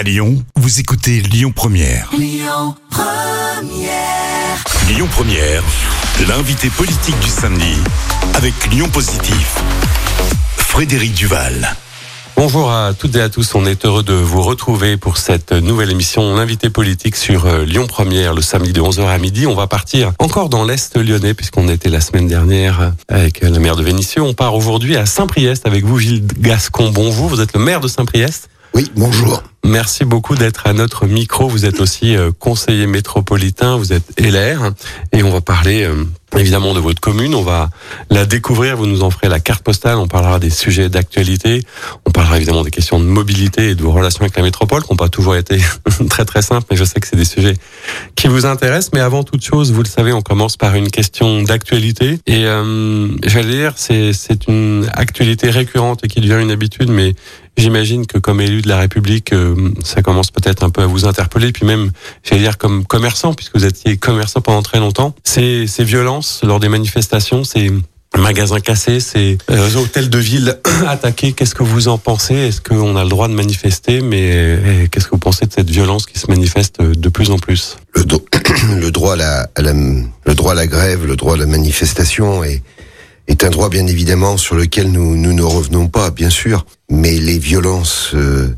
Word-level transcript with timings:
À 0.00 0.02
Lyon, 0.02 0.42
vous 0.56 0.80
écoutez 0.80 1.20
Lyon 1.20 1.52
Première. 1.54 2.08
Lyon 2.16 2.74
Première, 5.12 5.62
l'invité 6.26 6.70
politique 6.70 7.20
du 7.20 7.28
samedi 7.28 7.74
avec 8.32 8.54
Lyon 8.72 8.88
Positif. 8.88 9.56
Frédéric 10.56 11.12
Duval. 11.12 11.76
Bonjour 12.34 12.72
à 12.72 12.94
toutes 12.94 13.14
et 13.16 13.20
à 13.20 13.28
tous, 13.28 13.54
on 13.54 13.66
est 13.66 13.84
heureux 13.84 14.02
de 14.02 14.14
vous 14.14 14.40
retrouver 14.40 14.96
pour 14.96 15.18
cette 15.18 15.52
nouvelle 15.52 15.90
émission 15.90 16.34
L'invité 16.34 16.70
politique 16.70 17.14
sur 17.14 17.44
euh, 17.44 17.66
Lyon 17.66 17.86
Première 17.86 18.32
le 18.32 18.40
samedi 18.40 18.72
de 18.72 18.80
11h 18.80 19.06
à 19.06 19.18
midi. 19.18 19.46
On 19.46 19.54
va 19.54 19.66
partir 19.66 20.12
encore 20.18 20.48
dans 20.48 20.64
l'Est 20.64 20.96
lyonnais 20.96 21.34
puisqu'on 21.34 21.68
était 21.68 21.90
la 21.90 22.00
semaine 22.00 22.26
dernière 22.26 22.94
avec 23.08 23.42
la 23.42 23.58
maire 23.58 23.76
de 23.76 23.82
Vénissieux. 23.82 24.22
On 24.22 24.32
part 24.32 24.54
aujourd'hui 24.54 24.96
à 24.96 25.04
Saint-Priest 25.04 25.66
avec 25.66 25.84
vous 25.84 25.98
Gilles 25.98 26.26
Gascon. 26.38 26.90
Bonjour, 26.90 27.28
vous 27.28 27.42
êtes 27.42 27.52
le 27.52 27.60
maire 27.60 27.80
de 27.80 27.88
Saint-Priest 27.88 28.48
Oui, 28.74 28.90
bonjour. 28.94 29.42
Merci 29.64 30.04
beaucoup 30.04 30.36
d'être 30.36 30.66
à 30.66 30.72
notre 30.72 31.06
micro. 31.06 31.48
Vous 31.48 31.64
êtes 31.64 31.80
aussi 31.80 32.16
euh, 32.16 32.30
conseiller 32.36 32.86
métropolitain, 32.86 33.76
vous 33.76 33.92
êtes 33.92 34.04
LR 34.18 34.72
et 35.12 35.22
on 35.22 35.30
va 35.30 35.40
parler 35.40 35.84
euh, 35.84 36.04
évidemment 36.38 36.72
de 36.72 36.80
votre 36.80 37.00
commune. 37.00 37.34
On 37.34 37.42
va 37.42 37.68
la 38.10 38.24
découvrir. 38.26 38.76
Vous 38.76 38.86
nous 38.86 39.02
en 39.02 39.10
ferez 39.10 39.28
la 39.28 39.38
carte 39.38 39.62
postale. 39.62 39.98
On 39.98 40.08
parlera 40.08 40.38
des 40.38 40.50
sujets 40.50 40.88
d'actualité. 40.88 41.62
On 42.06 42.10
parlera 42.10 42.36
évidemment 42.36 42.62
des 42.64 42.70
questions 42.70 42.98
de 43.00 43.04
mobilité 43.04 43.70
et 43.70 43.74
de 43.74 43.82
vos 43.82 43.92
relations 43.92 44.22
avec 44.22 44.36
la 44.36 44.42
métropole 44.42 44.82
qui 44.82 44.90
n'ont 44.92 44.96
pas 44.96 45.08
toujours 45.08 45.36
été 45.36 45.60
très 46.08 46.24
très 46.24 46.42
simples, 46.42 46.66
mais 46.70 46.76
je 46.76 46.84
sais 46.84 47.00
que 47.00 47.06
c'est 47.06 47.16
des 47.16 47.24
sujets 47.24 47.56
qui 48.16 48.28
vous 48.28 48.46
intéressent. 48.46 48.92
Mais 48.94 49.00
avant 49.00 49.24
toute 49.24 49.44
chose, 49.44 49.72
vous 49.72 49.82
le 49.82 49.88
savez, 49.88 50.12
on 50.12 50.22
commence 50.22 50.56
par 50.56 50.74
une 50.74 50.90
question 50.90 51.42
d'actualité. 51.42 52.18
Et 52.26 52.46
euh, 52.46 53.08
j'allais 53.24 53.52
dire, 53.52 53.72
c'est 53.76 54.12
c'est 54.12 54.46
une 54.46 54.88
actualité 54.94 55.50
récurrente 55.50 56.00
et 56.04 56.08
qui 56.08 56.20
devient 56.20 56.40
une 56.40 56.50
habitude, 56.50 56.88
mais 56.88 57.14
J'imagine 57.56 58.06
que 58.06 58.18
comme 58.18 58.40
élu 58.40 58.62
de 58.62 58.68
la 58.68 58.78
République, 58.78 59.32
euh, 59.32 59.54
ça 59.84 60.02
commence 60.02 60.30
peut-être 60.30 60.62
un 60.62 60.70
peu 60.70 60.82
à 60.82 60.86
vous 60.86 61.04
interpeller, 61.04 61.52
puis 61.52 61.66
même, 61.66 61.90
j'allais 62.22 62.42
dire 62.42 62.56
comme 62.58 62.84
commerçant, 62.86 63.34
puisque 63.34 63.54
vous 63.56 63.64
étiez 63.66 63.96
commerçant 63.98 64.40
pendant 64.40 64.62
très 64.62 64.78
longtemps. 64.78 65.14
Ces, 65.24 65.66
ces 65.66 65.84
violences 65.84 66.40
lors 66.42 66.58
des 66.60 66.68
manifestations, 66.68 67.44
ces 67.44 67.70
magasins 68.18 68.60
cassés, 68.60 68.98
ces 68.98 69.36
euh, 69.50 69.74
hôtels 69.76 70.08
de 70.10 70.18
ville. 70.18 70.58
attaqués, 70.88 71.32
qu'est-ce 71.32 71.54
que 71.54 71.62
vous 71.62 71.88
en 71.88 71.98
pensez? 71.98 72.34
Est-ce 72.34 72.60
qu'on 72.60 72.96
a 72.96 73.02
le 73.04 73.10
droit 73.10 73.28
de 73.28 73.34
manifester? 73.34 74.00
Mais 74.00 74.30
euh, 74.34 74.86
qu'est-ce 74.90 75.04
que 75.06 75.10
vous 75.12 75.18
pensez 75.18 75.46
de 75.46 75.52
cette 75.52 75.70
violence 75.70 76.06
qui 76.06 76.18
se 76.18 76.26
manifeste 76.28 76.80
de 76.80 77.08
plus 77.08 77.30
en 77.30 77.38
plus? 77.38 77.76
Le, 77.94 78.04
do- 78.04 78.24
le 78.80 78.90
droit 78.90 79.12
à 79.12 79.16
la, 79.16 79.50
à 79.54 79.60
la- 79.62 79.72
le 79.72 80.34
droit 80.34 80.52
à 80.52 80.54
la 80.56 80.66
grève, 80.66 81.04
le 81.06 81.16
droit 81.16 81.34
à 81.34 81.36
la 81.36 81.46
manifestation 81.46 82.42
est, 82.42 82.62
est 83.30 83.44
un 83.44 83.50
droit 83.50 83.68
bien 83.68 83.86
évidemment 83.86 84.36
sur 84.36 84.54
lequel 84.56 84.90
nous, 84.90 85.16
nous 85.16 85.32
ne 85.32 85.42
revenons 85.42 85.88
pas, 85.88 86.10
bien 86.10 86.30
sûr. 86.30 86.66
Mais 86.90 87.18
les 87.18 87.38
violences, 87.38 88.10
euh, 88.14 88.48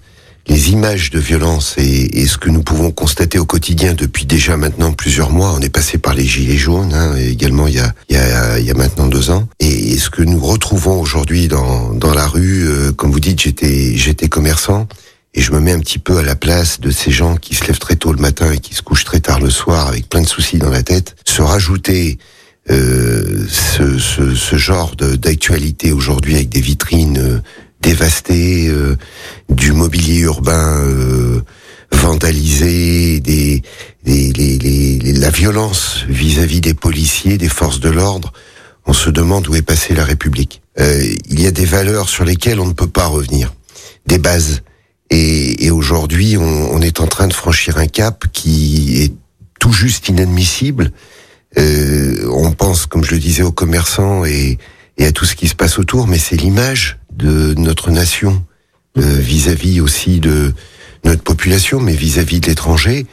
les 0.48 0.70
images 0.70 1.10
de 1.10 1.18
violence 1.18 1.74
et, 1.78 2.20
et 2.20 2.26
ce 2.26 2.38
que 2.38 2.48
nous 2.48 2.62
pouvons 2.62 2.90
constater 2.90 3.38
au 3.38 3.44
quotidien 3.44 3.94
depuis 3.94 4.24
déjà 4.24 4.56
maintenant 4.56 4.92
plusieurs 4.92 5.30
mois, 5.30 5.52
on 5.56 5.60
est 5.60 5.68
passé 5.68 5.98
par 5.98 6.14
les 6.14 6.24
gilets 6.24 6.56
jaunes, 6.56 6.92
hein, 6.94 7.14
également 7.16 7.66
il 7.66 7.74
y 7.74 7.80
a, 7.80 7.92
il 8.08 8.16
y, 8.16 8.18
a, 8.18 8.58
il 8.58 8.66
y 8.66 8.70
a 8.70 8.74
maintenant 8.74 9.06
deux 9.06 9.30
ans. 9.30 9.46
Et, 9.60 9.92
et 9.92 9.98
ce 9.98 10.10
que 10.10 10.22
nous 10.22 10.40
retrouvons 10.40 11.00
aujourd'hui 11.00 11.48
dans, 11.48 11.92
dans 11.92 12.14
la 12.14 12.26
rue, 12.26 12.66
euh, 12.66 12.92
comme 12.92 13.12
vous 13.12 13.20
dites, 13.20 13.40
j'étais 13.40 13.96
j'étais 13.96 14.28
commerçant. 14.28 14.88
Et 15.34 15.40
je 15.40 15.52
me 15.52 15.60
mets 15.60 15.72
un 15.72 15.80
petit 15.80 15.98
peu 15.98 16.18
à 16.18 16.22
la 16.22 16.36
place 16.36 16.78
de 16.78 16.90
ces 16.90 17.10
gens 17.10 17.36
qui 17.36 17.54
se 17.54 17.64
lèvent 17.66 17.78
très 17.78 17.96
tôt 17.96 18.12
le 18.12 18.20
matin 18.20 18.52
et 18.52 18.58
qui 18.58 18.74
se 18.74 18.82
couchent 18.82 19.04
très 19.04 19.20
tard 19.20 19.40
le 19.40 19.48
soir 19.48 19.86
avec 19.86 20.06
plein 20.06 20.20
de 20.20 20.28
soucis 20.28 20.58
dans 20.58 20.68
la 20.68 20.82
tête. 20.82 21.16
Se 21.26 21.40
rajouter 21.40 22.18
euh, 22.70 23.44
ce, 23.48 23.98
ce, 23.98 24.34
ce 24.34 24.56
genre 24.56 24.94
d'actualité 24.96 25.92
aujourd'hui 25.92 26.36
avec 26.36 26.48
des 26.48 26.60
vitrines 26.60 27.18
euh, 27.18 27.40
dévastées, 27.80 28.68
euh, 28.68 28.96
du 29.48 29.72
mobilier 29.72 30.20
urbain 30.20 30.78
euh, 30.80 31.42
vandalisé, 31.90 33.20
des, 33.20 33.62
des- 34.04 34.32
les- 34.32 34.58
les- 34.58 35.12
la 35.14 35.30
violence 35.30 36.04
vis-à-vis 36.08 36.60
des 36.60 36.74
policiers, 36.74 37.38
des 37.38 37.48
forces 37.48 37.80
de 37.80 37.90
l'ordre. 37.90 38.32
On 38.86 38.92
se 38.92 39.10
demande 39.10 39.46
où 39.48 39.54
est 39.54 39.62
passée 39.62 39.94
la 39.94 40.04
République. 40.04 40.62
Il 40.78 41.38
y 41.40 41.46
a 41.46 41.50
des 41.50 41.66
valeurs 41.66 42.08
sur 42.08 42.24
lesquelles 42.24 42.58
on 42.60 42.66
ne 42.66 42.72
peut 42.72 42.88
pas 42.88 43.06
revenir, 43.06 43.52
des 44.06 44.18
bases. 44.18 44.62
Et, 45.10 45.66
et 45.66 45.70
aujourd'hui, 45.70 46.36
on, 46.38 46.42
on 46.72 46.80
est 46.80 47.00
en 47.00 47.06
train 47.06 47.28
de 47.28 47.34
franchir 47.34 47.76
un 47.76 47.86
cap 47.86 48.24
qui 48.32 49.02
est 49.02 49.12
tout 49.60 49.72
juste 49.72 50.08
inadmissible. 50.08 50.90
Euh, 51.58 52.28
on 52.32 52.52
pense, 52.52 52.86
comme 52.86 53.04
je 53.04 53.12
le 53.12 53.18
disais, 53.18 53.42
aux 53.42 53.52
commerçants 53.52 54.24
et, 54.24 54.58
et 54.98 55.04
à 55.06 55.12
tout 55.12 55.24
ce 55.24 55.34
qui 55.34 55.48
se 55.48 55.54
passe 55.54 55.78
autour, 55.78 56.06
mais 56.06 56.18
c'est 56.18 56.36
l'image 56.36 56.98
de 57.12 57.54
notre 57.58 57.90
nation 57.90 58.42
euh, 58.98 59.18
vis-à-vis 59.18 59.80
aussi 59.80 60.20
de 60.20 60.54
notre 61.04 61.22
population, 61.22 61.80
mais 61.80 61.94
vis-à-vis 61.94 62.40
de 62.40 62.46
l'étranger, 62.46 63.06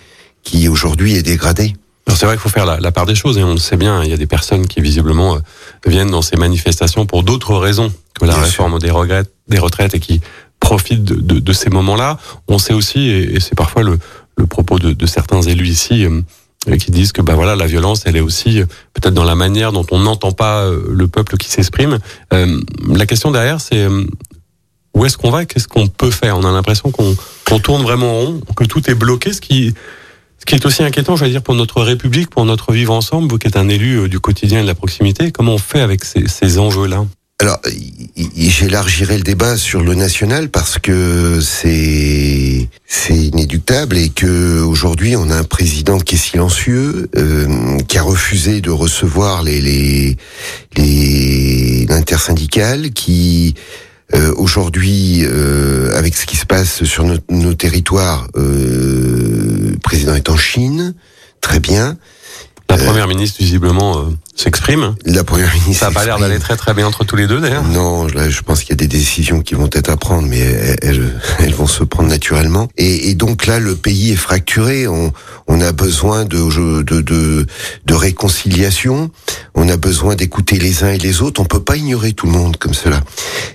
qui 0.43 0.67
aujourd'hui 0.69 1.15
est 1.15 1.23
dégradée. 1.23 1.73
C'est 2.07 2.25
vrai 2.25 2.35
qu'il 2.35 2.41
faut 2.41 2.49
faire 2.49 2.65
la, 2.65 2.79
la 2.79 2.91
part 2.91 3.05
des 3.05 3.13
choses 3.13 3.37
et 3.37 3.43
on 3.43 3.51
le 3.53 3.59
sait 3.59 3.77
bien. 3.77 4.03
Il 4.03 4.09
y 4.09 4.13
a 4.13 4.17
des 4.17 4.25
personnes 4.25 4.67
qui 4.67 4.81
visiblement 4.81 5.35
euh, 5.35 5.39
viennent 5.85 6.09
dans 6.09 6.21
ces 6.23 6.37
manifestations 6.37 7.05
pour 7.05 7.23
d'autres 7.23 7.55
raisons 7.55 7.93
que 8.19 8.25
la 8.25 8.33
Bien 8.33 8.43
réforme 8.43 8.79
des 8.79 8.89
retraites, 8.89 9.31
des 9.47 9.59
retraites 9.59 9.93
et 9.93 9.99
qui 9.99 10.21
profitent 10.59 11.03
de, 11.03 11.15
de- 11.15 11.39
de 11.39 11.53
ces 11.53 11.69
moments-là. 11.69 12.17
On 12.47 12.57
sait 12.57 12.73
aussi, 12.73 12.99
et, 13.09 13.35
et 13.35 13.39
c'est 13.39 13.55
parfois 13.55 13.83
le, 13.83 13.99
le 14.37 14.45
propos 14.47 14.79
de, 14.79 14.91
de 14.93 15.05
certains 15.05 15.41
élus 15.43 15.67
ici, 15.67 16.03
euh, 16.03 16.21
qui 16.77 16.91
disent 16.91 17.11
que 17.11 17.21
bah 17.21 17.35
voilà 17.35 17.55
la 17.55 17.67
violence, 17.67 18.03
elle 18.05 18.17
est 18.17 18.21
aussi 18.21 18.61
euh, 18.61 18.65
peut-être 18.93 19.13
dans 19.13 19.23
la 19.23 19.35
manière 19.35 19.71
dont 19.71 19.85
on 19.91 19.99
n'entend 19.99 20.31
pas 20.31 20.63
euh, 20.63 20.81
le 20.89 21.07
peuple 21.07 21.37
qui 21.37 21.49
s'exprime. 21.49 21.99
Euh, 22.33 22.59
la 22.87 23.05
question 23.05 23.31
derrière, 23.31 23.61
c'est 23.61 23.83
euh, 23.83 24.03
où 24.93 25.05
est-ce 25.05 25.17
qu'on 25.17 25.31
va, 25.31 25.45
qu'est-ce 25.45 25.67
qu'on 25.67 25.87
peut 25.87 26.11
faire? 26.11 26.37
On 26.37 26.43
a 26.43 26.51
l'impression 26.51 26.91
qu'on 26.91 27.15
qu'on 27.47 27.59
tourne 27.59 27.81
vraiment 27.81 28.11
en 28.11 28.19
rond, 28.19 28.41
que 28.55 28.65
tout 28.65 28.89
est 28.89 28.95
bloqué, 28.95 29.33
ce 29.33 29.41
qui 29.41 29.73
ce 30.37 30.45
qui 30.45 30.55
est 30.55 30.65
aussi 30.65 30.83
inquiétant, 30.83 31.15
je 31.15 31.25
veux 31.25 31.29
dire, 31.29 31.43
pour 31.43 31.55
notre 31.55 31.81
République, 31.81 32.29
pour 32.29 32.45
notre 32.45 32.71
vivre 32.71 32.93
ensemble, 32.93 33.29
vous 33.29 33.37
qui 33.37 33.47
êtes 33.47 33.57
un 33.57 33.67
élu 33.67 34.07
du 34.07 34.19
quotidien 34.19 34.59
et 34.59 34.61
de 34.61 34.67
la 34.67 34.75
proximité, 34.75 35.31
comment 35.31 35.55
on 35.55 35.57
fait 35.57 35.81
avec 35.81 36.05
ces, 36.05 36.27
ces 36.27 36.59
enjeux-là? 36.59 37.05
Alors, 37.41 37.61
j'élargirai 38.17 39.15
le 39.15 39.23
débat 39.23 39.55
sur 39.55 39.81
le 39.81 39.95
national 39.95 40.49
parce 40.49 40.77
que 40.77 41.39
c'est 41.39 42.67
c'est 42.85 43.15
inéductable 43.15 43.97
et 43.97 44.09
que 44.09 44.59
aujourd'hui 44.61 45.15
on 45.15 45.29
a 45.29 45.37
un 45.37 45.45
président 45.45 45.99
qui 45.99 46.15
est 46.15 46.17
silencieux, 46.17 47.09
euh, 47.15 47.77
qui 47.87 47.97
a 47.97 48.01
refusé 48.01 48.59
de 48.59 48.71
recevoir 48.71 49.41
les 49.43 49.61
les 49.61 50.17
les 50.75 51.85
l'intersyndicale, 51.87 52.91
qui 52.91 53.55
euh, 54.15 54.33
aujourd'hui 54.35 55.21
euh, 55.23 55.97
avec 55.97 56.15
ce 56.15 56.25
qui 56.25 56.35
se 56.35 56.45
passe 56.45 56.83
sur 56.83 57.05
nos, 57.05 57.19
nos 57.29 57.53
territoires, 57.53 58.27
euh, 58.35 59.71
le 59.71 59.77
président 59.77 60.13
est 60.13 60.29
en 60.29 60.37
Chine, 60.37 60.93
très 61.39 61.61
bien. 61.61 61.97
La 62.69 62.77
première 62.77 63.07
ministre, 63.07 63.37
visiblement, 63.39 63.97
euh, 63.97 64.03
s'exprime. 64.35 64.95
La 65.03 65.23
première 65.23 65.51
ministre. 65.55 65.85
Ça 65.85 65.87
n'a 65.87 65.91
pas 65.91 66.05
l'air 66.05 66.19
d'aller 66.19 66.37
très 66.37 66.55
très 66.55 66.75
bien 66.75 66.85
entre 66.85 67.03
tous 67.03 67.15
les 67.15 67.25
deux, 67.25 67.41
d'ailleurs. 67.41 67.63
Non, 67.63 68.07
je 68.07 68.41
pense 68.41 68.61
qu'il 68.61 68.69
y 68.69 68.73
a 68.73 68.75
des 68.75 68.87
décisions 68.87 69.41
qui 69.41 69.55
vont 69.55 69.69
être 69.73 69.89
à 69.89 69.97
prendre, 69.97 70.27
mais 70.27 70.37
elles, 70.37 70.77
elles, 70.83 71.21
elles 71.39 71.53
vont 71.53 71.67
se 71.67 71.83
prendre 71.83 72.09
naturellement. 72.09 72.67
Et, 72.77 73.09
et 73.09 73.15
donc 73.15 73.47
là, 73.47 73.59
le 73.59 73.75
pays 73.75 74.11
est 74.11 74.17
fracturé. 74.17 74.87
On, 74.87 75.11
on 75.47 75.61
a 75.61 75.71
besoin 75.71 76.25
de, 76.25 76.83
de, 76.83 77.01
de, 77.01 77.45
de 77.85 77.93
réconciliation. 77.93 79.09
On 79.55 79.67
a 79.67 79.77
besoin 79.77 80.15
d'écouter 80.15 80.59
les 80.59 80.83
uns 80.83 80.91
et 80.91 80.99
les 80.99 81.21
autres. 81.23 81.41
On 81.41 81.45
peut 81.45 81.63
pas 81.63 81.75
ignorer 81.75 82.13
tout 82.13 82.27
le 82.27 82.33
monde 82.33 82.57
comme 82.57 82.75
cela. 82.75 83.01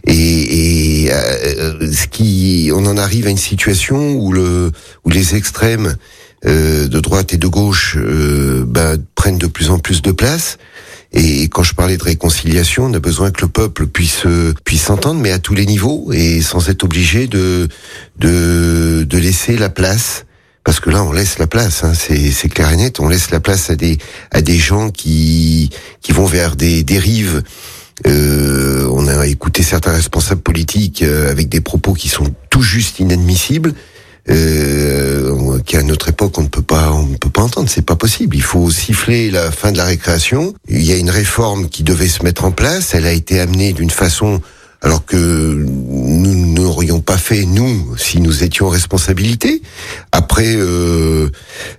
Et, 0.06 1.04
et 1.04 1.12
euh, 1.12 1.92
ce 1.92 2.08
qui, 2.08 2.72
on 2.74 2.84
en 2.86 2.96
arrive 2.96 3.28
à 3.28 3.30
une 3.30 3.38
situation 3.38 4.14
où 4.14 4.32
le, 4.32 4.72
où 5.04 5.10
les 5.10 5.36
extrêmes 5.36 5.96
euh, 6.46 6.88
de 6.88 7.00
droite 7.00 7.32
et 7.32 7.36
de 7.36 7.46
gauche 7.46 7.96
euh, 7.98 8.64
ben, 8.66 8.98
prennent 9.14 9.38
de 9.38 9.46
plus 9.46 9.70
en 9.70 9.78
plus 9.78 10.02
de 10.02 10.12
place. 10.12 10.58
Et 11.12 11.48
quand 11.48 11.62
je 11.62 11.74
parlais 11.74 11.96
de 11.96 12.02
réconciliation, 12.02 12.86
on 12.86 12.92
a 12.92 12.98
besoin 12.98 13.30
que 13.30 13.42
le 13.42 13.48
peuple 13.48 13.86
puisse 13.86 14.26
euh, 14.26 14.52
puisse 14.64 14.82
s'entendre, 14.82 15.20
mais 15.20 15.30
à 15.30 15.38
tous 15.38 15.54
les 15.54 15.64
niveaux 15.64 16.12
et 16.12 16.42
sans 16.42 16.68
être 16.68 16.82
obligé 16.82 17.28
de 17.28 17.68
de, 18.18 19.04
de 19.08 19.18
laisser 19.18 19.56
la 19.56 19.70
place. 19.70 20.26
Parce 20.64 20.80
que 20.80 20.90
là, 20.90 21.04
on 21.04 21.12
laisse 21.12 21.38
la 21.38 21.46
place, 21.46 21.84
hein, 21.84 21.92
c'est 21.94 22.30
c'est 22.32 22.48
clair 22.48 22.72
et 22.72 22.76
net. 22.76 22.98
On 22.98 23.06
laisse 23.06 23.30
la 23.30 23.40
place 23.40 23.70
à 23.70 23.76
des 23.76 23.98
à 24.32 24.40
des 24.40 24.58
gens 24.58 24.90
qui 24.90 25.70
qui 26.00 26.12
vont 26.12 26.26
vers 26.26 26.56
des 26.56 26.82
dérives. 26.82 27.42
Euh, 28.06 28.88
on 28.90 29.06
a 29.06 29.26
écouté 29.26 29.62
certains 29.62 29.92
responsables 29.92 30.40
politiques 30.40 31.02
euh, 31.02 31.30
avec 31.30 31.48
des 31.48 31.60
propos 31.60 31.94
qui 31.94 32.08
sont 32.08 32.26
tout 32.50 32.62
juste 32.62 32.98
inadmissibles 32.98 33.72
euh, 34.30 35.58
qu'à 35.66 35.82
notre 35.82 36.08
époque 36.08 36.38
on 36.38 36.42
ne 36.42 36.48
peut 36.48 36.62
pas 36.62 36.92
on 36.92 37.06
ne 37.06 37.16
peut 37.16 37.30
pas 37.30 37.42
entendre. 37.42 37.68
C'est 37.68 37.82
pas 37.82 37.96
possible. 37.96 38.36
Il 38.36 38.42
faut 38.42 38.70
siffler 38.70 39.30
la 39.30 39.50
fin 39.50 39.72
de 39.72 39.76
la 39.76 39.84
récréation. 39.84 40.54
Il 40.68 40.82
y 40.82 40.92
a 40.92 40.96
une 40.96 41.10
réforme 41.10 41.68
qui 41.68 41.82
devait 41.82 42.08
se 42.08 42.22
mettre 42.22 42.44
en 42.44 42.50
place. 42.50 42.94
Elle 42.94 43.06
a 43.06 43.12
été 43.12 43.40
amenée 43.40 43.72
d'une 43.72 43.90
façon 43.90 44.40
alors 44.80 45.06
que 45.06 45.16
nous 45.16 46.52
n'aurions 46.52 47.00
pas 47.00 47.16
fait 47.16 47.46
nous 47.46 47.96
si 47.96 48.20
nous 48.20 48.44
étions 48.44 48.66
en 48.66 48.68
responsabilité. 48.68 49.62
Après 50.12 50.54
euh, 50.56 51.30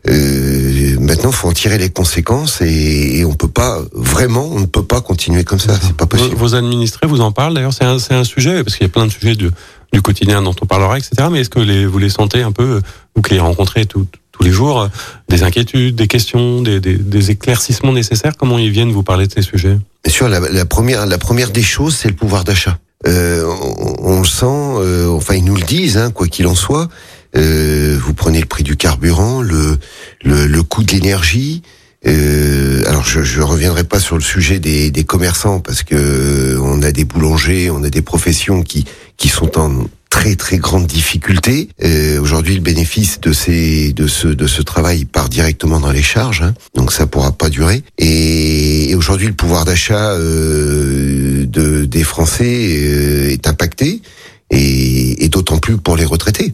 euh, 0.10 1.00
maintenant 1.00 1.32
faut 1.32 1.48
en 1.48 1.54
tirer 1.54 1.78
les 1.78 1.92
conséquences 1.92 2.62
et, 2.62 3.20
et 3.20 3.26
on 3.26 3.34
peut 3.34 3.48
pas 3.48 3.80
vraiment 3.94 4.50
on 4.52 4.60
ne 4.60 4.66
peut 4.66 4.84
pas 4.84 5.02
continuer 5.02 5.44
comme 5.44 5.60
ça. 5.60 5.78
C'est 5.82 5.96
pas 5.96 6.08
possible. 6.08 6.36
Vos, 6.36 6.56
administrés 6.56 7.08
vous 7.08 7.22
en 7.22 7.32
parlent, 7.32 7.54
d'ailleurs, 7.54 7.74
c'est 7.74 7.84
un, 7.84 8.00
c'est 8.00 8.14
un 8.14 8.24
sujet, 8.24 8.64
parce 8.64 8.76
qu'il 8.76 8.86
y 8.86 8.90
a 8.90 8.94
plein 8.94 9.06
de 9.06 9.12
sujets 9.12 9.36
de, 9.36 9.52
du 9.96 10.02
quotidien 10.02 10.42
dont 10.42 10.56
on 10.62 10.66
parlera, 10.66 10.98
etc. 10.98 11.30
Mais 11.32 11.40
est-ce 11.40 11.50
que 11.50 11.86
vous 11.86 12.00
les 12.00 12.10
sentez 12.10 12.42
un 12.42 12.52
peu, 12.52 12.82
vous 13.16 13.22
qui 13.22 13.34
les 13.34 13.40
rencontrez 13.40 13.86
tous 13.86 14.08
les 14.42 14.52
jours, 14.52 14.90
des 15.30 15.44
inquiétudes, 15.44 15.96
des 15.96 16.08
questions, 16.08 16.62
des, 16.62 17.32
éclaircissements 17.32 17.94
nécessaires? 17.94 18.34
Comment 18.38 18.58
ils 18.58 18.72
viennent 18.72 18.92
vous 18.92 19.04
parler 19.04 19.26
de 19.26 19.32
ces 19.32 19.42
sujets? 19.42 19.78
Bien 20.04 20.14
sûr, 20.14 20.28
la, 20.28 20.66
première, 20.66 21.06
la 21.06 21.18
première 21.18 21.50
des 21.50 21.64
choses, 21.64 21.96
c'est 21.96 22.10
le 22.10 22.16
pouvoir 22.16 22.44
d'achat. 22.44 22.78
Euh, 23.08 23.46
on, 24.00 24.20
le 24.20 24.26
sent, 24.26 24.46
euh, 24.46 25.10
enfin 25.12 25.36
ils 25.36 25.46
nous 25.46 25.56
le 25.56 25.64
disent, 25.64 25.98
hein, 25.98 26.12
quoi 26.12 26.28
qu'il 26.28 26.48
en 26.48 26.56
soit. 26.56 26.90
Euh, 27.38 27.98
vous 28.02 28.14
prenez 28.14 28.42
le 28.42 28.48
prix 28.48 28.64
du 28.64 28.76
carburant, 28.76 29.42
le 29.42 30.62
coût 30.64 30.84
de 30.84 30.92
l'énergie, 30.92 31.62
euh, 32.08 32.84
alors 32.88 33.04
je, 33.04 33.22
je 33.24 33.42
reviendrai 33.42 33.84
pas 33.84 34.00
sur 34.00 34.16
le 34.16 34.22
sujet 34.24 34.60
des, 34.60 34.92
des 34.92 35.04
commerçants 35.04 35.60
parce 35.60 35.84
que 35.84 35.96
euh, 35.96 36.60
on 36.62 36.82
a 36.84 36.92
des 36.92 37.06
boulangers, 37.06 37.70
on 37.70 37.84
a 37.84 37.90
des 37.90 38.02
professions 38.02 38.62
qui 38.64 38.86
qui 39.18 39.30
sont 39.30 39.58
en 39.58 39.88
très 40.10 40.36
très 40.36 40.58
grande 40.58 40.88
difficulté. 40.88 41.70
Euh, 41.84 42.20
Aujourd'hui, 42.22 42.56
le 42.56 42.62
bénéfice 42.62 43.20
de 43.22 43.34
ces 43.34 43.92
de 43.94 44.08
ce 44.08 44.28
de 44.28 44.48
ce 44.48 44.62
travail 44.62 45.06
part 45.06 45.30
directement 45.30 45.80
dans 45.80 45.92
les 45.92 46.02
charges, 46.04 46.42
hein, 46.42 46.54
donc 46.76 46.92
ça 46.94 47.06
pourra 47.08 47.32
pas 47.32 47.50
durer. 47.50 47.84
Et, 47.98 48.90
et 48.92 48.96
aujourd'hui, 48.96 49.28
le 49.28 49.34
pouvoir 49.34 49.66
d'achat 49.66 50.12
euh, 50.12 51.46
de 51.46 51.86
des 51.86 52.04
Français 52.04 52.68
euh, 52.70 53.30
est 53.32 53.48
impacté 53.48 54.02
et, 54.52 55.26
et 55.26 55.30
d'autant 55.30 55.58
plus 55.58 55.78
pour 55.78 55.98
les 55.98 56.06
retraités. 56.06 56.54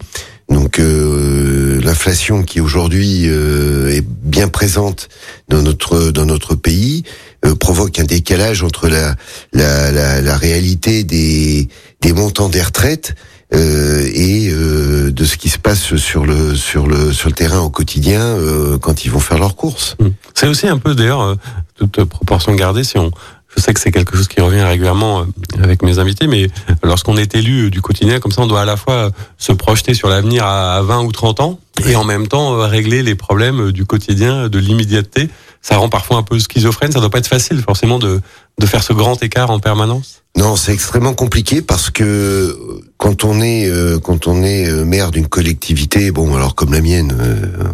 Donc 0.52 0.80
euh, 0.80 1.80
l'inflation 1.82 2.44
qui 2.44 2.60
aujourd'hui 2.60 3.24
euh, 3.28 3.90
est 3.90 4.06
bien 4.06 4.50
présente 4.50 5.08
dans 5.48 5.62
notre 5.62 6.12
dans 6.12 6.26
notre 6.26 6.56
pays 6.56 7.04
euh, 7.46 7.56
provoque 7.56 8.00
un 8.00 8.04
décalage 8.04 8.62
entre 8.62 8.90
la 8.90 9.16
la, 9.54 9.92
la, 9.92 10.22
la 10.22 10.38
réalité 10.38 11.04
des 11.04 11.70
des 12.02 12.14
montants 12.14 12.50
des 12.50 12.62
retraites 12.62 13.16
euh, 13.54 14.10
et 14.14 14.50
euh, 14.50 15.12
de 15.12 15.26
ce 15.26 15.38
qui 15.38 15.50
se 15.50 15.58
passe 15.58 15.96
sur 15.96 16.26
le 16.26 16.56
sur 16.56 16.86
le 16.86 17.14
sur 17.14 17.30
le 17.30 17.36
terrain 17.36 17.60
au 17.60 17.70
quotidien 17.70 18.22
euh, 18.22 18.78
quand 18.78 19.06
ils 19.06 19.12
vont 19.12 19.20
faire 19.20 19.40
leurs 19.40 19.56
courses. 19.56 19.96
C'est 20.34 20.48
aussi 20.48 20.68
un 20.68 20.78
peu 20.78 20.96
d'ailleurs 20.96 21.38
toute 21.76 22.04
proportion 22.04 22.54
gardée 22.56 22.84
si 22.84 22.98
on 22.98 23.12
je 23.56 23.62
sais 23.62 23.74
que 23.74 23.80
c'est 23.80 23.92
quelque 23.92 24.16
chose 24.16 24.28
qui 24.28 24.42
revient 24.42 24.62
régulièrement 24.62 25.22
euh, 25.22 25.64
avec 25.64 25.84
mes 25.84 26.00
invités, 26.00 26.28
mais 26.28 26.48
lorsqu'on 26.84 27.18
est 27.18 27.36
élu 27.36 27.70
du 27.70 27.82
quotidien, 27.82 28.20
comme 28.20 28.32
ça, 28.32 28.42
on 28.42 28.48
doit 28.48 28.62
à 28.62 28.66
la 28.66 28.78
fois 28.78 29.12
se 29.38 29.52
projeter 29.52 29.94
sur 29.94 30.10
l'avenir 30.10 30.46
à 30.46 30.82
20 30.82 31.04
ou 31.04 31.12
30 31.12 31.40
ans 31.42 31.60
et 31.86 31.96
en 31.96 32.04
même 32.04 32.28
temps 32.28 32.58
régler 32.68 33.04
les 33.04 33.16
problèmes 33.16 33.72
du 33.72 33.86
quotidien, 33.86 34.50
de 34.50 34.60
l'immédiateté. 34.60 35.30
Ça 35.62 35.78
rend 35.78 35.90
parfois 35.90 36.18
un 36.18 36.24
peu 36.24 36.40
schizophrène. 36.40 36.92
Ça 36.92 37.00
doit 37.00 37.10
pas 37.10 37.20
être 37.20 37.28
facile, 37.28 37.62
forcément, 37.62 38.00
de, 38.00 38.20
de 38.60 38.66
faire 38.66 38.84
ce 38.84 38.94
grand 38.94 39.22
écart 39.22 39.52
en 39.52 39.60
permanence. 39.60 40.24
Non, 40.36 40.56
c'est 40.56 40.74
extrêmement 40.74 41.14
compliqué 41.14 41.62
parce 41.62 41.90
que 41.90 42.58
quand 42.98 43.26
on 43.26 43.42
est 43.42 43.70
quand 44.02 44.28
on 44.28 44.44
est 44.44 44.72
maire 44.86 45.12
d'une 45.12 45.28
collectivité, 45.28 46.10
bon 46.12 46.36
alors 46.36 46.56
comme 46.56 46.72
la 46.72 46.82
mienne, 46.82 47.16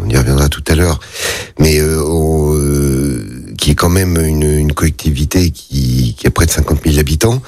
on 0.04 0.10
y 0.10 0.18
reviendra 0.18 0.50
tout 0.50 0.64
à 0.68 0.76
l'heure, 0.76 1.00
mais 1.60 1.80
on, 1.84 2.56
qui 3.58 3.72
est 3.72 3.76
quand 3.76 3.90
même 3.90 4.18
une, 4.18 4.44
une 4.44 4.74
collectivité 4.74 5.52
qui, 5.52 6.16
qui, 6.18 6.28
a 6.28 6.32
près 6.32 6.46
de 6.46 6.52
50 6.52 6.84
000 6.86 7.00
habitants 7.00 7.42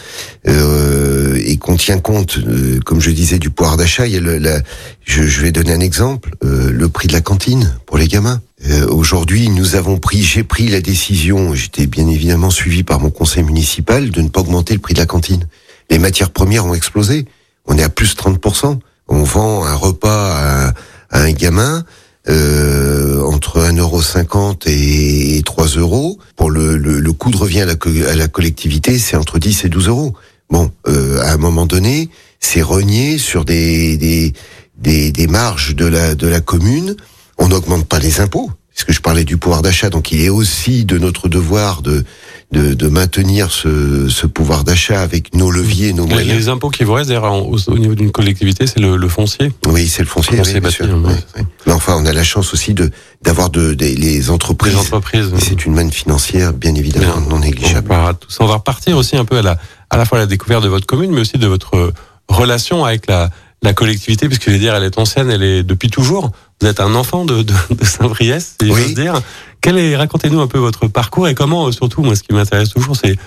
euh, 0.48 1.40
et 1.46 1.58
qu'on 1.58 1.78
tient 1.78 2.00
compte, 2.00 2.38
euh, 2.40 2.80
comme 2.86 3.00
je 3.00 3.12
disais, 3.12 3.40
du 3.40 3.50
pouvoir 3.50 3.78
d'achat. 3.78 4.08
Il 4.08 4.14
y 4.14 4.18
a 4.18 4.20
le, 4.20 4.38
la, 4.38 4.62
je, 5.06 5.24
je, 5.24 5.42
vais 5.42 5.52
donner 5.52 5.72
un 5.72 5.80
exemple, 5.80 6.32
euh, 6.44 6.72
le 6.72 6.90
prix 6.90 7.08
de 7.08 7.14
la 7.14 7.22
cantine 7.22 7.80
pour 7.86 7.98
les 7.98 8.08
gamins. 8.08 8.42
Euh, 8.68 8.88
aujourd'hui, 8.88 9.50
nous 9.50 9.76
avons 9.76 9.98
pris, 9.98 10.24
j'ai 10.24 10.44
pris 10.44 10.68
la 10.68 10.82
décision, 10.82 11.54
j'étais 11.54 11.88
bien 11.88 12.08
évidemment 12.08 12.50
suivi 12.50 12.84
par 12.84 13.00
mon 13.00 13.10
conseil 13.10 13.44
municipal, 13.44 14.10
de 14.10 14.22
ne 14.22 14.30
pas 14.30 14.42
augmenter 14.42 14.74
le 14.74 14.80
prix 14.80 14.96
de 14.96 15.00
la 15.00 15.06
cantine. 15.06 15.48
Les 15.90 16.00
matières 16.00 16.32
premières 16.32 16.66
ont 16.66 16.74
explosé. 16.74 17.26
On 17.66 17.78
est 17.78 17.84
à 17.84 17.90
plus 17.90 18.16
de 18.16 18.22
30%. 18.22 18.80
On 19.08 19.24
vend 19.24 19.64
un 19.64 19.76
repas 19.76 20.36
à, 20.36 20.74
à 21.12 21.22
un 21.22 21.32
gamin 21.32 21.86
euh, 22.30 23.22
entre 23.24 23.60
1,50€ 23.60 24.68
et 24.68 25.42
3 25.44 25.68
euros. 25.78 26.20
Pour 26.36 26.52
le, 26.52 26.78
le, 26.78 27.00
le, 27.00 27.14
coût 27.14 27.32
de 27.32 27.38
revient 27.38 27.62
à 27.62 27.66
la, 27.66 27.76
à 28.10 28.16
la 28.16 28.28
collectivité, 28.28 28.98
c'est 29.00 29.16
entre 29.18 29.40
10 29.40 29.66
et 29.66 29.70
12 29.70 29.88
euros. 29.88 30.14
Bon, 30.50 30.72
euh, 30.88 31.22
à 31.22 31.34
un 31.34 31.38
moment 31.38 31.66
donné, 31.66 32.10
c'est 32.40 32.62
renié 32.62 33.18
sur 33.18 33.46
des, 33.46 33.98
des, 33.98 34.34
des, 34.78 35.12
des, 35.12 35.28
marges 35.28 35.76
de 35.76 35.86
la, 35.86 36.16
de 36.16 36.28
la 36.28 36.42
commune. 36.42 36.96
On 37.38 37.48
n'augmente 37.50 37.88
pas 37.88 38.00
les 38.00 38.20
impôts, 38.20 38.52
puisque 38.74 38.92
je 38.92 39.02
parlais 39.02 39.26
du 39.26 39.38
pouvoir 39.38 39.62
d'achat, 39.62 39.90
donc 39.90 40.12
il 40.12 40.22
est 40.22 40.30
aussi 40.30 40.86
de 40.86 40.98
notre 40.98 41.30
devoir 41.30 41.82
de 41.82 42.04
de, 42.52 42.74
de 42.74 42.88
maintenir 42.88 43.52
ce, 43.52 44.10
ce 44.10 44.26
pouvoir 44.26 44.64
d'achat 44.64 45.02
avec 45.02 45.36
nos 45.36 45.52
leviers, 45.52 45.94
nos 45.94 46.06
les, 46.06 46.14
moyens. 46.14 46.38
Les 46.40 46.50
impôts 46.50 46.70
qui 46.70 46.84
vous 46.84 46.94
restent, 46.94 47.12
au, 47.12 47.58
au 47.68 47.78
niveau 47.78 47.94
d'une 47.94 48.12
collectivité, 48.12 48.66
c'est 48.66 48.80
le, 48.80 48.98
le, 48.98 49.08
foncier 49.08 49.52
Oui, 49.68 49.88
c'est 49.88 50.02
le 50.02 50.08
foncier. 50.08 50.34
Le 50.34 50.38
foncier 50.40 50.56
oui, 50.56 50.62
bâti, 50.62 50.76
sûr, 50.76 50.88
oui. 50.88 51.14
oui, 51.38 51.44
Mais 51.68 51.74
enfin, 51.74 51.96
on 51.98 52.06
a 52.06 52.14
la 52.14 52.24
chance 52.24 52.54
aussi 52.54 52.74
de 52.74 52.90
d'avoir 53.22 53.50
de, 53.50 53.74
de, 53.74 53.86
les 53.86 54.30
entreprises. 54.32 54.74
Les 54.74 54.80
entreprises. 54.80 55.32
C'est 55.38 55.66
une 55.66 55.74
manne 55.76 55.92
financière, 55.92 56.54
bien 56.54 56.74
évidemment, 56.74 57.18
bien, 57.20 57.30
non 57.30 57.40
négligeable. 57.40 57.88
On, 57.92 58.14
ça. 58.28 58.44
on 58.44 58.48
va 58.48 58.56
repartir 58.56 58.98
aussi 58.98 59.16
un 59.16 59.26
peu 59.26 59.38
à 59.38 59.42
la, 59.42 59.58
à 59.90 59.98
la 59.98 60.06
fois 60.06 60.18
à 60.18 60.22
la 60.22 60.28
découverte 60.28 60.64
de 60.64 60.70
votre 60.70 60.88
commune, 60.88 61.12
mais 61.12 61.22
aussi 61.22 61.38
de 61.38 61.48
votre 61.48 61.94
relation 62.30 62.86
avec 62.86 63.08
la, 63.08 63.30
la 63.62 63.74
collectivité, 63.74 64.28
puisque 64.28 64.46
je 64.46 64.52
vais 64.52 64.60
dire, 64.60 64.74
elle 64.74 64.84
est 64.84 64.98
ancienne, 64.98 65.30
elle 65.30 65.44
est 65.44 65.64
depuis 65.64 65.90
toujours. 65.90 66.32
Vous 66.62 66.68
êtes 66.68 66.80
un 66.80 66.96
enfant 66.96 67.26
de, 67.26 67.42
de, 67.44 67.54
de 67.72 67.86
Saint-Briès, 67.86 68.56
si 68.62 68.72
oui. 68.72 68.94
dire. 68.94 69.22
Quel 69.62 69.78
est, 69.78 69.96
racontez-nous 69.96 70.40
un 70.40 70.48
peu 70.48 70.60
votre 70.60 70.88
parcours 70.88 71.28
et 71.28 71.36
comment, 71.36 71.72
surtout, 71.72 72.02
moi, 72.02 72.16
ce 72.16 72.24
qui 72.24 72.34
m'intéresse 72.34 72.70
toujours, 72.70 72.96
c'est 72.96 73.18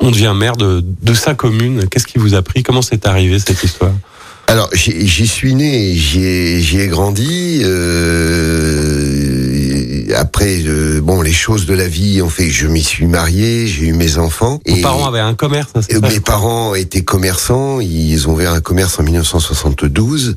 on 0.00 0.10
devient 0.10 0.34
maire 0.34 0.56
de, 0.56 0.82
de 1.02 1.14
sa 1.14 1.34
commune. 1.34 1.86
Qu'est-ce 1.88 2.06
qui 2.06 2.18
vous 2.18 2.34
a 2.34 2.42
pris? 2.42 2.62
Comment 2.62 2.82
c'est 2.82 3.06
arrivé 3.06 3.38
cette 3.38 3.62
histoire? 3.62 3.92
Alors, 4.46 4.68
j'y 4.72 5.28
suis 5.28 5.54
né, 5.54 5.94
j'y 5.94 6.24
ai, 6.24 6.82
ai, 6.82 6.88
grandi. 6.88 7.60
Euh, 7.62 8.90
après, 10.16 10.64
euh, 10.66 11.00
bon, 11.00 11.22
les 11.22 11.32
choses 11.32 11.66
de 11.66 11.74
la 11.74 11.86
vie 11.86 12.20
ont 12.20 12.28
fait 12.28 12.48
que 12.48 12.52
je 12.52 12.66
m'y 12.66 12.82
suis 12.82 13.06
marié, 13.06 13.68
j'ai 13.68 13.86
eu 13.86 13.92
mes 13.92 14.18
enfants. 14.18 14.58
Vos 14.66 14.76
et 14.76 14.80
parents 14.80 15.06
avaient 15.06 15.20
un 15.20 15.34
commerce. 15.34 15.70
Ça, 15.72 16.00
mes 16.00 16.10
ça, 16.10 16.20
parents 16.20 16.74
étaient 16.74 17.04
commerçants. 17.04 17.78
Ils 17.80 18.28
ont 18.28 18.32
ouvert 18.32 18.52
un 18.52 18.60
commerce 18.60 18.98
en 18.98 19.04
1972. 19.04 20.34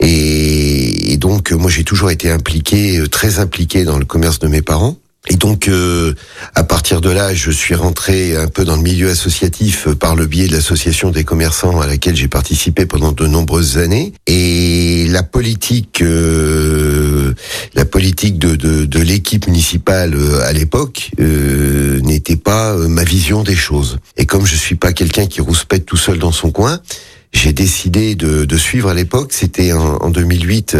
Et, 0.00 1.12
et 1.12 1.16
donc, 1.16 1.52
moi, 1.52 1.70
j'ai 1.70 1.84
toujours 1.84 2.10
été 2.10 2.30
impliqué, 2.30 2.98
euh, 2.98 3.08
très 3.08 3.38
impliqué 3.38 3.84
dans 3.84 3.98
le 3.98 4.04
commerce 4.04 4.38
de 4.38 4.48
mes 4.48 4.62
parents. 4.62 4.96
Et 5.28 5.36
donc, 5.36 5.66
euh, 5.66 6.14
à 6.54 6.62
partir 6.62 7.00
de 7.00 7.10
là, 7.10 7.34
je 7.34 7.50
suis 7.50 7.74
rentré 7.74 8.36
un 8.36 8.46
peu 8.46 8.64
dans 8.64 8.76
le 8.76 8.82
milieu 8.82 9.10
associatif 9.10 9.88
par 9.88 10.14
le 10.14 10.26
biais 10.26 10.46
de 10.46 10.52
l'association 10.52 11.10
des 11.10 11.24
commerçants 11.24 11.80
à 11.80 11.86
laquelle 11.86 12.14
j'ai 12.14 12.28
participé 12.28 12.86
pendant 12.86 13.10
de 13.10 13.26
nombreuses 13.26 13.78
années. 13.78 14.12
Et 14.28 15.06
la 15.08 15.24
politique, 15.24 16.00
euh, 16.00 17.34
la 17.74 17.84
politique 17.84 18.38
de, 18.38 18.54
de, 18.54 18.84
de 18.84 19.00
l'équipe 19.00 19.48
municipale 19.48 20.14
euh, 20.14 20.46
à 20.46 20.52
l'époque 20.52 21.10
euh, 21.18 22.00
n'était 22.02 22.36
pas 22.36 22.76
ma 22.76 23.02
vision 23.02 23.42
des 23.42 23.56
choses. 23.56 23.98
Et 24.16 24.26
comme 24.26 24.46
je 24.46 24.54
suis 24.54 24.76
pas 24.76 24.92
quelqu'un 24.92 25.26
qui 25.26 25.40
rouspète 25.40 25.86
tout 25.86 25.96
seul 25.96 26.18
dans 26.18 26.32
son 26.32 26.52
coin, 26.52 26.80
j'ai 27.36 27.52
décidé 27.52 28.14
de, 28.14 28.44
de, 28.44 28.56
suivre 28.56 28.88
à 28.88 28.94
l'époque. 28.94 29.32
C'était 29.32 29.72
en, 29.72 29.96
en, 29.96 30.10
2008 30.10 30.76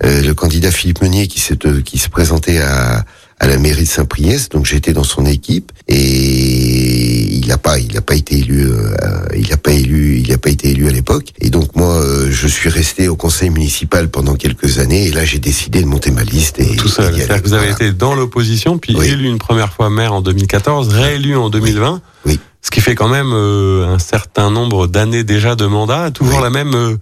le 0.00 0.32
candidat 0.32 0.72
Philippe 0.72 1.02
Meunier 1.02 1.28
qui, 1.28 1.40
qui 1.84 1.98
se 1.98 2.08
présentait 2.08 2.58
à 2.58 3.04
à 3.42 3.48
la 3.48 3.58
mairie 3.58 3.82
de 3.82 3.88
Saint-Priest, 3.88 4.52
donc 4.52 4.66
j'étais 4.66 4.92
dans 4.92 5.02
son 5.02 5.26
équipe 5.26 5.72
et 5.88 7.34
il 7.34 7.44
n'a 7.48 7.58
pas, 7.58 7.80
il 7.80 7.92
n'a 7.92 8.00
pas 8.00 8.14
été 8.14 8.38
élu, 8.38 8.66
euh, 8.66 9.26
il 9.36 9.48
n'a 9.48 9.56
pas 9.56 9.72
élu, 9.72 10.18
il 10.18 10.30
n'a 10.30 10.38
pas 10.38 10.50
été 10.50 10.70
élu 10.70 10.86
à 10.86 10.92
l'époque. 10.92 11.32
Et 11.40 11.50
donc 11.50 11.74
moi, 11.74 11.92
euh, 11.92 12.28
je 12.30 12.46
suis 12.46 12.68
resté 12.68 13.08
au 13.08 13.16
conseil 13.16 13.50
municipal 13.50 14.08
pendant 14.08 14.36
quelques 14.36 14.78
années 14.78 15.08
et 15.08 15.10
là 15.10 15.24
j'ai 15.24 15.40
décidé 15.40 15.80
de 15.80 15.86
monter 15.86 16.12
ma 16.12 16.22
liste 16.22 16.60
et 16.60 16.76
tout 16.76 16.86
seul. 16.86 17.16
C'est-à-dire 17.16 17.42
que 17.42 17.48
vous 17.48 17.54
avez 17.54 17.70
été 17.70 17.90
dans 17.90 18.14
l'opposition, 18.14 18.78
puis 18.78 18.94
oui. 18.96 19.08
élu 19.08 19.26
une 19.28 19.38
première 19.38 19.72
fois 19.72 19.90
maire 19.90 20.12
en 20.12 20.20
2014, 20.20 20.90
réélu 20.90 21.34
en 21.34 21.50
2020. 21.50 22.00
Oui. 22.24 22.34
oui. 22.34 22.40
Ce 22.62 22.70
qui 22.70 22.80
fait 22.80 22.94
quand 22.94 23.08
même 23.08 23.32
euh, 23.32 23.94
un 23.94 23.98
certain 23.98 24.50
nombre 24.50 24.86
d'années 24.86 25.24
déjà 25.24 25.56
de 25.56 25.66
mandat, 25.66 26.10
toujours 26.10 26.36
oui. 26.36 26.42
la 26.42 26.50
même 26.50 26.74
euh, 26.74 26.96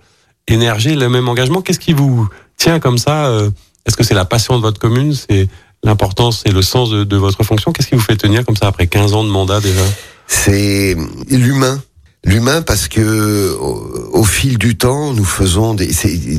énergie, 0.48 0.96
le 0.96 1.08
même 1.08 1.28
engagement. 1.28 1.60
Qu'est-ce 1.60 1.78
qui 1.78 1.92
vous 1.92 2.28
tient 2.56 2.80
comme 2.80 2.98
ça 2.98 3.26
euh, 3.26 3.50
Est-ce 3.86 3.96
que 3.96 4.02
c'est 4.02 4.14
la 4.14 4.24
passion 4.24 4.56
de 4.56 4.62
votre 4.62 4.80
commune 4.80 5.14
C'est 5.14 5.48
l'importance 5.84 6.42
et 6.46 6.50
le 6.50 6.62
sens 6.62 6.90
de, 6.90 7.04
de 7.04 7.16
votre 7.16 7.42
fonction? 7.44 7.72
Qu'est-ce 7.72 7.88
qui 7.88 7.94
vous 7.94 8.00
fait 8.00 8.16
tenir 8.16 8.44
comme 8.44 8.56
ça 8.56 8.68
après 8.68 8.86
15 8.86 9.12
ans 9.12 9.22
de 9.22 9.28
mandat 9.28 9.60
déjà? 9.60 9.82
C'est 10.26 10.96
l'humain. 11.28 11.82
L'humain 12.22 12.60
parce 12.60 12.88
que 12.88 13.56
au, 13.58 14.10
au, 14.12 14.24
fil 14.24 14.58
du 14.58 14.76
temps, 14.76 15.14
nous 15.14 15.24
faisons 15.24 15.72
des. 15.72 15.88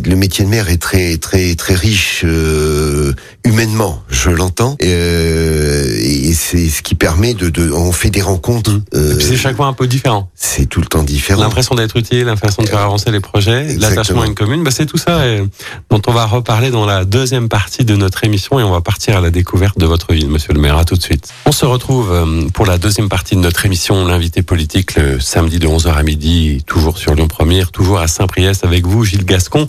Le 0.05 0.15
métier 0.15 0.45
de 0.45 0.49
maire 0.49 0.69
est 0.69 0.77
très 0.77 1.17
très 1.17 1.55
très 1.55 1.73
riche 1.73 2.21
euh, 2.23 3.13
humainement, 3.43 4.03
je 4.07 4.29
l'entends, 4.29 4.77
euh, 4.83 5.97
et 5.99 6.33
c'est 6.33 6.69
ce 6.69 6.83
qui 6.83 6.93
permet 6.93 7.33
de, 7.33 7.49
de. 7.49 7.71
On 7.71 7.91
fait 7.91 8.11
des 8.11 8.21
rencontres. 8.21 8.79
Euh, 8.93 9.13
et 9.13 9.17
puis 9.17 9.25
c'est 9.25 9.37
chaque 9.37 9.55
fois 9.55 9.65
un 9.65 9.73
peu 9.73 9.87
différent. 9.87 10.29
C'est 10.35 10.67
tout 10.67 10.81
le 10.81 10.85
temps 10.85 11.01
différent. 11.01 11.41
L'impression 11.41 11.73
d'être 11.73 11.97
utile, 11.97 12.25
l'impression 12.25 12.61
de 12.61 12.69
faire 12.69 12.81
avancer 12.81 13.09
les 13.09 13.19
projets, 13.19 13.75
l'attachement 13.77 14.21
à 14.21 14.27
une 14.27 14.35
commune, 14.35 14.63
bah 14.63 14.69
c'est 14.69 14.85
tout 14.85 14.99
ça 14.99 15.27
et, 15.27 15.43
dont 15.89 16.01
on 16.05 16.11
va 16.11 16.27
reparler 16.27 16.69
dans 16.69 16.85
la 16.85 17.05
deuxième 17.05 17.49
partie 17.49 17.85
de 17.85 17.95
notre 17.95 18.23
émission 18.23 18.59
et 18.59 18.63
on 18.63 18.71
va 18.71 18.81
partir 18.81 19.17
à 19.17 19.21
la 19.21 19.31
découverte 19.31 19.79
de 19.79 19.87
votre 19.87 20.13
ville, 20.13 20.29
Monsieur 20.29 20.53
le 20.53 20.59
Maire. 20.59 20.77
À 20.77 20.85
tout 20.85 20.95
de 20.95 21.01
suite. 21.01 21.29
On 21.47 21.51
se 21.51 21.65
retrouve 21.65 22.11
euh, 22.11 22.47
pour 22.53 22.67
la 22.67 22.77
deuxième 22.77 23.09
partie 23.09 23.35
de 23.35 23.41
notre 23.41 23.65
émission, 23.65 24.05
l'invité 24.05 24.43
politique 24.43 24.95
le 24.95 25.19
samedi 25.19 25.57
de 25.57 25.70
11h 25.71 25.93
à 25.93 26.03
midi, 26.03 26.63
toujours 26.67 26.97
sur 26.97 27.15
Lyon 27.15 27.27
Première, 27.27 27.71
toujours 27.71 27.99
à 27.99 28.07
Saint-Priest 28.07 28.65
avec 28.65 28.85
vous, 28.85 29.05
Gilles 29.05 29.23
Gascon. 29.23 29.65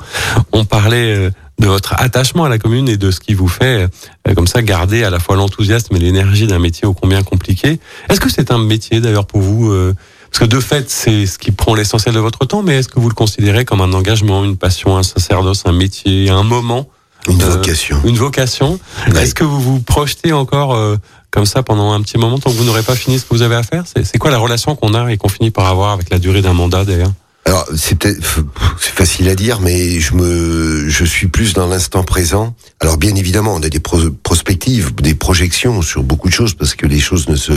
On 0.50 0.64
parlait 0.64 1.14
euh, 1.14 1.30
de 1.60 1.68
votre 1.68 1.94
attachement 1.96 2.44
à 2.44 2.48
la 2.48 2.58
commune 2.58 2.88
et 2.88 2.96
de 2.96 3.10
ce 3.12 3.20
qui 3.20 3.34
vous 3.34 3.46
fait, 3.46 3.88
euh, 4.28 4.34
comme 4.34 4.48
ça, 4.48 4.62
garder 4.62 5.04
à 5.04 5.10
la 5.10 5.20
fois 5.20 5.36
l'enthousiasme 5.36 5.94
et 5.94 6.00
l'énergie 6.00 6.46
d'un 6.48 6.58
métier 6.58 6.86
ô 6.86 6.92
combien 6.92 7.22
compliqué. 7.22 7.78
Est-ce 8.10 8.20
que 8.20 8.30
c'est 8.30 8.50
un 8.50 8.58
métier 8.58 9.00
d'ailleurs 9.00 9.26
pour 9.26 9.40
vous 9.40 9.70
euh, 9.70 9.94
Parce 10.30 10.40
que 10.40 10.44
de 10.44 10.60
fait, 10.60 10.90
c'est 10.90 11.26
ce 11.26 11.38
qui 11.38 11.52
prend 11.52 11.74
l'essentiel 11.74 12.14
de 12.14 12.20
votre 12.20 12.44
temps, 12.46 12.62
mais 12.62 12.78
est-ce 12.78 12.88
que 12.88 12.98
vous 12.98 13.08
le 13.08 13.14
considérez 13.14 13.64
comme 13.64 13.80
un 13.80 13.92
engagement, 13.92 14.44
une 14.44 14.56
passion, 14.56 14.96
un 14.96 15.04
sacerdoce, 15.04 15.62
un 15.66 15.72
métier, 15.72 16.30
un 16.30 16.42
moment 16.42 16.88
Une 17.28 17.38
vocation. 17.38 18.00
Une 18.04 18.16
vocation? 18.16 18.80
Est-ce 19.14 19.34
que 19.34 19.44
vous 19.44 19.60
vous 19.60 19.80
projetez 19.80 20.32
encore 20.32 20.74
euh, 20.74 20.96
comme 21.32 21.46
ça 21.46 21.64
pendant 21.64 21.92
un 21.92 22.00
petit 22.02 22.18
moment 22.18 22.38
tant 22.38 22.50
que 22.52 22.56
vous 22.56 22.64
n'aurez 22.64 22.84
pas 22.84 22.94
fini 22.94 23.18
ce 23.18 23.24
que 23.24 23.34
vous 23.34 23.42
avez 23.42 23.56
à 23.56 23.64
faire? 23.64 23.84
C'est 23.86 24.18
quoi 24.18 24.30
la 24.30 24.38
relation 24.38 24.76
qu'on 24.76 24.94
a 24.94 25.10
et 25.10 25.16
qu'on 25.16 25.28
finit 25.28 25.50
par 25.50 25.66
avoir 25.66 25.90
avec 25.90 26.10
la 26.10 26.20
durée 26.20 26.42
d'un 26.42 26.52
mandat 26.52 26.84
d'ailleurs? 26.84 27.12
Alors 27.44 27.66
c'est 27.76 28.00
c'est 28.04 28.94
facile 28.94 29.28
à 29.28 29.34
dire, 29.34 29.58
mais 29.60 29.98
je 29.98 30.14
me 30.14 30.88
je 30.88 31.04
suis 31.04 31.26
plus 31.26 31.54
dans 31.54 31.66
l'instant 31.66 32.04
présent. 32.04 32.54
Alors 32.78 32.98
bien 32.98 33.16
évidemment, 33.16 33.54
on 33.54 33.62
a 33.62 33.68
des 33.68 33.80
pro- 33.80 34.12
prospectives, 34.22 34.94
des 34.94 35.14
projections 35.16 35.82
sur 35.82 36.04
beaucoup 36.04 36.28
de 36.28 36.34
choses 36.34 36.54
parce 36.54 36.76
que 36.76 36.86
les 36.86 37.00
choses 37.00 37.28
ne 37.28 37.34
se 37.34 37.52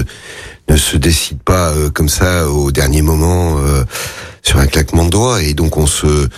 ne 0.69 0.77
se 0.77 0.97
décident 0.97 1.41
pas 1.45 1.69
euh, 1.69 1.91
comme 1.91 2.09
ça 2.09 2.49
au 2.49 2.71
dernier 2.71 3.03
moment 3.03 3.59
euh, 3.59 3.83
sur 4.41 4.57
un 4.57 4.65
claquement 4.65 5.05
de 5.05 5.11
doigts. 5.11 5.43
Et 5.43 5.53
donc 5.53 5.77
on 5.77 5.85
se 5.85 6.29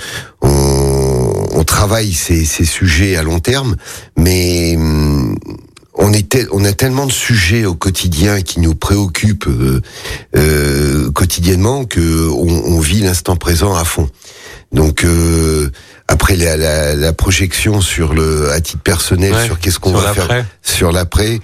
on, 0.42 1.48
on 1.54 1.64
travaille 1.64 2.12
ces, 2.12 2.44
ces 2.44 2.66
sujets 2.66 3.16
à 3.16 3.24
long 3.24 3.40
terme, 3.40 3.78
mais 4.18 4.76
hum, 4.76 5.38
on 5.98 6.14
est 6.14 6.30
tel- 6.30 6.48
on 6.52 6.64
a 6.66 6.74
tellement 6.74 7.06
de 7.06 7.12
sujets 7.12 7.66
au 7.66 7.74
quotidien 7.76 8.42
qui 8.42 8.60
nous 8.60 8.76
préoccupent 8.76 9.48
euh, 9.48 9.82
euh, 10.36 11.12
quotidiennement 11.12 11.86
que 11.86 12.28
on, 12.30 12.48
on 12.76 12.80
vit 12.80 13.02
l'instant 13.02 13.36
présent 13.36 13.76
à 13.76 13.84
fond. 13.84 14.10
Donc 14.74 15.04
euh, 15.06 15.70
après 16.10 16.36
la, 16.36 16.58
la, 16.58 16.94
la 16.96 17.14
projection 17.14 17.80
sur 17.82 18.14
le 18.14 18.52
à 18.52 18.60
titre 18.60 18.82
personnel 18.84 19.34
Ouais, 19.34 19.46
sur 19.46 19.60
qu'est-ce 19.60 19.80
qu'on 19.80 19.92
va 19.94 20.14
faire 20.14 20.46
sur 20.62 20.92
l'après, 20.92 21.40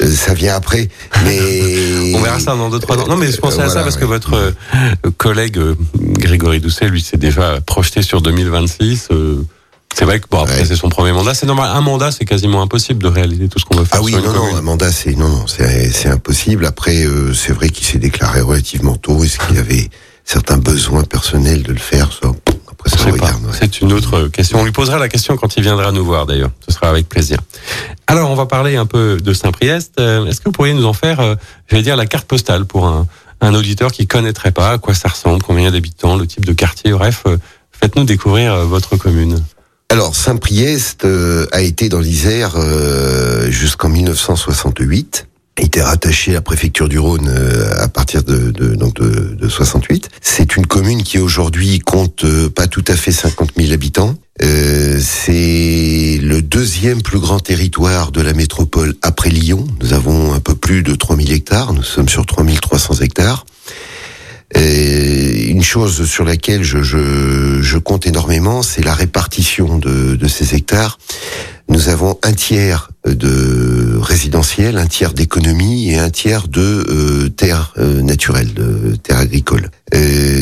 euh, 0.00 0.12
ça 0.14 0.32
vient 0.34 0.54
après. 0.54 0.88
Mais 1.24 1.38
On 2.14 2.22
verra 2.22 2.38
ça 2.38 2.54
dans 2.54 2.70
deux 2.70 2.78
trois 2.78 2.96
ans. 2.98 3.06
Non, 3.08 3.16
mais 3.16 3.30
je 3.32 3.36
pensais 3.38 3.58
Euh, 3.60 3.64
à 3.64 3.66
ça 3.68 3.72
voilà, 3.74 3.82
parce 3.84 3.96
que 3.96 4.04
votre 4.04 4.34
euh, 4.34 4.52
collègue 5.18 5.58
euh, 5.58 5.74
Grégory 5.96 6.60
Doucet, 6.60 6.88
lui, 6.88 7.00
s'est 7.02 7.16
déjà 7.16 7.60
projeté 7.60 8.02
sur 8.02 8.22
2026. 8.22 9.08
Euh, 9.92 9.94
c'est 9.98 10.04
vrai 10.04 10.20
que 10.20 10.26
bon 10.30 10.42
après 10.42 10.58
Ouais. 10.60 10.64
c'est 10.64 10.76
son 10.76 10.88
premier 10.88 11.12
mandat. 11.12 11.34
C'est 11.34 11.46
normal. 11.46 11.70
Un 11.74 11.80
mandat, 11.80 12.10
c'est 12.12 12.24
quasiment 12.24 12.62
impossible 12.62 13.02
de 13.02 13.08
réaliser 13.08 13.48
tout 13.48 13.58
ce 13.58 13.64
qu'on 13.64 13.76
veut 13.78 13.84
faire. 13.84 13.98
Ah 14.00 14.02
oui, 14.04 14.12
sur 14.12 14.20
une 14.20 14.26
non, 14.26 14.32
non, 14.32 14.56
un 14.56 14.62
mandat, 14.62 14.92
c'est 14.92 15.14
non, 15.16 15.28
non, 15.28 15.46
c'est 15.46 16.08
impossible. 16.08 16.66
Après, 16.66 17.04
euh, 17.04 17.32
c'est 17.34 17.52
vrai 17.52 17.68
qu'il 17.68 17.86
s'est 17.86 17.98
déclaré 17.98 18.40
relativement 18.40 18.96
tôt. 18.96 19.22
Est-ce 19.24 19.38
qu'il 19.38 19.58
avait 19.58 19.88
certains 20.24 20.58
besoins 20.58 21.02
personnels 21.04 21.62
de 21.62 21.72
le 21.72 21.78
faire 21.78 22.10
ça? 22.12 22.30
Après, 22.70 22.90
ça 22.96 23.10
regarde. 23.10 23.44
ouais. 23.44 23.52
C'est 23.58 23.80
une 23.80 23.92
autre 23.92 24.28
question. 24.28 24.60
On 24.60 24.64
lui 24.64 24.70
posera 24.72 24.98
la 24.98 25.08
question 25.08 25.36
quand 25.36 25.56
il 25.56 25.62
viendra 25.64 25.90
nous 25.90 26.04
voir 26.04 26.26
d'ailleurs. 26.26 26.50
Ce 26.68 26.72
sera 26.74 26.88
avec 26.88 27.08
plaisir. 27.08 27.38
Alors, 28.06 28.30
on 28.30 28.34
va 28.36 28.46
parler 28.46 28.76
un 28.76 28.86
peu 28.86 29.16
de 29.20 29.32
Saint-Priest. 29.32 29.94
Euh, 29.98 30.26
Est-ce 30.26 30.38
que 30.40 30.44
vous 30.44 30.52
pourriez 30.52 30.74
nous 30.74 30.86
en 30.86 30.92
faire, 30.92 31.18
euh, 31.20 31.34
je 31.66 31.74
vais 31.76 31.82
dire, 31.82 31.96
la 31.96 32.06
carte 32.06 32.26
postale 32.26 32.66
pour 32.66 32.86
un, 32.86 33.06
un 33.40 33.54
auditeur 33.54 33.90
qui 33.90 34.06
connaîtrait 34.06 34.52
pas 34.52 34.70
à 34.70 34.78
quoi 34.78 34.94
ça 34.94 35.08
ressemble, 35.08 35.42
combien 35.42 35.70
d'habitants, 35.72 36.16
le 36.16 36.26
type 36.26 36.44
de 36.44 36.52
quartier, 36.52 36.92
bref, 36.92 37.22
euh, 37.26 37.36
faites-nous 37.72 38.04
découvrir 38.04 38.52
euh, 38.54 38.64
votre 38.64 38.96
commune. 38.96 39.42
Alors, 39.90 40.14
Saint-Priest 40.14 41.06
euh, 41.06 41.46
a 41.50 41.62
été 41.62 41.88
dans 41.88 41.98
l'Isère 42.00 42.56
euh, 42.56 43.50
jusqu'en 43.50 43.88
1968. 43.88 45.26
a 45.56 45.62
été 45.62 45.80
rattaché 45.80 46.32
à 46.32 46.34
la 46.34 46.40
préfecture 46.42 46.90
du 46.90 46.98
Rhône 46.98 47.26
euh, 47.28 47.72
à 47.82 47.88
partir 47.88 48.22
de, 48.22 48.50
de 48.50 48.74
donc 48.74 48.94
de, 48.96 49.34
de 49.34 49.48
68. 49.48 50.10
C'est 50.20 50.56
une 50.56 50.66
commune 50.66 51.02
qui 51.02 51.18
aujourd'hui 51.18 51.78
compte 51.78 52.24
euh, 52.24 52.50
pas 52.50 52.66
tout 52.66 52.84
à 52.86 52.96
fait 52.96 53.12
50 53.12 53.52
000 53.56 53.72
habitants. 53.72 54.14
Euh, 54.42 55.00
c'est 55.00 56.20
le 56.22 56.42
deuxième 56.42 57.00
plus 57.00 57.18
grand 57.18 57.40
territoire 57.40 58.12
de 58.12 58.20
la 58.20 58.34
métropole 58.34 58.94
après 59.00 59.30
Lyon. 59.30 59.66
Nous 59.80 59.94
avons 59.94 60.34
un 60.34 60.40
peu 60.40 60.54
plus 60.54 60.82
de 60.82 60.94
3000 60.94 61.32
hectares. 61.32 61.72
Nous 61.72 61.82
sommes 61.82 62.10
sur 62.10 62.26
3300 62.26 62.96
hectares. 63.00 63.46
Et 64.54 65.46
une 65.48 65.62
chose 65.62 66.06
sur 66.06 66.24
laquelle 66.24 66.62
je, 66.62 66.82
je, 66.82 67.60
je 67.60 67.78
compte 67.78 68.06
énormément, 68.06 68.62
c'est 68.62 68.84
la 68.84 68.94
répartition 68.94 69.78
de, 69.78 70.16
de 70.16 70.28
ces 70.28 70.54
hectares. 70.54 70.98
Nous 71.68 71.90
avons 71.90 72.18
un 72.22 72.32
tiers 72.32 72.90
de 73.06 73.98
résidentiel, 74.00 74.78
un 74.78 74.86
tiers 74.86 75.12
d'économie 75.12 75.90
et 75.90 75.98
un 75.98 76.08
tiers 76.08 76.48
de 76.48 76.60
euh, 76.88 77.28
terres 77.28 77.74
euh, 77.76 78.00
naturelles, 78.00 78.54
de 78.54 78.96
terres 78.96 79.18
agricoles. 79.18 79.70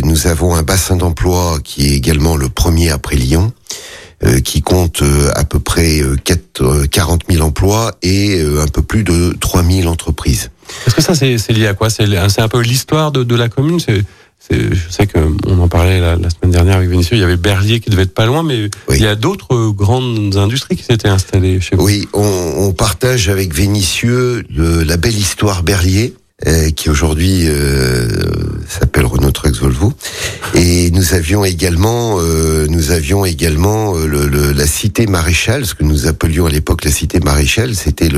Nous 0.05 0.27
avons 0.29 0.55
un 0.55 0.63
bassin 0.63 0.97
d'emploi 0.97 1.59
qui 1.65 1.87
est 1.89 1.97
également 1.97 2.37
le 2.37 2.49
premier 2.49 2.91
après 2.91 3.17
Lyon, 3.17 3.53
euh, 4.25 4.41
qui 4.41 4.63
compte 4.63 5.03
euh, 5.03 5.31
à 5.35 5.45
peu 5.45 5.59
près 5.59 6.01
euh, 6.01 6.17
4, 6.17 6.63
euh, 6.63 6.87
40 6.87 7.25
000 7.31 7.45
emplois 7.45 7.93
et 8.03 8.41
un 8.41 8.67
peu 8.67 8.81
plus 8.81 9.05
de 9.05 9.37
3 9.39 9.63
000 9.63 9.89
entreprises. 9.89 10.51
Est-ce 10.87 10.95
que 10.95 11.03
ça, 11.03 11.15
c'est 11.15 11.39
c'est 11.39 11.53
lié 11.53 11.67
à 11.67 11.75
quoi? 11.75 11.91
C'est 11.91 12.05
un 12.41 12.49
peu 12.49 12.61
l'histoire 12.61 13.13
de, 13.13 13.25
de 13.25 13.35
la 13.35 13.49
commune? 13.49 13.79
Je 14.51 14.75
sais 14.91 15.07
que 15.09 15.19
on 15.47 15.59
en 15.61 15.67
parlait 15.69 15.99
la, 16.01 16.15
la 16.15 16.31
semaine 16.31 16.53
dernière 16.53 16.77
avec 16.77 16.89
Vinicius, 16.89 17.19
il 17.19 17.21
y 17.21 17.25
avait 17.25 17.37
Berlier 17.37 17.81
qui 17.81 17.91
devait 17.91 18.03
être 18.05 18.15
pas 18.15 18.27
loin, 18.27 18.45
mais 18.45 18.71
Oui. 18.89 18.97
il 18.99 19.03
y 19.03 19.07
a 19.09 19.17
d'autres 19.17 19.55
euh, 19.55 19.73
grandes 19.73 20.37
industries 20.37 20.77
qui 20.77 20.85
s'étaient 20.85 21.09
installées 21.09 21.61
chez 21.61 21.75
vous. 21.75 21.85
Oui, 21.85 22.07
on, 22.13 22.23
on 22.59 22.73
partage 22.73 23.29
avec 23.29 23.53
Vénitieux 23.53 24.45
le- 24.55 24.85
la 24.85 24.97
belle 24.97 25.17
histoire 25.19 25.65
Berlier, 25.65 26.15
qui 26.77 26.91
aujourd'hui 26.91 27.45
euh, 27.47 28.07
s'appelle 28.69 29.07
Renault 29.07 29.31
Trucks 29.31 29.57
Volvo. 29.57 29.95
Et 30.55 30.91
nous 30.91 31.15
avions 31.15 31.47
également, 31.47 32.19
euh, 32.21 32.67
nous 32.69 32.91
avions 32.91 33.25
également 33.25 33.97
euh, 33.97 34.07
le, 34.07 34.29
le- 34.29 34.53
la 34.53 34.67
cité 34.67 35.07
maréchale, 35.07 35.65
ce 35.65 35.75
que 35.75 35.83
nous 35.83 36.07
appelions 36.07 36.45
à 36.45 36.51
l'époque 36.51 36.85
la 36.85 36.91
cité 36.91 37.21
maréchale. 37.21 37.75
C'était 37.75 38.11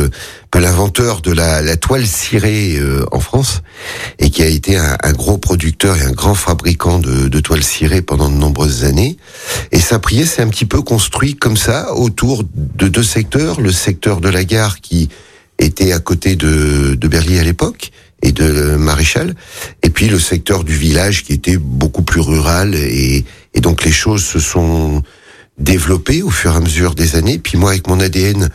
l'inventeur 0.55 1.21
de 1.23 1.31
la, 1.31 1.63
la 1.63 1.77
toile 1.77 2.07
cirée 2.07 2.77
euh, 2.79 3.07
en 3.13 3.21
France 3.21 3.63
et 4.19 4.31
qui 4.31 4.43
a 4.43 4.47
été 4.47 4.77
un, 4.77 4.97
un 5.03 5.13
gros 5.13 5.39
producteur 5.39 5.97
et 5.97 6.03
un 6.03 6.11
grand 6.13 6.35
fabricant 6.35 6.99
de, 6.99 7.29
de 7.29 7.41
toiles 7.41 7.63
cirées 7.63 8.03
pendant 8.03 8.29
de 8.29 8.35
nombreuses 8.37 8.83
années. 8.85 9.17
Et 9.71 9.79
Saint-Priest 9.79 10.35
s'est 10.35 10.43
un 10.43 10.49
petit 10.49 10.67
peu 10.67 10.83
construit 10.83 11.37
comme 11.37 11.57
ça 11.57 11.95
autour 11.95 12.43
de 12.55 12.89
deux 12.89 13.05
secteurs, 13.05 13.61
le 13.61 13.71
secteur 13.71 14.21
de 14.21 14.29
la 14.29 14.43
gare 14.43 14.81
qui 14.81 15.09
était 15.61 15.93
à 15.93 15.99
côté 16.01 16.35
de, 16.37 16.95
de 16.95 17.17
à 17.17 17.43
l'époque 17.45 17.91
et 18.23 18.33
de 18.33 18.77
Maréchal, 18.77 19.35
et 19.83 19.91
puis 19.91 20.09
le 20.09 20.19
secteur 20.19 20.65
du 20.65 20.75
village 20.75 21.23
qui 21.23 21.33
était 21.33 21.57
beaucoup 21.57 22.03
plus 22.03 22.21
rural 22.21 22.75
et, 22.75 23.25
et 23.55 23.61
donc 23.61 23.85
les 23.85 23.93
choses 23.93 24.25
se 24.25 24.41
sont 24.41 25.03
développées 25.59 26.23
au 26.23 26.31
fur 26.31 26.53
et 26.53 26.57
à 26.57 26.61
mesure 26.61 26.95
des 26.95 27.17
années. 27.17 27.39
Puis 27.39 27.59
moi 27.59 27.71
avec 27.71 27.87
mon 27.87 28.01
ADN 28.01 28.49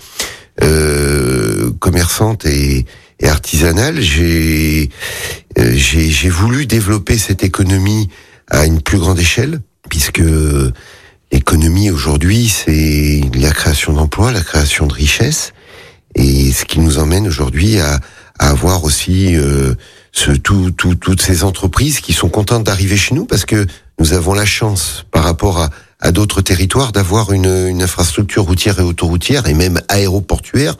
euh, 0.61 1.71
commerçante 1.79 2.45
et, 2.45 2.85
et 3.19 3.27
artisanale, 3.27 4.01
j'ai 4.01 4.89
euh, 5.57 5.73
j'ai 5.75 6.29
voulu 6.29 6.65
développer 6.65 7.17
cette 7.17 7.43
économie 7.43 8.09
à 8.49 8.65
une 8.65 8.81
plus 8.81 8.97
grande 8.97 9.19
échelle, 9.19 9.61
puisque 9.89 10.21
l'économie 11.31 11.89
aujourd'hui, 11.89 12.49
c'est 12.49 13.21
la 13.33 13.51
création 13.51 13.93
d'emplois, 13.93 14.31
la 14.31 14.41
création 14.41 14.87
de 14.87 14.93
richesses, 14.93 15.53
et 16.15 16.51
ce 16.51 16.65
qui 16.65 16.79
nous 16.79 16.99
emmène 16.99 17.27
aujourd'hui 17.27 17.79
à, 17.79 17.99
à 18.39 18.49
avoir 18.49 18.83
aussi 18.83 19.35
euh, 19.35 19.75
ce, 20.11 20.31
tout, 20.31 20.71
tout, 20.71 20.95
toutes 20.95 21.21
ces 21.21 21.43
entreprises 21.43 21.99
qui 21.99 22.13
sont 22.13 22.29
contentes 22.29 22.63
d'arriver 22.63 22.97
chez 22.97 23.15
nous, 23.15 23.25
parce 23.25 23.45
que 23.45 23.65
nous 23.99 24.13
avons 24.13 24.33
la 24.33 24.45
chance, 24.45 25.05
par 25.11 25.23
rapport 25.23 25.59
à, 25.59 25.69
à 25.99 26.11
d'autres 26.11 26.41
territoires, 26.41 26.91
d'avoir 26.91 27.31
une, 27.31 27.67
une 27.67 27.81
infrastructure 27.83 28.43
routière 28.43 28.79
et 28.79 28.83
autoroutière, 28.83 29.47
et 29.47 29.53
même 29.53 29.79
aéroportuaire, 29.87 30.75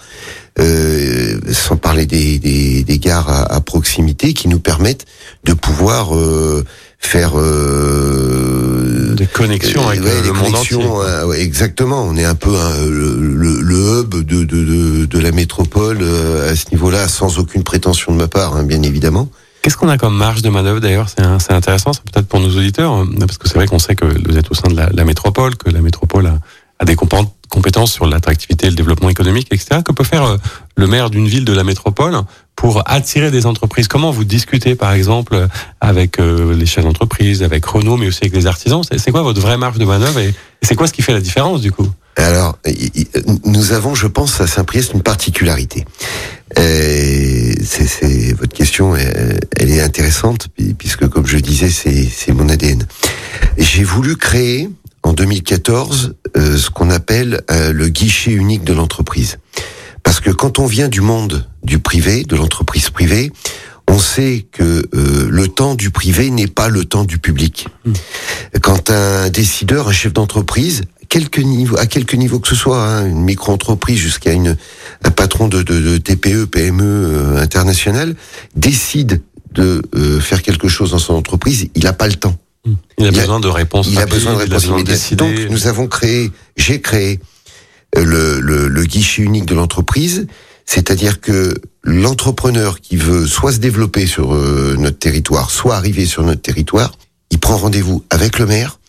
euh, 0.60 1.39
sans 1.51 1.77
parler 1.77 2.05
des, 2.05 2.39
des, 2.39 2.83
des 2.83 3.00
gares 3.00 3.29
à, 3.29 3.53
à 3.53 3.62
proximité, 3.62 4.33
qui 4.33 4.48
nous 4.48 4.60
permettent 4.60 5.05
de 5.43 5.53
pouvoir 5.53 6.15
euh, 6.15 6.65
faire 7.05 7.33
euh, 7.36 9.13
Des 9.15 9.27
connexions 9.27 9.88
avec 9.88 10.03
Ouais, 10.03 10.10
euh, 10.10 10.22
les 10.22 10.27
le 10.27 10.31
entier. 10.33 10.51
connexions, 10.51 11.01
euh, 11.01 11.25
ouais, 11.25 11.41
exactement. 11.41 12.03
On 12.03 12.15
est 12.17 12.25
un 12.25 12.36
peu 12.36 12.55
hein, 12.55 12.72
le, 12.89 13.15
le, 13.17 13.62
le 13.62 14.00
hub 14.01 14.10
de, 14.15 14.22
de, 14.22 14.43
de, 14.45 15.05
de 15.05 15.19
la 15.19 15.31
métropole 15.31 16.00
euh, 16.01 16.51
à 16.51 16.55
ce 16.55 16.65
niveau-là, 16.72 17.07
sans 17.07 17.39
aucune 17.39 17.63
prétention 17.63 18.12
de 18.13 18.17
ma 18.17 18.27
part, 18.27 18.55
hein, 18.55 18.63
bien 18.63 18.81
évidemment. 18.83 19.29
Qu'est-ce 19.62 19.77
qu'on 19.77 19.88
a 19.89 19.98
comme 19.98 20.17
marge 20.17 20.41
de 20.41 20.50
manœuvre 20.50 20.79
d'ailleurs? 20.81 21.07
C'est 21.10 21.53
intéressant, 21.53 21.93
c'est 21.93 22.03
peut-être 22.12 22.27
pour 22.27 22.39
nos 22.39 22.50
auditeurs, 22.57 22.93
euh, 23.01 23.05
parce 23.19 23.38
que 23.38 23.48
c'est 23.48 23.55
vrai 23.55 23.67
qu'on 23.67 23.79
sait 23.79 23.95
que 23.95 24.05
vous 24.05 24.38
êtes 24.38 24.51
au 24.51 24.55
sein 24.55 24.67
de 24.69 24.75
la, 24.75 24.89
la 24.91 25.05
métropole, 25.05 25.55
que 25.55 25.69
la 25.69 25.81
métropole 25.81 26.25
a, 26.27 26.39
a 26.79 26.86
des 26.86 26.95
compé- 26.95 27.25
compétences 27.50 27.93
sur 27.93 28.05
l'attractivité 28.07 28.69
le 28.69 28.75
développement 28.75 29.10
économique, 29.10 29.48
etc. 29.51 29.81
Que 29.86 29.93
peut 29.93 30.03
faire 30.03 30.24
euh, 30.25 30.38
le 30.75 30.88
maire 30.88 31.10
d'une 31.10 31.27
ville 31.27 31.45
de 31.45 31.53
la 31.53 31.63
métropole 31.63 32.17
pour 32.55 32.83
attirer 32.86 33.31
des 33.31 33.45
entreprises 33.45 33.88
Comment 33.88 34.12
vous 34.12 34.24
discutez, 34.24 34.75
par 34.75 34.93
exemple, 34.93 35.36
euh, 35.36 35.48
avec 35.81 36.19
euh, 36.19 36.55
les 36.55 36.65
chefs 36.65 36.83
d'entreprise, 36.83 37.43
avec 37.43 37.65
Renault, 37.65 37.98
mais 37.98 38.07
aussi 38.07 38.19
avec 38.24 38.36
les 38.36 38.48
artisans 38.48 38.81
C'est 38.98 39.12
quoi 39.12 39.22
votre 39.22 39.41
vraie 39.41 39.57
marge 39.57 39.77
de 39.77 39.86
manœuvre 39.86 40.19
et, 40.19 40.33
c'est 40.62 40.75
quoi 40.75 40.88
ce 40.88 40.93
qui 40.93 41.01
fait 41.01 41.12
la 41.12 41.19
différence 41.19 41.60
du 41.60 41.74
coup? 41.74 41.89
Alors, 42.15 42.57
nous 43.43 43.74
avons, 43.74 43.95
je 43.95 44.07
pense, 44.07 44.39
à 44.39 44.48
Saint-Priest 44.48 44.93
une 44.93 45.01
particularité. 45.01 45.83
Euh, 46.57 47.53
c'est 47.65 48.33
votre 48.33 48.53
question, 48.53 48.95
elle, 48.95 49.72
est 49.72 49.81
intéressante 49.81 50.48
puisque, 50.77 51.07
comme 51.07 51.25
je 51.25 51.38
disais, 51.38 51.69
c'est 51.69 52.31
mon 52.31 52.48
ADN. 52.48 52.86
J'ai 53.57 53.83
voulu 53.83 54.15
créer 54.15 54.69
en 55.03 55.13
2014 55.13 56.15
euh, 56.38 56.57
ce 56.57 56.69
qu'on 56.69 56.89
appelle 56.89 57.41
euh, 57.51 57.74
le 57.74 57.89
guichet 57.89 58.31
unique 58.31 58.63
de 58.63 58.74
l'entreprise. 58.74 59.38
Parce 60.03 60.19
que 60.19 60.29
quand 60.29 60.60
on 60.60 60.65
vient 60.65 60.89
du 60.89 61.01
monde 61.01 61.48
du 61.63 61.79
privé, 61.79 62.24
de 62.24 62.36
l'entreprise 62.36 62.89
privée, 62.89 63.31
on 63.88 64.00
sait 64.00 64.45
que 64.51 64.88
euh, 64.93 65.27
le 65.29 65.48
temps 65.48 65.75
du 65.75 65.91
privé 65.91 66.29
n'est 66.29 66.48
pas 66.48 66.69
le 66.69 66.86
temps 66.86 67.03
du 67.03 67.17
public. 67.17 67.67
Hmm. 67.86 67.93
Quand 68.62 68.89
un 68.89 69.29
décideur, 69.29 69.88
un 69.88 69.91
chef 69.91 70.13
d'entreprise, 70.13 70.83
quelque 71.10 71.41
niveau, 71.41 71.77
à 71.77 71.86
quelque 71.86 72.15
niveau 72.15 72.39
que 72.39 72.48
ce 72.48 72.55
soit, 72.55 72.81
hein, 72.81 73.05
une 73.05 73.22
micro-entreprise 73.22 74.00
jusqu'à 74.00 74.31
une 74.31 74.57
un 75.03 75.12
patron 75.12 75.48
de, 75.48 75.62
de, 75.62 75.98
TPE, 75.98 76.45
PME 76.45 76.83
euh, 76.83 77.41
international, 77.41 78.15
décide 78.55 79.22
de 79.51 79.83
euh, 79.95 80.19
faire 80.19 80.41
quelque 80.41 80.67
chose 80.67 80.91
dans 80.91 81.00
son 81.00 81.13
entreprise, 81.13 81.67
il 81.75 81.83
n'a 81.83 81.93
pas 81.93 82.07
le 82.07 82.15
temps. 82.15 82.36
Hmm. 82.65 82.74
Il 82.98 83.07
a 83.07 83.12
besoin 83.12 83.39
de 83.39 83.48
réponses. 83.48 83.88
Il 83.91 84.00
a 84.00 84.05
besoin 84.05 84.33
de 84.33 84.39
réponses 84.39 85.13
Donc 85.13 85.36
nous 85.50 85.67
avons 85.67 85.88
créé, 85.88 86.31
j'ai 86.55 86.81
créé 86.81 87.19
le, 87.95 88.39
le, 88.39 88.67
le 88.67 88.83
guichet 88.85 89.21
unique 89.21 89.45
de 89.45 89.55
l'entreprise 89.55 90.27
c'est-à-dire 90.65 91.19
que 91.19 91.53
l'entrepreneur 91.83 92.79
qui 92.79 92.95
veut 92.95 93.27
soit 93.27 93.51
se 93.51 93.57
développer 93.57 94.05
sur 94.05 94.33
euh, 94.33 94.75
notre 94.79 94.97
territoire, 94.97 95.51
soit 95.51 95.75
arriver 95.75 96.05
sur 96.05 96.23
notre 96.23 96.41
territoire, 96.41 96.93
il 97.31 97.39
prend 97.39 97.57
rendez-vous 97.57 98.03
avec 98.09 98.39
le 98.39 98.45
maire, 98.45 98.79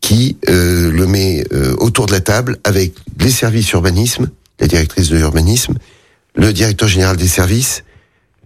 qui 0.00 0.38
euh, 0.48 0.90
le 0.90 1.06
met 1.06 1.44
euh, 1.52 1.74
autour 1.78 2.06
de 2.06 2.12
la 2.12 2.20
table 2.20 2.58
avec 2.64 2.94
les 3.18 3.30
services 3.30 3.70
urbanisme, 3.72 4.30
la 4.58 4.66
directrice 4.66 5.10
de 5.10 5.16
l'urbanisme, 5.16 5.74
le 6.34 6.52
directeur 6.52 6.88
général 6.88 7.16
des 7.16 7.28
services, 7.28 7.84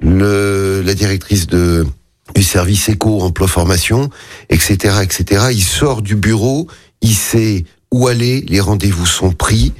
le, 0.00 0.82
la 0.84 0.94
directrice 0.94 1.46
de 1.46 1.86
du 2.34 2.42
service 2.42 2.88
éco, 2.88 3.20
emploi, 3.20 3.46
formation, 3.46 4.08
etc., 4.48 4.96
etc. 5.02 5.44
Il 5.52 5.62
sort 5.62 6.00
du 6.00 6.16
bureau, 6.16 6.66
il 7.02 7.14
sait 7.14 7.64
où 7.92 8.08
aller, 8.08 8.40
les 8.48 8.60
rendez-vous 8.60 9.06
sont 9.06 9.30
pris, 9.30 9.74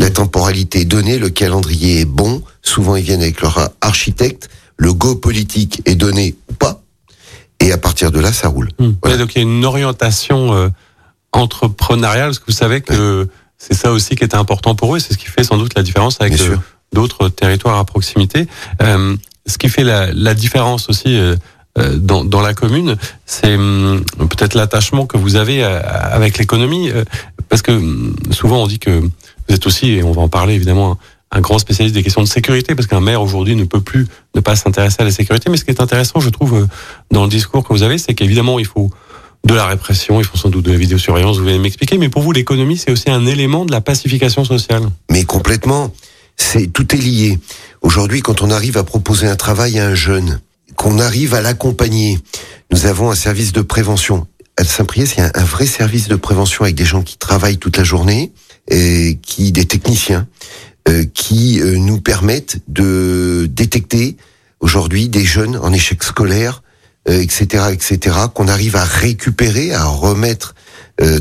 la 0.00 0.10
temporalité 0.10 0.80
est 0.80 0.84
donnée, 0.86 1.18
le 1.18 1.28
calendrier 1.28 2.00
est 2.00 2.04
bon. 2.06 2.42
Souvent, 2.62 2.96
ils 2.96 3.04
viennent 3.04 3.20
avec 3.20 3.42
leur 3.42 3.70
architecte. 3.82 4.48
Le 4.78 4.94
go 4.94 5.14
politique 5.14 5.82
est 5.84 5.94
donné 5.94 6.36
ou 6.48 6.54
pas. 6.54 6.80
Et 7.60 7.70
à 7.70 7.76
partir 7.76 8.10
de 8.10 8.18
là, 8.18 8.32
ça 8.32 8.48
roule. 8.48 8.70
Hmm. 8.78 8.92
donc 9.18 9.34
il 9.34 9.36
y 9.36 9.40
a 9.40 9.42
une 9.42 9.64
orientation 9.66 10.54
euh, 10.54 10.68
entrepreneuriale, 11.32 12.28
parce 12.28 12.38
que 12.38 12.46
vous 12.46 12.56
savez 12.56 12.80
que 12.80 13.28
c'est 13.58 13.74
ça 13.74 13.92
aussi 13.92 14.16
qui 14.16 14.24
était 14.24 14.36
important 14.36 14.74
pour 14.74 14.96
eux. 14.96 14.98
C'est 14.98 15.12
ce 15.12 15.18
qui 15.18 15.26
fait 15.26 15.44
sans 15.44 15.58
doute 15.58 15.74
la 15.76 15.82
différence 15.82 16.16
avec 16.18 16.40
euh, 16.40 16.56
d'autres 16.94 17.28
territoires 17.28 17.78
à 17.78 17.84
proximité. 17.84 18.46
Euh, 18.80 19.14
ce 19.46 19.58
qui 19.58 19.68
fait 19.68 19.84
la, 19.84 20.12
la 20.12 20.34
différence 20.34 20.88
aussi. 20.88 21.14
Euh, 21.16 21.36
dans, 21.98 22.24
dans, 22.24 22.40
la 22.40 22.52
commune, 22.52 22.96
c'est 23.26 23.54
hum, 23.54 24.04
peut-être 24.18 24.54
l'attachement 24.54 25.06
que 25.06 25.16
vous 25.16 25.36
avez 25.36 25.62
avec 25.62 26.36
l'économie, 26.36 26.90
parce 27.48 27.62
que 27.62 27.70
hum, 27.70 28.16
souvent 28.32 28.64
on 28.64 28.66
dit 28.66 28.80
que 28.80 29.08
vous 29.50 29.56
êtes 29.56 29.66
aussi, 29.66 29.90
et 29.90 30.02
on 30.04 30.12
va 30.12 30.22
en 30.22 30.28
parler 30.28 30.54
évidemment, 30.54 30.96
un 31.32 31.40
grand 31.40 31.58
spécialiste 31.58 31.94
des 31.94 32.02
questions 32.02 32.22
de 32.22 32.28
sécurité, 32.28 32.74
parce 32.74 32.86
qu'un 32.86 33.00
maire 33.00 33.20
aujourd'hui 33.20 33.56
ne 33.56 33.64
peut 33.64 33.80
plus 33.80 34.06
ne 34.34 34.40
pas 34.40 34.56
s'intéresser 34.56 34.96
à 35.00 35.04
la 35.04 35.10
sécurité. 35.10 35.50
Mais 35.50 35.56
ce 35.56 35.64
qui 35.64 35.70
est 35.70 35.80
intéressant, 35.80 36.20
je 36.20 36.30
trouve, 36.30 36.54
euh, 36.54 36.66
dans 37.10 37.24
le 37.24 37.28
discours 37.28 37.66
que 37.66 37.72
vous 37.72 37.82
avez, 37.82 37.98
c'est 37.98 38.14
qu'évidemment, 38.14 38.58
il 38.58 38.66
faut 38.66 38.90
de 39.44 39.54
la 39.54 39.66
répression, 39.66 40.20
il 40.20 40.24
faut 40.24 40.36
sans 40.36 40.50
doute 40.50 40.64
de 40.66 40.72
la 40.72 40.78
vidéosurveillance, 40.78 41.38
vous 41.38 41.44
venez 41.44 41.58
m'expliquer, 41.58 41.98
mais 41.98 42.08
pour 42.08 42.22
vous, 42.22 42.32
l'économie, 42.32 42.76
c'est 42.76 42.90
aussi 42.90 43.10
un 43.10 43.26
élément 43.26 43.64
de 43.64 43.72
la 43.72 43.80
pacification 43.80 44.44
sociale. 44.44 44.82
Mais 45.10 45.24
complètement, 45.24 45.92
c'est 46.36 46.66
tout 46.66 46.94
est 46.94 46.98
lié. 46.98 47.38
Aujourd'hui, 47.82 48.20
quand 48.20 48.42
on 48.42 48.50
arrive 48.50 48.76
à 48.76 48.84
proposer 48.84 49.26
un 49.26 49.36
travail 49.36 49.78
à 49.78 49.86
un 49.86 49.94
jeune, 49.94 50.40
qu'on 50.76 50.98
arrive 50.98 51.34
à 51.34 51.40
l'accompagner, 51.40 52.18
nous 52.70 52.86
avons 52.86 53.10
un 53.10 53.14
service 53.14 53.52
de 53.52 53.62
prévention. 53.62 54.26
À 54.56 54.64
Saint-Priest, 54.64 55.14
il 55.16 55.20
y 55.20 55.22
a 55.22 55.30
un 55.34 55.44
vrai 55.44 55.66
service 55.66 56.08
de 56.08 56.16
prévention 56.16 56.64
avec 56.64 56.76
des 56.76 56.84
gens 56.84 57.02
qui 57.02 57.16
travaillent 57.16 57.58
toute 57.58 57.76
la 57.78 57.84
journée, 57.84 58.32
qui 58.68 59.52
des 59.52 59.64
techniciens 59.64 60.26
euh, 60.88 61.04
qui 61.12 61.60
euh, 61.60 61.76
nous 61.76 62.00
permettent 62.00 62.58
de 62.66 63.46
détecter 63.50 64.16
aujourd'hui 64.60 65.10
des 65.10 65.24
jeunes 65.24 65.56
en 65.58 65.74
échec 65.74 66.02
scolaire, 66.02 66.62
etc., 67.06 67.64
euh, 67.66 67.68
etc., 67.70 68.16
qu'on 68.34 68.48
arrive 68.48 68.76
à 68.76 68.84
récupérer, 68.84 69.74
à 69.74 69.84
remettre 69.84 70.54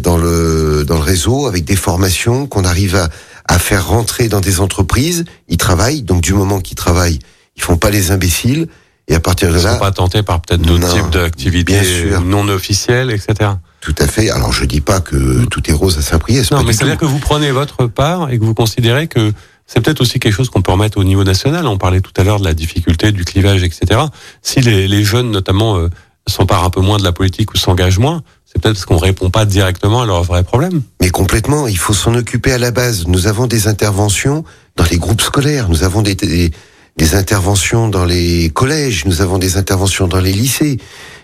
dans 0.01 0.17
le 0.17 0.83
dans 0.85 0.97
le 0.97 1.03
réseau 1.03 1.47
avec 1.47 1.63
des 1.63 1.75
formations, 1.75 2.47
qu'on 2.47 2.65
arrive 2.65 2.95
à, 2.95 3.09
à 3.47 3.59
faire 3.59 3.87
rentrer 3.87 4.27
dans 4.27 4.41
des 4.41 4.59
entreprises. 4.59 5.23
Ils 5.47 5.57
travaillent, 5.57 6.01
donc 6.01 6.21
du 6.21 6.33
moment 6.33 6.59
qu'ils 6.59 6.75
travaillent, 6.75 7.19
ils 7.55 7.61
font 7.61 7.77
pas 7.77 7.89
les 7.89 8.11
imbéciles. 8.11 8.67
Et 9.09 9.15
à 9.15 9.19
partir 9.19 9.49
de 9.49 9.55
là, 9.55 9.59
ils 9.59 9.73
sont 9.73 9.79
pas 9.79 9.91
tentés 9.91 10.23
par 10.23 10.41
peut-être 10.41 10.61
d'autres 10.61 10.93
types 10.93 11.09
d'activités 11.09 11.81
non 12.23 12.47
officielles, 12.47 13.11
etc. 13.11 13.51
Tout 13.81 13.95
à 13.97 14.07
fait. 14.07 14.29
Alors 14.29 14.53
je 14.53 14.65
dis 14.65 14.81
pas 14.81 15.01
que 15.01 15.45
tout 15.45 15.69
est 15.69 15.73
rose 15.73 15.97
à 15.97 16.01
Saint-Priest. 16.01 16.51
Non, 16.51 16.63
mais 16.63 16.73
c'est-à-dire 16.73 16.97
que 16.97 17.05
vous 17.05 17.19
prenez 17.19 17.51
votre 17.51 17.87
part 17.87 18.29
et 18.29 18.37
que 18.37 18.43
vous 18.43 18.53
considérez 18.53 19.07
que 19.07 19.33
c'est 19.65 19.81
peut-être 19.81 20.01
aussi 20.01 20.19
quelque 20.19 20.33
chose 20.33 20.49
qu'on 20.49 20.61
peut 20.61 20.71
remettre 20.71 20.97
au 20.97 21.03
niveau 21.03 21.23
national. 21.23 21.65
On 21.67 21.77
parlait 21.77 22.01
tout 22.01 22.13
à 22.17 22.23
l'heure 22.23 22.39
de 22.39 22.45
la 22.45 22.53
difficulté, 22.53 23.11
du 23.11 23.25
clivage, 23.25 23.63
etc. 23.63 24.01
Si 24.41 24.61
les, 24.61 24.87
les 24.87 25.03
jeunes, 25.03 25.31
notamment, 25.31 25.77
euh, 25.77 25.89
s'emparent 26.27 26.63
un 26.63 26.69
peu 26.69 26.81
moins 26.81 26.97
de 26.97 27.03
la 27.03 27.11
politique 27.11 27.53
ou 27.53 27.57
s'engagent 27.57 27.99
moins, 27.99 28.21
c'est 28.45 28.61
peut-être 28.61 28.75
parce 28.75 28.85
qu'on 28.85 28.97
répond 28.97 29.29
pas 29.29 29.45
directement 29.45 30.01
à 30.01 30.05
leurs 30.05 30.23
vrais 30.23 30.43
problèmes. 30.43 30.81
Mais 31.01 31.09
complètement, 31.09 31.67
il 31.67 31.77
faut 31.77 31.93
s'en 31.93 32.15
occuper 32.15 32.51
à 32.51 32.57
la 32.57 32.71
base. 32.71 33.07
Nous 33.07 33.27
avons 33.27 33.47
des 33.47 33.67
interventions 33.67 34.43
dans 34.75 34.85
les 34.85 34.97
groupes 34.97 35.21
scolaires, 35.21 35.69
nous 35.69 35.83
avons 35.83 36.01
des, 36.01 36.15
des, 36.15 36.51
des 36.99 37.15
interventions 37.15 37.87
dans 37.87 38.03
les 38.03 38.49
collèges, 38.49 39.05
nous 39.05 39.21
avons 39.21 39.37
des 39.37 39.55
interventions 39.55 40.07
dans 40.07 40.19
les 40.19 40.33
lycées. 40.33 40.77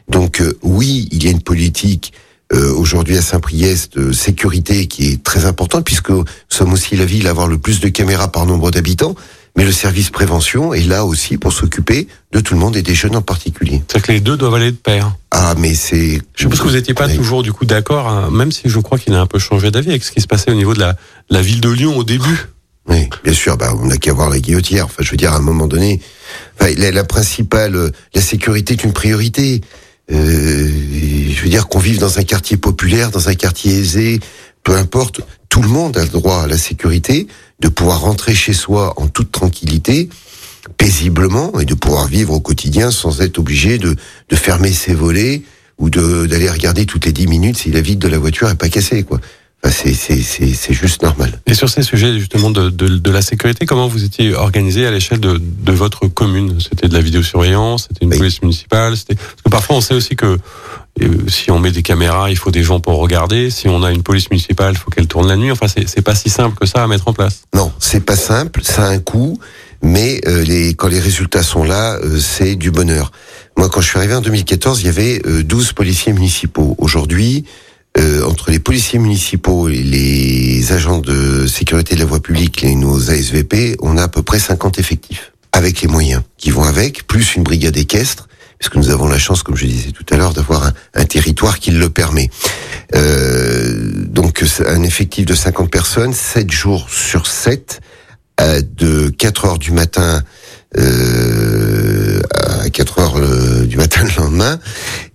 Donc 0.07 0.39
euh, 0.39 0.57
oui, 0.63 1.09
il 1.11 1.21
y 1.21 1.27
a 1.27 1.31
une 1.31 1.41
politique 1.41 2.13
euh, 2.53 2.73
aujourd'hui 2.73 3.17
à 3.17 3.21
Saint-Priest 3.21 3.97
de 3.97 4.13
sécurité 4.13 4.87
qui 4.87 5.09
est 5.09 5.21
très 5.21 5.43
importante 5.43 5.83
puisque 5.83 6.11
nous 6.11 6.23
sommes 6.47 6.71
aussi 6.71 6.95
la 6.95 7.03
ville 7.03 7.27
à 7.27 7.31
avoir 7.31 7.47
le 7.47 7.57
plus 7.57 7.81
de 7.81 7.89
caméras 7.89 8.31
par 8.31 8.45
nombre 8.45 8.71
d'habitants. 8.71 9.15
Mais 9.57 9.65
le 9.65 9.73
service 9.73 10.11
prévention 10.11 10.73
est 10.73 10.85
là 10.85 11.05
aussi 11.05 11.37
pour 11.37 11.51
s'occuper 11.51 12.07
de 12.31 12.39
tout 12.39 12.53
le 12.53 12.59
monde 12.59 12.77
et 12.77 12.81
des 12.81 12.95
jeunes 12.95 13.15
en 13.17 13.21
particulier. 13.21 13.83
C'est 13.91 14.01
que 14.01 14.11
les 14.13 14.21
deux 14.21 14.37
doivent 14.37 14.55
aller 14.55 14.71
de 14.71 14.77
pair. 14.77 15.13
Ah, 15.31 15.55
mais 15.57 15.75
c'est. 15.75 16.21
Je 16.35 16.47
pense 16.47 16.59
que 16.59 16.67
vous 16.67 16.75
n'étiez 16.75 16.93
pas 16.93 17.09
toujours 17.09 17.43
du 17.43 17.51
coup 17.51 17.65
d'accord, 17.65 18.07
hein, 18.07 18.29
même 18.31 18.51
si 18.51 18.63
je 18.65 18.79
crois 18.79 18.97
qu'il 18.97 19.13
a 19.13 19.21
un 19.21 19.27
peu 19.27 19.39
changé 19.39 19.71
d'avis 19.71 19.89
avec 19.89 20.03
ce 20.03 20.11
qui 20.11 20.21
se 20.21 20.27
passait 20.27 20.51
au 20.51 20.55
niveau 20.55 20.73
de 20.73 20.79
la, 20.79 20.95
la 21.29 21.41
ville 21.41 21.61
de 21.61 21.69
Lyon 21.69 21.97
au 21.97 22.03
début. 22.03 22.47
Oui, 22.87 23.09
bien 23.23 23.33
sûr. 23.33 23.57
Bah, 23.57 23.73
on 23.81 23.87
n'a 23.87 23.97
qu'à 23.97 24.13
voir 24.13 24.29
la 24.29 24.39
guillotière. 24.39 24.85
Enfin, 24.85 25.01
je 25.01 25.11
veux 25.11 25.17
dire, 25.17 25.33
à 25.33 25.37
un 25.37 25.41
moment 25.41 25.67
donné, 25.67 26.01
la, 26.59 26.91
la 26.91 27.03
principale, 27.03 27.91
la 28.13 28.21
sécurité 28.21 28.73
est 28.73 28.83
une 28.83 28.93
priorité. 28.93 29.61
Euh, 30.11 30.69
je 31.31 31.41
veux 31.41 31.49
dire 31.49 31.67
qu'on 31.67 31.79
vive 31.79 31.99
dans 31.99 32.19
un 32.19 32.23
quartier 32.23 32.57
populaire, 32.57 33.09
dans 33.09 33.27
un 33.29 33.35
quartier 33.35 33.73
aisé, 33.73 34.19
peu 34.63 34.75
importe, 34.75 35.21
tout 35.49 35.61
le 35.61 35.67
monde 35.67 35.97
a 35.97 36.03
le 36.03 36.09
droit 36.09 36.43
à 36.43 36.47
la 36.47 36.57
sécurité, 36.57 37.27
de 37.59 37.69
pouvoir 37.69 38.01
rentrer 38.01 38.35
chez 38.35 38.53
soi 38.53 38.93
en 38.97 39.07
toute 39.07 39.31
tranquillité, 39.31 40.09
paisiblement, 40.77 41.59
et 41.59 41.65
de 41.65 41.73
pouvoir 41.73 42.07
vivre 42.07 42.33
au 42.33 42.39
quotidien 42.39 42.91
sans 42.91 43.21
être 43.21 43.39
obligé 43.39 43.77
de, 43.77 43.95
de 44.29 44.35
fermer 44.35 44.71
ses 44.73 44.93
volets 44.93 45.41
ou 45.77 45.89
d'aller 45.89 46.49
regarder 46.49 46.85
toutes 46.85 47.05
les 47.05 47.11
dix 47.11 47.27
minutes 47.27 47.57
si 47.57 47.71
la 47.71 47.81
vitre 47.81 47.99
de 47.99 48.07
la 48.07 48.17
voiture 48.17 48.49
est 48.49 48.55
pas 48.55 48.69
cassée, 48.69 49.03
quoi. 49.03 49.19
C'est 49.71 50.73
juste 50.73 51.01
normal. 51.01 51.39
Et 51.45 51.53
sur 51.53 51.69
ces 51.69 51.81
sujets 51.81 52.17
justement 52.19 52.51
de, 52.51 52.69
de, 52.69 52.87
de 52.87 53.11
la 53.11 53.21
sécurité, 53.21 53.65
comment 53.65 53.87
vous 53.87 54.03
étiez 54.03 54.33
organisé 54.33 54.85
à 54.85 54.91
l'échelle 54.91 55.19
de, 55.19 55.39
de, 55.39 55.71
votre 55.71 56.07
commune? 56.07 56.59
C'était 56.59 56.87
de 56.87 56.93
la 56.93 57.01
vidéosurveillance, 57.01 57.87
c'était 57.89 58.05
une 58.05 58.17
police 58.17 58.41
municipale, 58.41 58.91
parce 58.91 59.03
que 59.05 59.49
parfois 59.49 59.77
on 59.77 59.81
sait 59.81 59.93
aussi 59.93 60.15
que 60.15 60.37
euh, 61.01 61.07
si 61.27 61.51
on 61.51 61.59
met 61.59 61.71
des 61.71 61.81
caméras, 61.81 62.29
il 62.29 62.37
faut 62.37 62.51
des 62.51 62.63
gens 62.63 62.79
pour 62.79 62.97
regarder. 62.99 63.49
Si 63.49 63.67
on 63.67 63.83
a 63.83 63.91
une 63.91 64.03
police 64.03 64.29
municipale, 64.29 64.73
il 64.73 64.77
faut 64.77 64.89
qu'elle 64.89 65.07
tourne 65.07 65.27
la 65.27 65.35
nuit. 65.35 65.51
Enfin, 65.51 65.67
c'est 65.67 66.01
pas 66.01 66.15
si 66.15 66.29
simple 66.29 66.57
que 66.57 66.65
ça 66.65 66.83
à 66.83 66.87
mettre 66.87 67.07
en 67.07 67.13
place. 67.13 67.43
Non, 67.53 67.71
c'est 67.79 68.05
pas 68.05 68.15
simple, 68.15 68.61
ça 68.63 68.85
a 68.85 68.89
un 68.89 68.99
coût, 68.99 69.39
mais 69.81 70.21
euh, 70.27 70.43
les, 70.43 70.73
quand 70.75 70.87
les 70.87 70.99
résultats 70.99 71.43
sont 71.43 71.63
là, 71.63 71.95
euh, 71.95 72.19
c'est 72.19 72.55
du 72.55 72.71
bonheur. 72.71 73.11
Moi, 73.57 73.69
quand 73.69 73.81
je 73.81 73.87
suis 73.87 73.97
arrivé 73.97 74.13
en 74.13 74.21
2014, 74.21 74.81
il 74.81 74.85
y 74.85 74.89
avait 74.89 75.21
12 75.43 75.73
policiers 75.73 76.11
municipaux. 76.11 76.75
Aujourd'hui, 76.77 77.45
euh, 77.97 78.25
entre 78.25 78.51
les 78.51 78.59
policiers 78.59 78.99
municipaux 78.99 79.69
et 79.69 79.81
les 79.81 80.73
agents 80.73 80.99
de 80.99 81.47
sécurité 81.47 81.95
de 81.95 82.01
la 82.01 82.05
voie 82.05 82.21
publique, 82.21 82.61
les, 82.61 82.75
nos 82.75 83.09
ASVP, 83.09 83.77
on 83.81 83.97
a 83.97 84.03
à 84.03 84.07
peu 84.07 84.21
près 84.21 84.39
50 84.39 84.79
effectifs, 84.79 85.31
avec 85.53 85.81
les 85.81 85.87
moyens 85.87 86.21
qui 86.37 86.51
vont 86.51 86.63
avec, 86.63 87.07
plus 87.07 87.35
une 87.35 87.43
brigade 87.43 87.77
équestre, 87.77 88.27
puisque 88.59 88.75
nous 88.75 88.89
avons 88.89 89.07
la 89.07 89.17
chance, 89.17 89.43
comme 89.43 89.55
je 89.55 89.65
disais 89.65 89.91
tout 89.91 90.05
à 90.13 90.17
l'heure, 90.17 90.33
d'avoir 90.33 90.71
un, 90.93 91.05
territoire 91.05 91.59
qui 91.59 91.71
le 91.71 91.89
permet. 91.89 92.29
Euh, 92.95 93.93
donc 94.07 94.43
un 94.65 94.83
effectif 94.83 95.25
de 95.25 95.33
50 95.33 95.71
personnes, 95.71 96.13
7 96.13 96.51
jours 96.51 96.89
sur 96.89 97.27
7, 97.27 97.81
euh, 98.41 98.61
de 98.77 99.09
4 99.09 99.45
heures 99.45 99.59
du 99.59 99.71
matin 99.71 100.21
euh, 100.77 102.21
à 102.33 102.69
4 102.69 102.99
heures 102.99 103.65
du 103.65 103.77
matin 103.77 104.03
le 104.03 104.21
lendemain, 104.21 104.59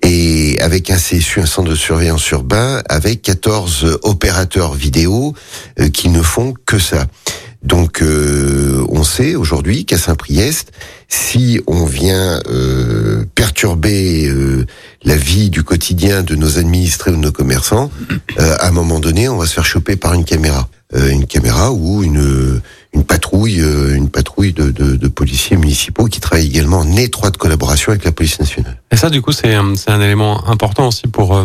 et 0.03 0.59
avec 0.61 0.91
un 0.91 0.97
CSU, 0.97 1.41
un 1.41 1.47
centre 1.47 1.71
de 1.71 1.75
surveillance 1.75 2.29
urbain, 2.31 2.83
avec 2.89 3.23
14 3.23 3.99
opérateurs 4.03 4.75
vidéo 4.75 5.35
euh, 5.79 5.89
qui 5.89 6.09
ne 6.09 6.23
font 6.23 6.55
que 6.67 6.79
ça. 6.79 7.07
Donc 7.63 8.01
euh, 8.01 8.85
on 8.89 9.05
sait 9.05 9.35
aujourd'hui 9.35 9.85
qu'à 9.85 9.99
Saint-Priest, 9.99 10.73
si 11.09 11.61
on 11.67 11.85
vient 11.85 12.41
euh, 12.49 13.25
perturber 13.35 14.27
euh, 14.29 14.65
la 15.05 15.17
vie 15.17 15.51
du 15.51 15.63
quotidien 15.63 16.23
de 16.23 16.37
nos 16.37 16.59
administrés 16.59 17.11
ou 17.11 17.17
de 17.17 17.21
nos 17.21 17.33
commerçants, 17.33 17.91
euh, 18.39 18.57
à 18.59 18.69
un 18.69 18.71
moment 18.71 18.99
donné, 18.99 19.29
on 19.29 19.37
va 19.37 19.47
se 19.47 19.53
faire 19.53 19.67
choper 19.67 19.97
par 19.97 20.15
une 20.15 20.25
caméra, 20.25 20.69
une 20.93 21.27
caméra 21.27 21.73
ou 21.73 22.03
une 22.03 22.61
une 22.93 23.05
patrouille, 23.05 23.61
euh, 23.61 23.95
une 23.95 24.09
patrouille 24.09 24.53
de, 24.53 24.73
de, 24.73 24.97
de 24.97 25.09
policiers 25.09 25.57
municipaux 25.57 26.07
qui 26.07 26.19
travaillent 26.21 26.49
également 26.49 26.79
en 26.79 26.97
étroite 26.97 27.37
collaboration 27.37 27.93
avec 27.93 28.05
la 28.05 28.11
police 28.11 28.41
nationale. 28.41 28.81
Et 28.91 28.97
ça, 28.97 29.11
du 29.11 29.23
coup, 29.23 29.31
c'est 29.31 29.55
un, 29.55 29.75
un 29.87 30.01
élément 30.01 30.45
important 30.49 30.89
aussi 30.89 31.07
pour 31.07 31.37
euh, 31.37 31.45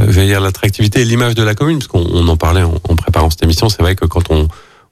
euh, 0.00 0.06
veiller 0.06 0.34
à 0.36 0.40
l'attractivité 0.40 1.02
et 1.02 1.04
l'image 1.04 1.34
de 1.34 1.42
la 1.42 1.54
commune, 1.54 1.78
parce 1.78 1.88
qu'on 1.88 2.06
on 2.10 2.26
en 2.28 2.36
parlait 2.38 2.62
en, 2.62 2.74
en 2.88 2.96
préparant 2.96 3.28
cette 3.28 3.42
émission. 3.42 3.68
C'est 3.68 3.82
vrai 3.82 3.94
que 3.94 4.06
quand 4.06 4.30
on, 4.30 4.48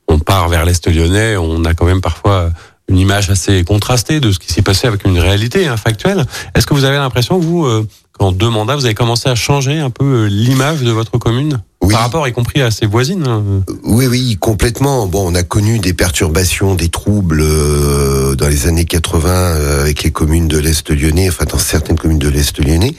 on 0.07 0.19
part 0.19 0.51
vers 0.51 0.67
l'Est 0.67 0.87
lyonnais, 0.87 1.39
on 1.39 1.65
a 1.65 1.73
quand 1.73 1.87
même 1.87 2.03
parfois 2.03 2.51
une 2.89 2.99
image 2.99 3.31
assez 3.31 3.65
contrastée 3.65 4.21
de 4.21 4.31
ce 4.31 4.39
qui 4.39 4.53
s'est 4.53 4.61
passé 4.61 4.87
avec 4.87 5.07
une 5.07 5.19
réalité 5.19 5.67
hein, 5.67 5.79
factuelle. 5.79 6.27
Est-ce 6.55 6.67
que 6.67 6.75
vous 6.75 6.85
avez 6.85 6.99
l'impression, 6.99 7.39
vous, 7.39 7.65
euh, 7.65 7.89
qu'en 8.13 8.31
deux 8.31 8.51
mandats, 8.51 8.77
vous 8.77 8.85
avez 8.85 8.95
commencé 8.95 9.31
à 9.31 9.35
changer 9.35 9.79
un 9.81 9.89
peu 9.89 10.05
euh, 10.05 10.27
l'image 10.27 10.83
de 10.83 10.91
votre 10.91 11.17
commune? 11.17 11.63
Oui. 11.85 11.93
Par 11.93 12.03
rapport, 12.03 12.27
y 12.27 12.33
compris 12.33 12.63
à 12.63 12.71
ses 12.71 12.87
voisines 12.87 13.27
hein. 13.27 13.45
Oui, 13.83 14.07
oui, 14.07 14.39
complètement. 14.41 15.07
Bon, 15.07 15.31
on 15.31 15.35
a 15.35 15.43
connu 15.43 15.79
des 15.79 15.93
perturbations, 15.93 16.75
des 16.75 16.89
troubles 16.89 17.43
euh, 17.43 18.35
dans 18.37 18.49
les 18.49 18.67
années 18.67 18.87
80 18.87 19.29
euh, 19.29 19.83
avec 19.83 20.03
les 20.03 20.11
communes 20.11 20.49
de 20.49 20.57
l'Est 20.57 20.89
lyonnais, 20.91 21.29
enfin 21.29 21.45
dans 21.45 21.59
certaines 21.59 21.99
communes 21.99 22.19
de 22.19 22.29
l'Est 22.29 22.59
lyonnais. 22.59 22.95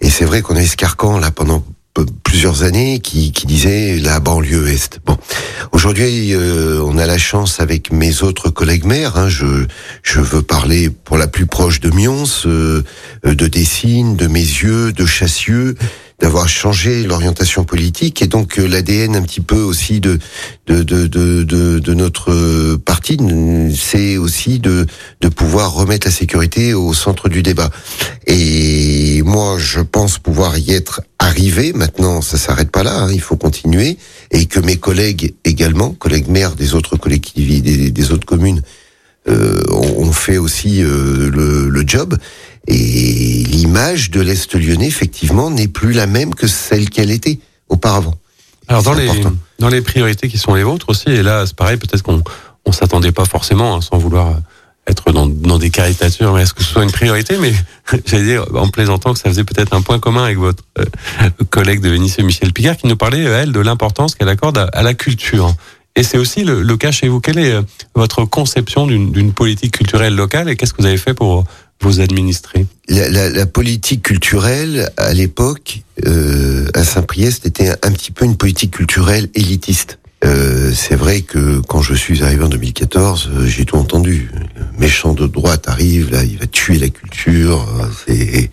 Et 0.00 0.10
c'est 0.10 0.24
vrai 0.24 0.42
qu'on 0.42 0.56
a 0.56 0.60
Escarcan 0.60 1.18
là 1.20 1.30
pendant 1.30 1.62
plusieurs 2.04 2.62
années 2.62 3.00
qui, 3.00 3.32
qui 3.32 3.46
disait 3.46 3.98
la 3.98 4.20
banlieue 4.20 4.68
Est. 4.68 5.00
Bon, 5.04 5.16
aujourd'hui, 5.72 6.34
euh, 6.34 6.82
on 6.84 6.98
a 6.98 7.06
la 7.06 7.18
chance 7.18 7.60
avec 7.60 7.92
mes 7.92 8.22
autres 8.22 8.50
collègues 8.50 8.84
maires. 8.84 9.16
Hein, 9.16 9.28
je 9.28 9.66
je 10.02 10.20
veux 10.20 10.42
parler 10.42 10.90
pour 10.90 11.16
la 11.16 11.26
plus 11.26 11.46
proche 11.46 11.80
de 11.80 11.90
Mions, 11.90 12.24
euh, 12.46 12.82
euh, 13.24 13.34
de 13.34 13.46
Dessines, 13.46 14.16
de 14.16 14.26
Mézieux, 14.26 14.92
de 14.92 15.06
Chassieux 15.06 15.76
d'avoir 16.18 16.48
changé 16.48 17.02
l'orientation 17.02 17.64
politique 17.64 18.22
et 18.22 18.26
donc 18.26 18.58
euh, 18.58 18.66
l'ADN 18.66 19.16
un 19.16 19.22
petit 19.22 19.42
peu 19.42 19.60
aussi 19.60 20.00
de 20.00 20.18
de 20.66 20.82
de 20.82 21.06
de, 21.06 21.44
de, 21.78 21.94
notre 21.94 22.32
euh, 22.32 22.80
parti 22.82 23.18
c'est 23.76 24.16
aussi 24.16 24.58
de 24.58 24.86
de 25.20 25.28
pouvoir 25.28 25.74
remettre 25.74 26.06
la 26.06 26.12
sécurité 26.12 26.72
au 26.74 26.94
centre 26.94 27.28
du 27.28 27.42
débat. 27.42 27.70
Et 28.26 29.22
moi 29.22 29.56
je 29.58 29.80
pense 29.80 30.18
pouvoir 30.18 30.56
y 30.58 30.72
être 30.72 31.02
arrivé. 31.18 31.72
Maintenant 31.74 32.22
ça 32.22 32.38
s'arrête 32.38 32.70
pas 32.70 32.82
là 32.82 33.02
hein, 33.02 33.12
il 33.12 33.20
faut 33.20 33.36
continuer. 33.36 33.98
Et 34.30 34.46
que 34.46 34.58
mes 34.58 34.76
collègues 34.76 35.34
également 35.44 35.90
collègues 35.90 36.28
maires 36.28 36.56
des 36.56 36.74
autres 36.74 36.96
collectivités 36.96 37.90
des, 37.90 38.12
autres 38.12 38.26
communes 38.26 38.62
euh, 39.28 39.62
ont, 39.70 40.06
ont 40.06 40.12
fait 40.12 40.38
aussi 40.38 40.82
euh, 40.82 41.30
le, 41.30 41.68
le 41.68 41.84
job 41.86 42.16
et 42.66 43.44
l'image 43.44 44.10
de 44.10 44.20
l'Est 44.20 44.54
lyonnais, 44.54 44.86
effectivement, 44.86 45.50
n'est 45.50 45.68
plus 45.68 45.92
la 45.92 46.06
même 46.06 46.34
que 46.34 46.46
celle 46.46 46.90
qu'elle 46.90 47.10
était 47.10 47.38
auparavant. 47.68 48.14
Alors 48.68 48.82
dans 48.82 48.94
les 48.94 49.08
dans 49.58 49.68
les 49.68 49.80
priorités 49.80 50.28
qui 50.28 50.38
sont 50.38 50.54
les 50.54 50.64
vôtres 50.64 50.88
aussi, 50.88 51.08
et 51.08 51.22
là 51.22 51.46
c'est 51.46 51.54
pareil, 51.54 51.76
peut-être 51.76 52.02
qu'on 52.02 52.22
on 52.64 52.72
s'attendait 52.72 53.12
pas 53.12 53.24
forcément, 53.24 53.76
hein, 53.76 53.80
sans 53.80 53.96
vouloir 53.96 54.34
être 54.88 55.12
dans, 55.12 55.26
dans 55.26 55.58
des 55.58 55.70
caricatures, 55.70 56.32
mais 56.34 56.42
est-ce 56.42 56.54
que 56.54 56.62
ce 56.62 56.70
soit 56.70 56.84
une 56.84 56.92
priorité? 56.92 57.36
Mais 57.38 57.52
j'allais 58.06 58.24
dire 58.24 58.44
en 58.54 58.68
plaisantant 58.68 59.12
que 59.12 59.18
ça 59.18 59.28
faisait 59.28 59.44
peut-être 59.44 59.72
un 59.72 59.82
point 59.82 59.98
commun 59.98 60.24
avec 60.24 60.38
votre 60.38 60.64
euh, 60.78 60.84
collègue 61.50 61.80
de 61.80 61.90
Vénissieux, 61.90 62.24
Michel 62.24 62.52
Picard, 62.52 62.76
qui 62.76 62.86
nous 62.86 62.96
parlait 62.96 63.22
elle 63.22 63.52
de 63.52 63.60
l'importance 63.60 64.14
qu'elle 64.14 64.28
accorde 64.28 64.58
à, 64.58 64.64
à 64.64 64.82
la 64.82 64.94
culture. 64.94 65.54
Et 65.96 66.02
c'est 66.02 66.18
aussi 66.18 66.44
le, 66.44 66.62
le 66.62 66.76
cas 66.76 66.92
chez 66.92 67.08
vous. 67.08 67.20
Quelle 67.20 67.38
est 67.38 67.52
euh, 67.52 67.62
votre 67.94 68.24
conception 68.24 68.86
d'une 68.86 69.32
politique 69.32 69.72
culturelle 69.72 70.14
locale 70.14 70.48
et 70.48 70.56
qu'est-ce 70.56 70.72
que 70.72 70.82
vous 70.82 70.88
avez 70.88 70.98
fait 70.98 71.14
pour 71.14 71.44
vos 71.80 72.00
administrés 72.00 72.66
La, 72.88 73.08
la- 73.10 73.30
la 73.30 73.46
politique 73.46 74.02
culturelle, 74.02 74.90
à 74.96 75.12
l'époque, 75.12 75.82
euh, 76.06 76.66
à 76.74 76.84
Saint-Priest, 76.84 77.46
était 77.46 77.68
un, 77.70 77.76
un 77.82 77.92
petit 77.92 78.10
peu 78.12 78.24
une 78.24 78.36
politique 78.36 78.72
culturelle 78.72 79.28
élitiste. 79.34 79.98
Euh, 80.24 80.72
c'est 80.74 80.94
vrai 80.96 81.20
que 81.20 81.60
quand 81.60 81.82
je 81.82 81.94
suis 81.94 82.22
arrivé 82.22 82.42
en 82.42 82.48
2014, 82.48 83.30
euh, 83.32 83.46
j'ai 83.46 83.64
tout 83.66 83.76
entendu. 83.76 84.30
Le 84.56 84.80
méchant 84.80 85.12
de 85.12 85.26
droite 85.26 85.68
arrive, 85.68 86.10
là, 86.10 86.24
il 86.24 86.38
va 86.38 86.46
tuer 86.46 86.78
la 86.78 86.88
culture. 86.88 87.66
euh, 87.80 87.86
C'est 88.06 88.50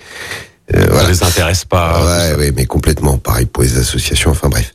euh, 0.75 0.83
Ça 0.85 0.89
voilà. 0.91 1.09
les 1.09 1.23
intéresse 1.23 1.63
pas. 1.65 2.03
ouais, 2.29 2.35
ouais, 2.35 2.51
mais 2.51 2.65
complètement. 2.65 3.17
Pareil 3.17 3.45
pour 3.45 3.63
les 3.63 3.77
associations. 3.77 4.31
Enfin 4.31 4.49
bref. 4.49 4.73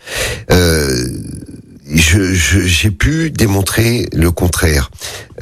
Euh, 0.51 1.07
je- 1.95 2.33
je- 2.35 2.61
j'ai 2.61 2.91
pu 2.91 3.31
démontrer 3.31 4.09
le 4.13 4.31
contraire. 4.31 4.91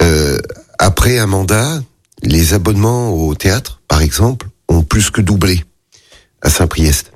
Euh, 0.03 0.39
après 0.79 1.19
un 1.19 1.27
mandat, 1.27 1.81
les 2.23 2.55
abonnements 2.55 3.11
au 3.13 3.35
théâtre, 3.35 3.81
par 3.89 4.01
exemple, 4.03 4.49
ont 4.69 4.83
plus 4.83 5.11
que 5.11 5.21
doublé 5.21 5.65
à 6.43 6.51
Saint-Priest. 6.51 7.13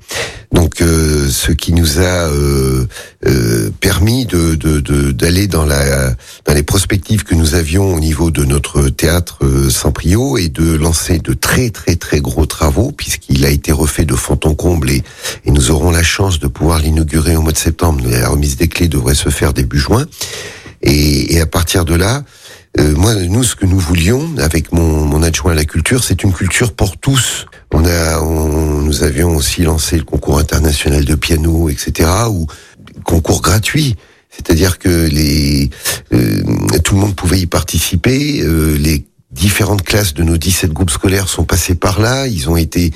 Donc, 0.51 0.81
euh, 0.81 1.29
ce 1.29 1.51
qui 1.53 1.71
nous 1.73 1.99
a 1.99 2.01
euh, 2.29 2.85
euh, 3.25 3.69
permis 3.79 4.25
de 4.25 4.55
de- 4.55 4.81
de- 4.81 5.11
d'aller 5.11 5.47
dans 5.47 5.63
la 5.65 6.13
dans 6.45 6.53
les 6.53 6.63
prospectives 6.63 7.23
que 7.23 7.35
nous 7.35 7.53
avions 7.55 7.93
au 7.95 7.99
niveau 7.99 8.31
de 8.31 8.43
notre 8.43 8.89
théâtre 8.89 9.39
euh, 9.45 9.69
Saint-Priot 9.69 10.37
et 10.37 10.49
de 10.49 10.73
lancer 10.73 11.19
de 11.19 11.33
très 11.33 11.69
très 11.69 11.95
très 11.95 12.19
gros 12.19 12.45
travaux 12.45 12.91
puisqu'il 12.91 13.45
a 13.45 13.49
été 13.49 13.71
refait 13.71 14.03
de 14.05 14.15
fond 14.15 14.39
en 14.43 14.53
comble 14.53 14.91
et, 14.91 15.03
et 15.45 15.51
nous 15.51 15.71
aurons 15.71 15.91
la 15.91 16.03
chance 16.03 16.39
de 16.39 16.47
pouvoir 16.47 16.79
l'inaugurer 16.79 17.37
au 17.37 17.41
mois 17.41 17.53
de 17.53 17.57
septembre. 17.57 18.03
La 18.05 18.27
remise 18.27 18.57
des 18.57 18.67
clés 18.67 18.89
devrait 18.89 19.15
se 19.15 19.29
faire 19.29 19.53
début 19.53 19.79
juin 19.79 20.05
et, 20.81 21.35
et 21.35 21.39
à 21.41 21.45
partir 21.45 21.85
de 21.85 21.95
là, 21.95 22.23
euh, 22.79 22.95
moi, 22.95 23.15
nous, 23.15 23.43
ce 23.43 23.55
que 23.55 23.65
nous 23.65 23.79
voulions 23.79 24.29
avec 24.37 24.71
mon, 24.71 25.05
mon 25.05 25.23
adjoint 25.23 25.51
à 25.51 25.55
la 25.55 25.65
culture, 25.65 26.03
c'est 26.03 26.23
une 26.23 26.31
culture 26.31 26.71
pour 26.71 26.97
tous. 26.97 27.45
On 27.73 27.83
a, 27.85 28.21
on, 28.21 28.81
nous 28.81 29.03
avions 29.03 29.35
aussi 29.35 29.63
lancé 29.63 29.97
le 29.97 30.03
concours 30.03 30.39
international 30.39 31.03
de 31.03 31.15
piano, 31.15 31.69
etc., 31.69 32.09
ou 32.29 32.47
concours 33.03 33.41
gratuit. 33.41 33.97
C'est-à-dire 34.29 34.79
que 34.79 35.09
les, 35.09 35.69
euh, 36.13 36.41
tout 36.83 36.95
le 36.95 37.01
monde 37.01 37.15
pouvait 37.15 37.39
y 37.39 37.45
participer. 37.45 38.41
euh, 38.41 38.77
les 38.77 39.05
différentes 39.31 39.83
classes 39.83 40.13
de 40.13 40.23
nos 40.23 40.37
17 40.37 40.71
groupes 40.71 40.91
scolaires 40.91 41.27
sont 41.29 41.43
passés 41.43 41.75
par 41.75 41.99
là. 41.99 42.27
Ils 42.27 42.49
ont 42.49 42.57
été 42.57 42.91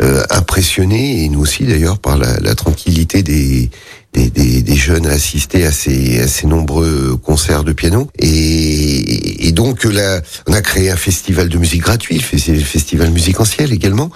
euh, 0.00 0.22
impressionnés, 0.30 1.24
et 1.24 1.28
nous 1.28 1.40
aussi 1.40 1.64
d'ailleurs, 1.64 1.98
par 1.98 2.16
la, 2.16 2.38
la 2.40 2.54
tranquillité 2.54 3.22
des, 3.22 3.70
des, 4.14 4.30
des, 4.30 4.62
des 4.62 4.76
jeunes 4.76 5.06
à 5.06 5.10
assister 5.12 5.64
à 5.64 5.72
ces, 5.72 6.20
à 6.20 6.28
ces 6.28 6.46
nombreux 6.46 7.16
concerts 7.22 7.64
de 7.64 7.72
piano. 7.72 8.10
Et, 8.18 9.46
et 9.48 9.52
donc 9.52 9.84
là, 9.84 10.20
on 10.46 10.52
a 10.52 10.62
créé 10.62 10.90
un 10.90 10.96
festival 10.96 11.48
de 11.48 11.58
musique 11.58 11.82
gratuit, 11.82 12.16
le 12.16 12.22
fes- 12.22 12.52
le 12.52 12.60
festival 12.60 13.10
musicanciel 13.10 13.72
également. 13.72 14.10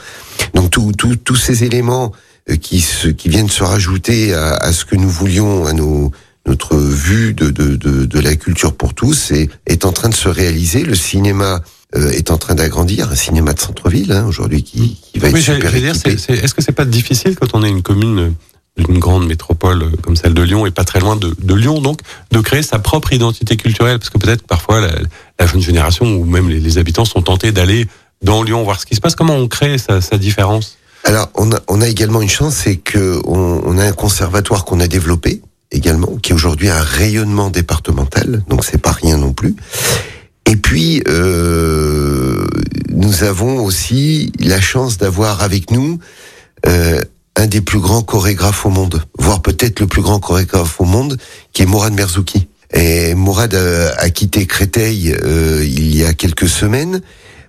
Donc 0.54 0.70
tous 0.70 1.36
ces 1.36 1.64
éléments 1.64 2.12
euh, 2.50 2.56
qui, 2.56 2.80
se, 2.80 3.08
qui 3.08 3.28
viennent 3.28 3.50
se 3.50 3.62
rajouter 3.62 4.34
à, 4.34 4.54
à 4.54 4.72
ce 4.72 4.84
que 4.84 4.96
nous 4.96 5.10
voulions, 5.10 5.66
à 5.66 5.72
nos 5.72 6.10
notre 6.44 6.76
vue 6.76 7.34
de, 7.34 7.50
de, 7.50 7.76
de, 7.76 8.04
de 8.04 8.18
la 8.18 8.34
culture 8.34 8.74
pour 8.74 8.94
tous 8.94 9.30
est, 9.30 9.48
est 9.66 9.84
en 9.84 9.92
train 9.92 10.08
de 10.08 10.14
se 10.14 10.28
réaliser. 10.28 10.82
Le 10.82 10.96
cinéma 10.96 11.62
euh, 11.94 12.10
est 12.10 12.32
en 12.32 12.36
train 12.36 12.56
d'agrandir, 12.56 13.12
un 13.12 13.14
cinéma 13.14 13.52
de 13.52 13.60
centre-ville 13.60 14.10
hein, 14.10 14.24
aujourd'hui 14.26 14.64
qui, 14.64 14.98
qui 15.12 15.20
va 15.20 15.28
être 15.28 15.34
Oui, 15.34 15.40
j'allais 15.40 15.60
super 15.60 15.72
dire, 15.72 15.94
est-ce 16.42 16.52
que 16.52 16.60
c'est 16.60 16.72
pas 16.72 16.84
difficile 16.84 17.36
quand 17.36 17.54
on 17.54 17.62
est 17.62 17.68
une 17.68 17.82
commune 17.82 18.34
d'une 18.78 18.98
grande 18.98 19.26
métropole 19.26 19.90
comme 20.02 20.16
celle 20.16 20.34
de 20.34 20.42
Lyon 20.42 20.64
et 20.66 20.70
pas 20.70 20.84
très 20.84 21.00
loin 21.00 21.16
de, 21.16 21.34
de 21.38 21.54
Lyon, 21.54 21.80
donc, 21.80 22.00
de 22.30 22.40
créer 22.40 22.62
sa 22.62 22.78
propre 22.78 23.12
identité 23.12 23.56
culturelle 23.56 23.98
Parce 23.98 24.10
que 24.10 24.18
peut-être 24.18 24.46
parfois 24.46 24.80
la, 24.80 24.92
la 25.38 25.46
jeune 25.46 25.60
génération 25.60 26.06
ou 26.06 26.24
même 26.24 26.48
les, 26.48 26.60
les 26.60 26.78
habitants 26.78 27.04
sont 27.04 27.22
tentés 27.22 27.52
d'aller 27.52 27.86
dans 28.22 28.42
Lyon 28.42 28.62
voir 28.62 28.80
ce 28.80 28.86
qui 28.86 28.94
se 28.94 29.00
passe. 29.00 29.14
Comment 29.14 29.34
on 29.34 29.48
crée 29.48 29.78
sa, 29.78 30.00
sa 30.00 30.16
différence? 30.16 30.78
Alors, 31.04 31.28
on 31.34 31.52
a, 31.52 31.58
on 31.68 31.80
a 31.80 31.88
également 31.88 32.22
une 32.22 32.28
chance, 32.28 32.54
c'est 32.54 32.76
que 32.76 33.20
on, 33.24 33.60
on 33.64 33.76
a 33.78 33.84
un 33.84 33.92
conservatoire 33.92 34.64
qu'on 34.64 34.80
a 34.80 34.86
développé 34.86 35.42
également, 35.72 36.16
qui 36.22 36.32
est 36.32 36.34
aujourd'hui 36.34 36.68
un 36.68 36.82
rayonnement 36.82 37.50
départemental, 37.50 38.42
donc 38.48 38.64
c'est 38.64 38.80
pas 38.80 38.92
rien 38.92 39.16
non 39.16 39.32
plus. 39.32 39.56
Et 40.46 40.56
puis, 40.56 41.02
euh, 41.08 42.46
nous 42.90 43.24
avons 43.24 43.64
aussi 43.64 44.32
la 44.38 44.60
chance 44.60 44.98
d'avoir 44.98 45.42
avec 45.42 45.70
nous 45.70 45.98
euh, 46.66 47.00
un 47.36 47.46
des 47.46 47.60
plus 47.60 47.80
grands 47.80 48.02
chorégraphes 48.02 48.66
au 48.66 48.70
monde, 48.70 49.04
voire 49.18 49.40
peut-être 49.40 49.80
le 49.80 49.86
plus 49.86 50.02
grand 50.02 50.20
chorégraphe 50.20 50.80
au 50.80 50.84
monde, 50.84 51.16
qui 51.52 51.62
est 51.62 51.66
Mourad 51.66 51.92
Merzouki. 51.92 52.48
Et 52.74 53.14
Mourad 53.14 53.54
a, 53.54 54.10
quitté 54.10 54.46
Créteil 54.46 55.12
euh, 55.12 55.64
il 55.64 55.94
y 55.94 56.04
a 56.04 56.14
quelques 56.14 56.48
semaines. 56.48 57.02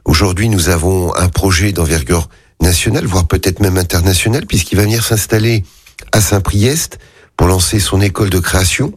Aujourd'hui, 0.06 0.50
nous 0.50 0.70
avons 0.70 1.16
un 1.16 1.30
projet 1.30 1.72
d'envergure 1.72 2.30
nationale, 2.62 3.06
voire 3.06 3.28
peut-être 3.28 3.60
même 3.60 3.78
internationale, 3.78 4.46
puisqu'il 4.46 4.76
va 4.76 4.84
venir 4.84 5.04
s'installer 5.04 5.64
à 6.12 6.22
Saint-Priest 6.22 7.00
pour 7.38 7.48
lancer 7.48 7.80
son 7.80 8.02
école 8.02 8.30
de 8.30 8.40
création. 8.40 8.94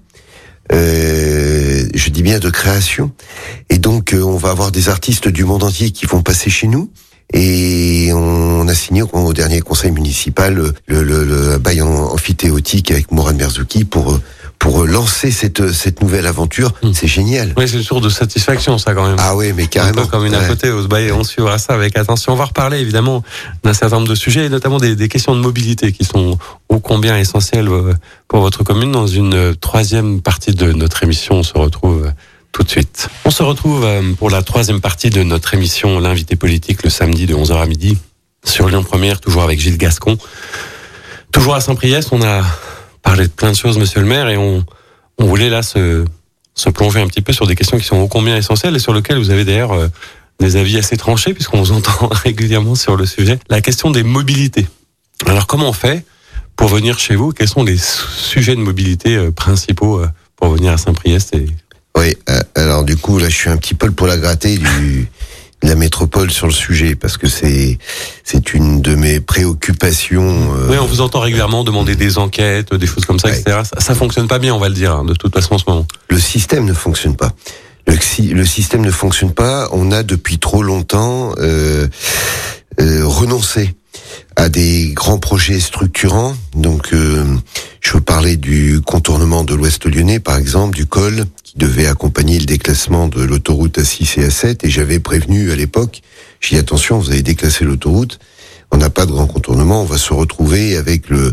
Euh, 0.73 1.87
je 1.95 2.11
dis 2.11 2.23
bien 2.23 2.39
de 2.39 2.51
création. 2.51 3.13
Et 3.71 3.79
donc, 3.79 4.13
euh, 4.13 4.23
on 4.23 4.37
va 4.37 4.51
avoir 4.51 4.73
des 4.73 4.89
artistes 4.89 5.29
du 5.29 5.45
monde 5.45 5.63
entier 5.63 5.91
qui 5.91 6.07
vont 6.07 6.23
passer 6.23 6.51
chez 6.51 6.67
nous. 6.67 6.91
Et 7.33 8.11
on 8.13 8.69
a 8.69 8.75
signé 8.75 9.03
au 9.03 9.33
dernier 9.33 9.61
conseil 9.61 9.91
municipal 9.91 10.55
le, 10.55 11.03
le, 11.03 11.25
le 11.25 11.59
bail 11.59 11.83
amphithéotique 11.83 12.91
avec 12.91 13.11
Mourad 13.11 13.37
Merzouki 13.37 13.85
pour 13.85 14.21
pour 14.59 14.87
lancer 14.87 15.31
cette 15.31 15.73
cette 15.73 16.01
nouvelle 16.01 16.27
aventure. 16.27 16.73
Hmm. 16.83 16.93
C'est 16.95 17.07
génial. 17.07 17.53
Oui, 17.57 17.69
c'est 17.69 17.77
une 17.77 17.83
source 17.83 18.01
de 18.01 18.09
satisfaction, 18.09 18.79
ça 18.79 18.95
quand 18.95 19.07
même. 19.07 19.17
Ah 19.19 19.37
oui, 19.37 19.53
mais 19.55 19.67
carrément. 19.67 20.01
Un 20.01 20.05
peu 20.05 20.11
comme 20.11 20.27
une 20.27 20.35
apothéose. 20.35 20.87
Bah, 20.87 20.99
on 21.13 21.25
suivra 21.25 21.59
ça 21.59 21.75
avec 21.75 21.99
attention. 21.99 22.33
On 22.33 22.37
va 22.37 22.47
reparler 22.47 22.79
évidemment 22.79 23.23
d'un 23.65 23.75
certain 23.75 23.97
nombre 23.97 24.09
de 24.09 24.15
sujets, 24.15 24.47
et 24.47 24.49
notamment 24.49 24.79
des, 24.79 24.97
des, 24.97 25.09
questions 25.09 25.35
de 25.35 25.41
mobilité 25.41 25.93
qui 25.93 26.05
sont 26.05 26.39
ô 26.69 26.79
combien 26.79 27.19
essentielles 27.19 27.69
euh, 27.69 27.93
pour 28.29 28.41
votre 28.41 28.65
commune. 28.65 28.93
Dans 28.93 29.07
une 29.07 29.55
troisième 29.57 30.23
partie 30.23 30.53
de 30.53 30.73
notre 30.73 31.03
émission, 31.03 31.37
on 31.37 31.43
se 31.43 31.55
retrouve 31.55 32.11
tout 32.57 32.63
de 32.63 32.71
suite. 32.71 33.11
On 33.27 33.31
se 33.31 33.43
retrouve 33.43 33.85
euh, 33.85 34.15
pour 34.15 34.31
la 34.31 34.43
troisième 34.43 34.81
partie 34.81 35.11
de 35.11 35.23
notre 35.23 35.53
émission 35.53 36.01
L'invité 36.01 36.37
politique 36.37 36.85
le 36.85 36.89
samedi 36.89 37.27
de 37.27 37.35
11h 37.35 37.61
à 37.61 37.67
midi 37.67 37.99
sur 38.47 38.67
Lyon 38.67 38.83
Première, 38.83 39.21
toujours 39.21 39.43
avec 39.43 39.61
Gilles 39.61 39.77
Gascon. 39.77 40.17
Toujours 41.33 41.55
à 41.55 41.61
Saint-Priest, 41.61 42.09
on 42.13 42.23
a 42.23 42.43
parlé 43.03 43.25
de 43.25 43.33
plein 43.33 43.51
de 43.51 43.57
choses, 43.57 43.77
monsieur 43.77 44.01
le 44.01 44.07
maire, 44.07 44.31
et 44.31 44.39
on, 44.39 44.65
on 45.19 45.27
voulait 45.27 45.51
là 45.51 45.63
se, 45.63 46.07
se 46.55 46.71
plonger 46.71 47.03
un 47.03 47.09
petit 47.09 47.21
peu 47.21 47.35
sur 47.35 47.47
des 47.47 47.57
questions 47.57 47.77
qui 47.77 47.85
sont 47.85 47.99
ô 47.99 48.09
combien 48.09 48.35
essentielles 48.39 48.75
et 48.75 48.79
sur 48.79 48.95
lesquelles 48.95 49.19
vous 49.19 49.29
avez 49.29 49.45
d'ailleurs 49.45 49.73
euh, 49.73 49.89
des 50.41 50.57
avis 50.57 50.79
assez 50.79 50.97
tranchés, 50.97 51.35
puisqu'on 51.35 51.59
vous 51.59 51.73
entend 51.73 52.09
régulièrement 52.11 52.75
sur 52.75 52.97
le 52.97 53.05
sujet. 53.05 53.39
La 53.51 53.61
question 53.61 53.91
des 53.91 54.03
mobilités. 54.03 54.67
Alors 55.27 55.47
comment 55.47 55.69
on 55.69 55.75
fait 55.75 56.07
pour 56.57 56.69
venir 56.69 56.99
chez 56.99 57.17
vous? 57.17 57.33
Quels 57.33 57.49
sont 57.49 57.65
les 57.65 57.77
sujets 57.77 58.57
de 58.57 58.63
mobilité 58.63 59.15
euh, 59.15 59.31
principaux 59.31 60.01
pour 60.37 60.49
venir 60.49 60.73
à 60.73 60.79
Saint-Priest 60.79 61.37
oui, 61.97 62.15
euh, 62.29 62.41
alors 62.55 62.85
du 62.85 62.97
coup, 62.97 63.19
là, 63.19 63.29
je 63.29 63.35
suis 63.35 63.51
un 63.51 63.57
petit 63.57 63.75
peu 63.75 63.91
pour 63.91 64.07
la 64.07 64.17
gratter 64.17 64.59
du, 64.59 65.09
de 65.63 65.69
la 65.69 65.75
métropole 65.75 66.31
sur 66.31 66.47
le 66.47 66.53
sujet, 66.53 66.95
parce 66.95 67.17
que 67.17 67.27
c'est 67.27 67.79
c'est 68.23 68.55
une 68.55 68.83
de 68.83 68.95
mes 68.95 69.21
préoccupations. 69.21 70.55
Euh... 70.55 70.69
Oui, 70.71 70.77
on 70.79 70.87
vous 70.87 71.01
entend 71.01 71.21
régulièrement 71.21 71.65
demander 71.65 71.97
des 71.97 72.19
enquêtes, 72.19 72.75
des 72.75 72.87
choses 72.87 73.05
comme 73.05 73.19
ça, 73.19 73.31
etc. 73.31 73.63
Ça, 73.65 73.81
ça 73.81 73.95
fonctionne 73.95 74.29
pas 74.29 74.39
bien, 74.39 74.55
on 74.55 74.59
va 74.59 74.69
le 74.69 74.75
dire, 74.75 74.93
hein, 74.93 75.05
de 75.05 75.15
toute 75.15 75.33
façon 75.33 75.55
en 75.55 75.59
ce 75.59 75.65
moment. 75.67 75.87
Le 76.09 76.19
système 76.19 76.67
ne 76.67 76.75
fonctionne 76.75 77.17
pas. 77.17 77.33
Le, 77.87 77.95
le 78.35 78.45
système 78.45 78.85
ne 78.85 78.91
fonctionne 78.91 79.33
pas. 79.33 79.69
On 79.73 79.93
a 79.93 80.03
depuis 80.03 80.39
trop 80.39 80.63
longtemps 80.63 81.35
euh, 81.39 81.87
euh, 82.81 83.07
renoncé 83.07 83.75
à 84.37 84.49
des 84.49 84.93
grands 84.93 85.19
projets 85.19 85.61
structurants. 85.61 86.35
Donc, 86.55 86.93
euh, 86.93 87.25
je 87.81 87.97
parler 87.99 88.37
du 88.37 88.81
contournement 88.81 89.45
de 89.45 89.55
l'Ouest 89.55 89.87
lyonnais, 89.87 90.21
par 90.21 90.37
exemple, 90.37 90.77
du 90.77 90.87
col, 90.87 91.25
qui 91.43 91.59
devait 91.59 91.87
accompagner 91.87 92.39
le 92.39 92.47
déclassement 92.47 93.09
de 93.09 93.23
l'autoroute 93.23 93.79
A6 93.79 94.21
et 94.21 94.29
A7. 94.29 94.67
Et 94.67 94.71
j'avais 94.71 95.01
prévenu 95.01 95.51
à 95.51 95.57
l'époque, 95.57 96.03
j'ai 96.41 96.57
dit 96.57 96.61
attention, 96.61 96.99
vous 96.99 97.11
avez 97.11 97.23
déclassé 97.23 97.65
l'autoroute, 97.65 98.19
on 98.71 98.77
n'a 98.77 98.91
pas 98.91 99.07
de 99.07 99.13
grand 99.13 99.27
contournement, 99.27 99.83
on 99.83 99.87
va 99.87 99.99
se 99.99 100.13
retrouver 100.13 100.77
avec 100.77 101.09
le, 101.09 101.33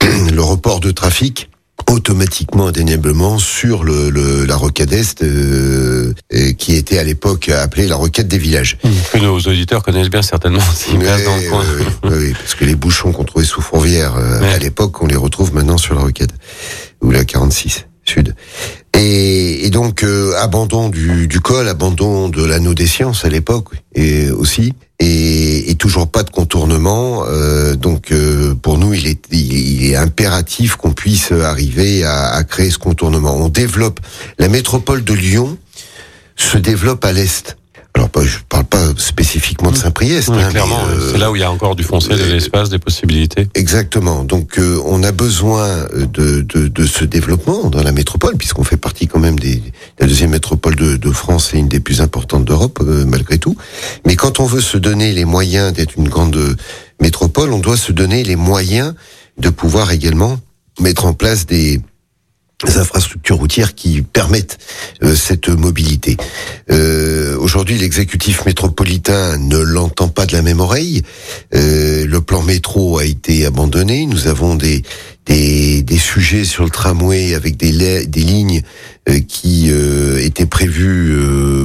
le 0.32 0.42
report 0.42 0.80
de 0.80 0.90
trafic 0.90 1.49
automatiquement 1.88 2.68
indéniablement 2.68 3.38
sur 3.38 3.84
le, 3.84 4.10
le 4.10 4.44
la 4.44 4.56
rocade 4.56 4.92
est 4.92 5.22
euh, 5.22 6.12
qui 6.58 6.74
était 6.74 6.98
à 6.98 7.04
l'époque 7.04 7.48
appelée 7.48 7.86
la 7.86 7.96
rocade 7.96 8.28
des 8.28 8.38
villages. 8.38 8.78
Mmh. 8.82 8.88
Que 9.12 9.18
nos 9.18 9.38
auditeurs 9.38 9.82
connaissent 9.82 10.10
bien 10.10 10.22
certainement. 10.22 10.60
Si 10.74 10.92
oui, 10.96 11.06
oui, 12.04 12.32
parce 12.32 12.54
que 12.54 12.64
les 12.64 12.74
bouchons 12.74 13.12
qu'on 13.12 13.24
trouvait 13.24 13.44
sous 13.44 13.60
Fourvière 13.60 14.14
euh, 14.16 14.54
à 14.54 14.58
l'époque, 14.58 15.02
on 15.02 15.06
les 15.06 15.16
retrouve 15.16 15.52
maintenant 15.52 15.76
sur 15.76 15.94
la 15.94 16.02
rocade 16.02 16.32
ou 17.02 17.10
la 17.10 17.24
46 17.24 17.86
Et, 18.94 19.70
donc 19.70 20.02
euh, 20.02 20.34
abandon 20.38 20.88
du, 20.88 21.28
col, 21.42 21.68
abandon 21.68 22.28
de 22.28 22.44
l'anneau 22.44 22.74
des 22.74 22.86
sciences 22.86 23.24
à 23.24 23.28
l'époque 23.28 23.68
et 23.94 24.30
aussi 24.30 24.74
et, 24.98 25.74
toujours 25.78 26.08
pas 26.08 26.22
de 26.22 26.30
contournement. 26.30 27.24
Euh, 27.26 27.74
donc 27.76 28.12
euh, 28.12 28.54
pour 28.54 28.76
nous, 28.76 28.92
il 28.92 29.06
est, 29.06 29.24
il 29.30 29.90
est 29.90 29.96
impératif 29.96 30.76
qu'on 30.76 30.92
puisse 30.92 31.32
arriver 31.32 32.04
à, 32.04 32.32
à, 32.32 32.44
créer 32.44 32.70
ce 32.70 32.78
contournement. 32.78 33.34
On 33.34 33.48
développe 33.48 34.00
la 34.38 34.48
métropole 34.48 35.02
de 35.02 35.14
Lyon 35.14 35.56
se 36.36 36.58
développe 36.58 37.04
à 37.04 37.12
l'est. 37.12 37.56
Alors, 38.00 38.08
pas, 38.08 38.24
je 38.24 38.38
parle 38.48 38.64
pas 38.64 38.94
spécifiquement 38.96 39.70
de 39.70 39.76
mmh. 39.76 39.80
Saint-Priest. 39.80 40.30
hein, 40.30 40.48
clairement, 40.48 40.80
euh, 40.88 41.12
c'est 41.12 41.18
là 41.18 41.30
où 41.30 41.36
il 41.36 41.40
y 41.40 41.44
a 41.44 41.50
encore 41.50 41.76
du 41.76 41.82
foncier, 41.82 42.16
de 42.16 42.22
euh, 42.22 42.32
l'espace, 42.32 42.70
des 42.70 42.78
possibilités. 42.78 43.46
Exactement. 43.54 44.24
Donc, 44.24 44.58
euh, 44.58 44.80
on 44.86 45.02
a 45.02 45.12
besoin 45.12 45.86
de, 45.94 46.40
de, 46.40 46.68
de, 46.68 46.86
ce 46.86 47.04
développement 47.04 47.68
dans 47.68 47.82
la 47.82 47.92
métropole, 47.92 48.38
puisqu'on 48.38 48.64
fait 48.64 48.78
partie 48.78 49.06
quand 49.06 49.18
même 49.18 49.38
des 49.38 49.62
la 49.98 50.06
deuxième 50.06 50.30
métropole 50.30 50.76
de, 50.76 50.96
de 50.96 51.10
France 51.10 51.52
et 51.52 51.58
une 51.58 51.68
des 51.68 51.80
plus 51.80 52.00
importantes 52.00 52.46
d'Europe, 52.46 52.78
euh, 52.80 53.04
malgré 53.04 53.36
tout. 53.36 53.54
Mais 54.06 54.16
quand 54.16 54.40
on 54.40 54.46
veut 54.46 54.62
se 54.62 54.78
donner 54.78 55.12
les 55.12 55.26
moyens 55.26 55.74
d'être 55.74 55.98
une 55.98 56.08
grande 56.08 56.56
métropole, 57.02 57.52
on 57.52 57.58
doit 57.58 57.76
se 57.76 57.92
donner 57.92 58.24
les 58.24 58.36
moyens 58.36 58.94
de 59.36 59.50
pouvoir 59.50 59.92
également 59.92 60.38
mettre 60.80 61.04
en 61.04 61.12
place 61.12 61.44
des 61.44 61.82
infrastructures 62.64 63.36
routières 63.36 63.74
qui 63.74 64.02
permettent 64.02 64.58
euh, 65.02 65.14
cette 65.14 65.48
mobilité. 65.48 66.16
Euh, 66.70 67.36
Aujourd'hui, 67.38 67.78
l'exécutif 67.78 68.44
métropolitain 68.44 69.38
ne 69.38 69.58
l'entend 69.58 70.08
pas 70.08 70.26
de 70.26 70.32
la 70.32 70.42
même 70.42 70.60
oreille. 70.60 71.02
Euh, 71.54 72.06
le 72.06 72.20
plan 72.20 72.42
métro 72.42 72.98
a 72.98 73.04
été 73.04 73.46
abandonné. 73.46 74.06
Nous 74.06 74.26
avons 74.26 74.54
des 74.54 74.82
des, 75.26 75.82
des 75.82 75.98
sujets 75.98 76.44
sur 76.44 76.64
le 76.64 76.70
tramway 76.70 77.34
avec 77.34 77.56
des, 77.56 78.06
des 78.06 78.20
lignes 78.22 78.62
euh, 79.08 79.20
qui 79.20 79.66
euh, 79.68 80.18
étaient 80.18 80.46
prévues 80.46 81.16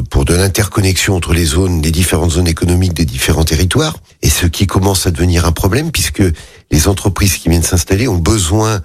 pour 0.10 0.24
de 0.24 0.36
l'interconnexion 0.36 1.16
entre 1.16 1.34
les 1.34 1.46
zones, 1.46 1.82
des 1.82 1.92
différentes 1.92 2.32
zones 2.32 2.48
économiques 2.48 2.94
des 2.94 3.06
différents 3.06 3.46
territoires, 3.46 3.98
et 4.22 4.30
ce 4.30 4.46
qui 4.46 4.68
commence 4.68 5.08
à 5.08 5.12
devenir 5.12 5.46
un 5.46 5.52
problème 5.52 5.92
puisque 5.92 6.24
les 6.72 6.88
entreprises 6.88 7.38
qui 7.38 7.50
viennent 7.50 7.64
s'installer 7.64 8.08
ont 8.08 8.18
besoin 8.18 8.70
euh, 8.70 8.80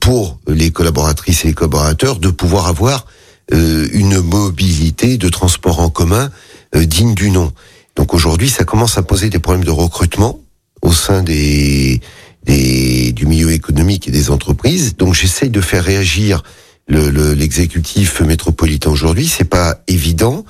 pour 0.00 0.38
les 0.46 0.70
collaboratrices 0.70 1.44
et 1.44 1.48
les 1.48 1.54
collaborateurs 1.54 2.18
de 2.20 2.30
pouvoir 2.30 2.68
avoir 2.68 3.06
euh, 3.54 3.88
une 3.92 4.20
mobilité 4.20 5.16
de 5.16 5.30
transport 5.30 5.80
en 5.80 5.88
commun 5.88 6.30
euh, 6.76 6.84
digne 6.84 7.14
du 7.14 7.30
nom. 7.30 7.50
Donc 7.96 8.12
aujourd'hui, 8.12 8.50
ça 8.50 8.64
commence 8.64 8.98
à 8.98 9.02
poser 9.02 9.30
des 9.30 9.38
problèmes 9.38 9.64
de 9.64 9.70
recrutement 9.70 10.40
au 10.82 10.92
sein 10.92 11.22
des, 11.22 12.02
des 12.44 13.12
du 13.12 13.24
milieu 13.24 13.50
économique 13.52 14.06
et 14.06 14.10
des 14.10 14.30
entreprises. 14.30 14.96
Donc 14.96 15.14
j'essaye 15.14 15.48
de 15.48 15.62
faire 15.62 15.82
réagir 15.82 16.42
l'exécutif 16.88 18.20
le, 18.20 18.26
métropolitain 18.26 18.90
aujourd'hui. 18.90 19.26
C'est 19.26 19.44
pas 19.44 19.80
évident 19.88 20.44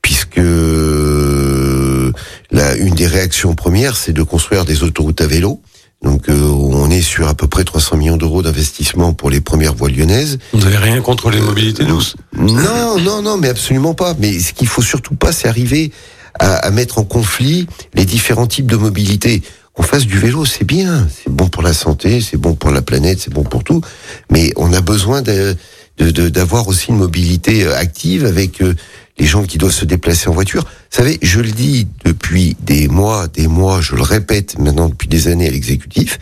puisque 0.00 0.36
la, 2.52 2.76
une 2.76 2.94
des 2.94 3.08
réactions 3.08 3.56
premières, 3.56 3.96
c'est 3.96 4.12
de 4.12 4.22
construire 4.22 4.64
des 4.64 4.84
autoroutes 4.84 5.20
à 5.20 5.26
vélo. 5.26 5.60
Donc 6.04 6.28
euh, 6.28 6.38
on 6.38 6.90
est 6.90 7.00
sur 7.00 7.28
à 7.28 7.34
peu 7.34 7.46
près 7.48 7.64
300 7.64 7.96
millions 7.96 8.16
d'euros 8.16 8.42
d'investissement 8.42 9.14
pour 9.14 9.30
les 9.30 9.40
premières 9.40 9.74
voies 9.74 9.88
lyonnaises. 9.88 10.38
Vous 10.52 10.60
n'avez 10.60 10.76
rien 10.76 11.00
contre 11.00 11.30
les 11.30 11.40
mobilités 11.40 11.84
douces 11.84 12.16
Non, 12.36 12.98
non, 13.00 13.22
non, 13.22 13.38
mais 13.38 13.48
absolument 13.48 13.94
pas. 13.94 14.14
Mais 14.18 14.38
ce 14.38 14.52
qu'il 14.52 14.68
faut 14.68 14.82
surtout 14.82 15.14
pas, 15.14 15.32
c'est 15.32 15.48
arriver 15.48 15.90
à, 16.38 16.56
à, 16.56 16.70
mettre 16.70 16.98
en 16.98 17.04
conflit 17.04 17.66
les 17.94 18.04
différents 18.04 18.46
types 18.46 18.66
de 18.70 18.76
mobilité. 18.76 19.42
Qu'on 19.72 19.82
fasse 19.82 20.06
du 20.06 20.18
vélo, 20.18 20.44
c'est 20.44 20.64
bien, 20.64 21.08
c'est 21.10 21.32
bon 21.32 21.48
pour 21.48 21.62
la 21.62 21.72
santé, 21.72 22.20
c'est 22.20 22.36
bon 22.36 22.54
pour 22.54 22.70
la 22.70 22.80
planète, 22.80 23.18
c'est 23.18 23.32
bon 23.32 23.42
pour 23.42 23.64
tout. 23.64 23.80
Mais 24.30 24.52
on 24.54 24.72
a 24.72 24.80
besoin 24.80 25.20
d'avoir 25.20 25.56
de, 25.98 26.28
de, 26.28 26.68
aussi 26.68 26.90
une 26.90 26.98
mobilité 26.98 27.64
euh, 27.64 27.76
active 27.76 28.24
avec 28.24 28.62
euh, 28.62 28.76
les 29.18 29.26
gens 29.26 29.44
qui 29.44 29.58
doivent 29.58 29.72
se 29.72 29.84
déplacer 29.84 30.28
en 30.28 30.32
voiture. 30.32 30.62
Vous 30.62 30.96
savez, 30.96 31.18
je 31.22 31.40
le 31.40 31.50
dis 31.50 31.86
depuis 32.04 32.56
des 32.60 32.88
mois, 32.88 33.28
des 33.28 33.46
mois, 33.46 33.80
je 33.80 33.94
le 33.94 34.02
répète 34.02 34.58
maintenant 34.58 34.88
depuis 34.88 35.08
des 35.08 35.28
années 35.28 35.46
à 35.46 35.50
l'exécutif. 35.50 36.18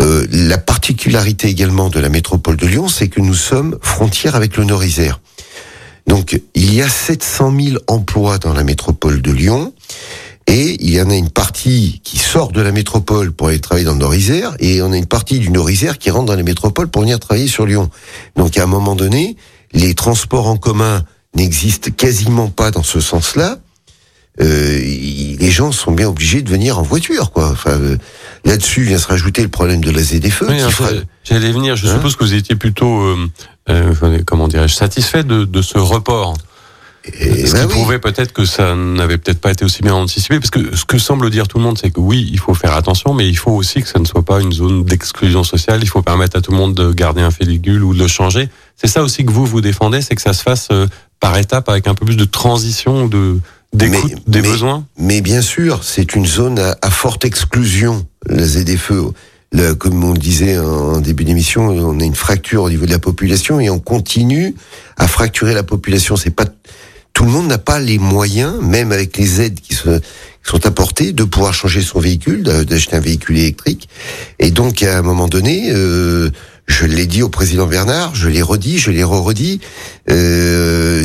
Euh, 0.00 0.26
la 0.30 0.56
particularité 0.56 1.48
également 1.48 1.90
de 1.90 2.00
la 2.00 2.08
métropole 2.08 2.56
de 2.56 2.66
Lyon, 2.66 2.88
c'est 2.88 3.08
que 3.08 3.20
nous 3.20 3.34
sommes 3.34 3.78
frontières 3.82 4.34
avec 4.34 4.56
le 4.56 4.64
Nord-Isère. 4.64 5.20
Donc, 6.06 6.40
il 6.54 6.74
y 6.74 6.80
a 6.80 6.88
700 6.88 7.54
000 7.60 7.76
emplois 7.86 8.38
dans 8.38 8.54
la 8.54 8.64
métropole 8.64 9.20
de 9.20 9.30
Lyon. 9.30 9.74
Et 10.46 10.76
il 10.80 10.90
y 10.90 11.00
en 11.00 11.10
a 11.10 11.14
une 11.14 11.30
partie 11.30 12.00
qui 12.02 12.18
sort 12.18 12.50
de 12.50 12.60
la 12.60 12.72
métropole 12.72 13.30
pour 13.30 13.48
aller 13.48 13.60
travailler 13.60 13.84
dans 13.84 13.92
le 13.92 13.98
Nord-Isère, 13.98 14.56
et 14.58 14.82
on 14.82 14.90
a 14.90 14.96
une 14.96 15.06
partie 15.06 15.38
du 15.38 15.50
Nord-Isère 15.50 15.96
qui 15.96 16.10
rentre 16.10 16.26
dans 16.26 16.34
la 16.34 16.42
métropole 16.42 16.88
pour 16.88 17.02
venir 17.02 17.20
travailler 17.20 17.46
sur 17.46 17.66
Lyon. 17.66 17.88
Donc 18.34 18.58
à 18.58 18.64
un 18.64 18.66
moment 18.66 18.96
donné, 18.96 19.36
les 19.72 19.94
transports 19.94 20.48
en 20.48 20.56
commun 20.56 21.04
n'existe 21.34 21.94
quasiment 21.96 22.48
pas 22.48 22.70
dans 22.70 22.82
ce 22.82 23.00
sens-là, 23.00 23.58
euh, 24.40 24.78
les 25.38 25.50
gens 25.50 25.72
sont 25.72 25.92
bien 25.92 26.08
obligés 26.08 26.40
de 26.40 26.48
venir 26.48 26.78
en 26.78 26.82
voiture, 26.82 27.30
quoi. 27.30 27.50
Enfin, 27.50 27.72
euh, 27.72 27.96
là-dessus 28.44 28.82
vient 28.82 28.98
se 28.98 29.08
rajouter 29.08 29.42
le 29.42 29.48
problème 29.48 29.82
de 29.82 29.90
la 29.90 30.02
ZDFE. 30.02 30.44
Oui, 30.48 30.60
J'allais 31.24 31.52
venir. 31.52 31.76
Je 31.76 31.86
hein 31.86 31.94
suppose 31.94 32.16
que 32.16 32.24
vous 32.24 32.34
étiez 32.34 32.54
plutôt, 32.54 33.00
euh, 33.02 33.28
euh 33.68 34.22
comment 34.24 34.48
dirais-je, 34.48 34.74
satisfait 34.74 35.24
de, 35.24 35.44
de 35.44 35.62
ce 35.62 35.78
report. 35.78 36.34
Et 37.18 37.46
ce 37.46 37.54
ben 37.54 37.66
qui 37.66 37.72
prouvait 37.72 37.98
peut-être 37.98 38.32
que 38.32 38.44
ça 38.44 38.74
n'avait 38.76 39.16
peut-être 39.16 39.40
pas 39.40 39.50
été 39.50 39.64
aussi 39.64 39.82
bien 39.82 39.94
anticipé, 39.94 40.38
parce 40.38 40.50
que 40.50 40.76
ce 40.76 40.84
que 40.84 40.98
semble 40.98 41.30
dire 41.30 41.48
tout 41.48 41.56
le 41.56 41.64
monde, 41.64 41.78
c'est 41.78 41.90
que 41.90 42.00
oui, 42.00 42.28
il 42.30 42.38
faut 42.38 42.52
faire 42.54 42.74
attention, 42.74 43.14
mais 43.14 43.26
il 43.26 43.38
faut 43.38 43.52
aussi 43.52 43.82
que 43.82 43.88
ça 43.88 43.98
ne 43.98 44.04
soit 44.04 44.24
pas 44.24 44.40
une 44.40 44.52
zone 44.52 44.84
d'exclusion 44.84 45.42
sociale. 45.42 45.80
Il 45.82 45.88
faut 45.88 46.02
permettre 46.02 46.36
à 46.36 46.40
tout 46.40 46.50
le 46.50 46.58
monde 46.58 46.74
de 46.74 46.92
garder 46.92 47.22
un 47.22 47.30
félicule 47.30 47.84
ou 47.84 47.94
de 47.94 47.98
le 47.98 48.08
changer. 48.08 48.48
C'est 48.76 48.86
ça 48.86 49.02
aussi 49.02 49.24
que 49.24 49.30
vous 49.30 49.46
vous 49.46 49.62
défendez, 49.62 50.02
c'est 50.02 50.14
que 50.14 50.22
ça 50.22 50.34
se 50.34 50.42
fasse 50.42 50.68
par 51.20 51.36
étapes 51.36 51.68
avec 51.68 51.86
un 51.86 51.94
peu 51.94 52.06
plus 52.06 52.16
de 52.16 52.24
transition, 52.24 53.06
de 53.06 53.38
d'écoute 53.72 54.14
des 54.26 54.42
besoins. 54.42 54.84
Mais 54.98 55.20
bien 55.20 55.42
sûr, 55.42 55.84
c'est 55.84 56.14
une 56.14 56.26
zone 56.26 56.58
à, 56.58 56.90
forte 56.90 57.24
exclusion, 57.24 58.06
la 58.26 58.44
ZFE. 58.44 59.12
Le, 59.52 59.74
comme 59.74 60.02
on 60.04 60.12
le 60.12 60.18
disait 60.18 60.58
en 60.58 61.00
début 61.00 61.24
d'émission, 61.24 61.68
on 61.68 61.98
a 61.98 62.04
une 62.04 62.14
fracture 62.14 62.62
au 62.62 62.70
niveau 62.70 62.86
de 62.86 62.92
la 62.92 63.00
population 63.00 63.58
et 63.58 63.68
on 63.68 63.80
continue 63.80 64.54
à 64.96 65.08
fracturer 65.08 65.54
la 65.54 65.64
population. 65.64 66.16
C'est 66.16 66.30
pas 66.30 66.46
tout 67.12 67.24
le 67.24 67.32
monde 67.32 67.48
n'a 67.48 67.58
pas 67.58 67.80
les 67.80 67.98
moyens, 67.98 68.54
même 68.62 68.92
avec 68.92 69.16
les 69.16 69.40
aides 69.40 69.60
qui 69.60 69.74
sont, 69.74 70.00
sont 70.42 70.64
apportées, 70.66 71.12
de 71.12 71.24
pouvoir 71.24 71.52
changer 71.52 71.82
son 71.82 71.98
véhicule, 71.98 72.44
d'acheter 72.44 72.96
un 72.96 73.00
véhicule 73.00 73.36
électrique. 73.38 73.88
Et 74.38 74.50
donc, 74.50 74.82
à 74.82 74.98
un 74.98 75.02
moment 75.02 75.28
donné, 75.28 75.70
euh, 75.70 76.30
je 76.70 76.86
l'ai 76.86 77.06
dit 77.06 77.22
au 77.22 77.28
président 77.28 77.66
Bernard, 77.66 78.14
je 78.14 78.28
l'ai 78.28 78.42
redit, 78.42 78.78
je 78.78 78.92
l'ai 78.92 79.02
re-redit. 79.02 79.60
Euh, 80.08 81.04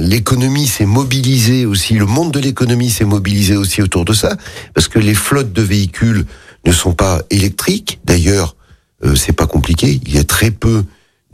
l'économie 0.00 0.66
s'est 0.66 0.86
mobilisée 0.86 1.66
aussi, 1.66 1.94
le 1.94 2.06
monde 2.06 2.32
de 2.32 2.40
l'économie 2.40 2.90
s'est 2.90 3.04
mobilisé 3.04 3.54
aussi 3.54 3.82
autour 3.82 4.06
de 4.06 4.14
ça, 4.14 4.36
parce 4.74 4.88
que 4.88 4.98
les 4.98 5.14
flottes 5.14 5.52
de 5.52 5.62
véhicules 5.62 6.24
ne 6.64 6.72
sont 6.72 6.94
pas 6.94 7.20
électriques. 7.30 8.00
D'ailleurs, 8.04 8.56
euh, 9.04 9.14
c'est 9.14 9.34
pas 9.34 9.46
compliqué. 9.46 10.00
Il 10.06 10.14
y 10.14 10.18
a 10.18 10.24
très 10.24 10.50
peu 10.50 10.84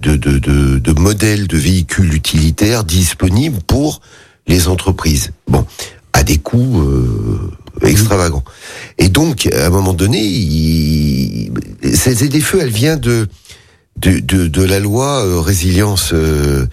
de, 0.02 0.92
modèles 0.98 1.46
de 1.46 1.56
véhicules 1.56 2.12
utilitaires 2.12 2.84
disponibles 2.84 3.60
pour 3.66 4.00
les 4.48 4.66
entreprises. 4.68 5.30
Bon, 5.46 5.64
à 6.12 6.24
des 6.24 6.38
coûts 6.38 6.80
euh, 6.80 7.50
extravagants. 7.82 8.44
Et 8.98 9.08
donc, 9.08 9.46
à 9.52 9.66
un 9.66 9.70
moment 9.70 9.94
donné, 9.94 10.22
il, 10.22 11.52
cette 11.94 12.40
feux 12.40 12.60
elle 12.60 12.70
vient 12.70 12.96
de 12.96 13.28
de, 13.96 14.18
de, 14.18 14.48
de 14.48 14.62
la 14.62 14.80
loi 14.80 15.24
euh, 15.24 15.40
résilience 15.40 16.12
euh, 16.12 16.66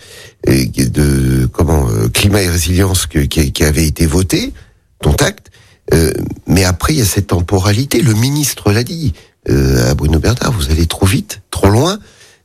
de 0.47 1.45
comment 1.45 1.87
euh, 1.89 2.09
climat 2.09 2.41
et 2.41 2.49
résilience 2.49 3.05
que, 3.05 3.19
qui, 3.19 3.51
qui, 3.51 3.63
avait 3.63 3.85
été 3.85 4.05
votée, 4.05 4.53
dont 5.01 5.13
acte. 5.13 5.51
Euh, 5.93 6.11
mais 6.47 6.63
après, 6.63 6.93
il 6.93 6.99
y 6.99 7.01
a 7.01 7.05
cette 7.05 7.27
temporalité. 7.27 8.01
Le 8.01 8.13
ministre 8.13 8.71
l'a 8.71 8.83
dit 8.83 9.13
à 9.49 9.95
Bruno 9.95 10.19
Bernard 10.19 10.51
vous 10.51 10.69
allez 10.69 10.85
trop 10.85 11.07
vite, 11.07 11.41
trop 11.49 11.69
loin. 11.69 11.97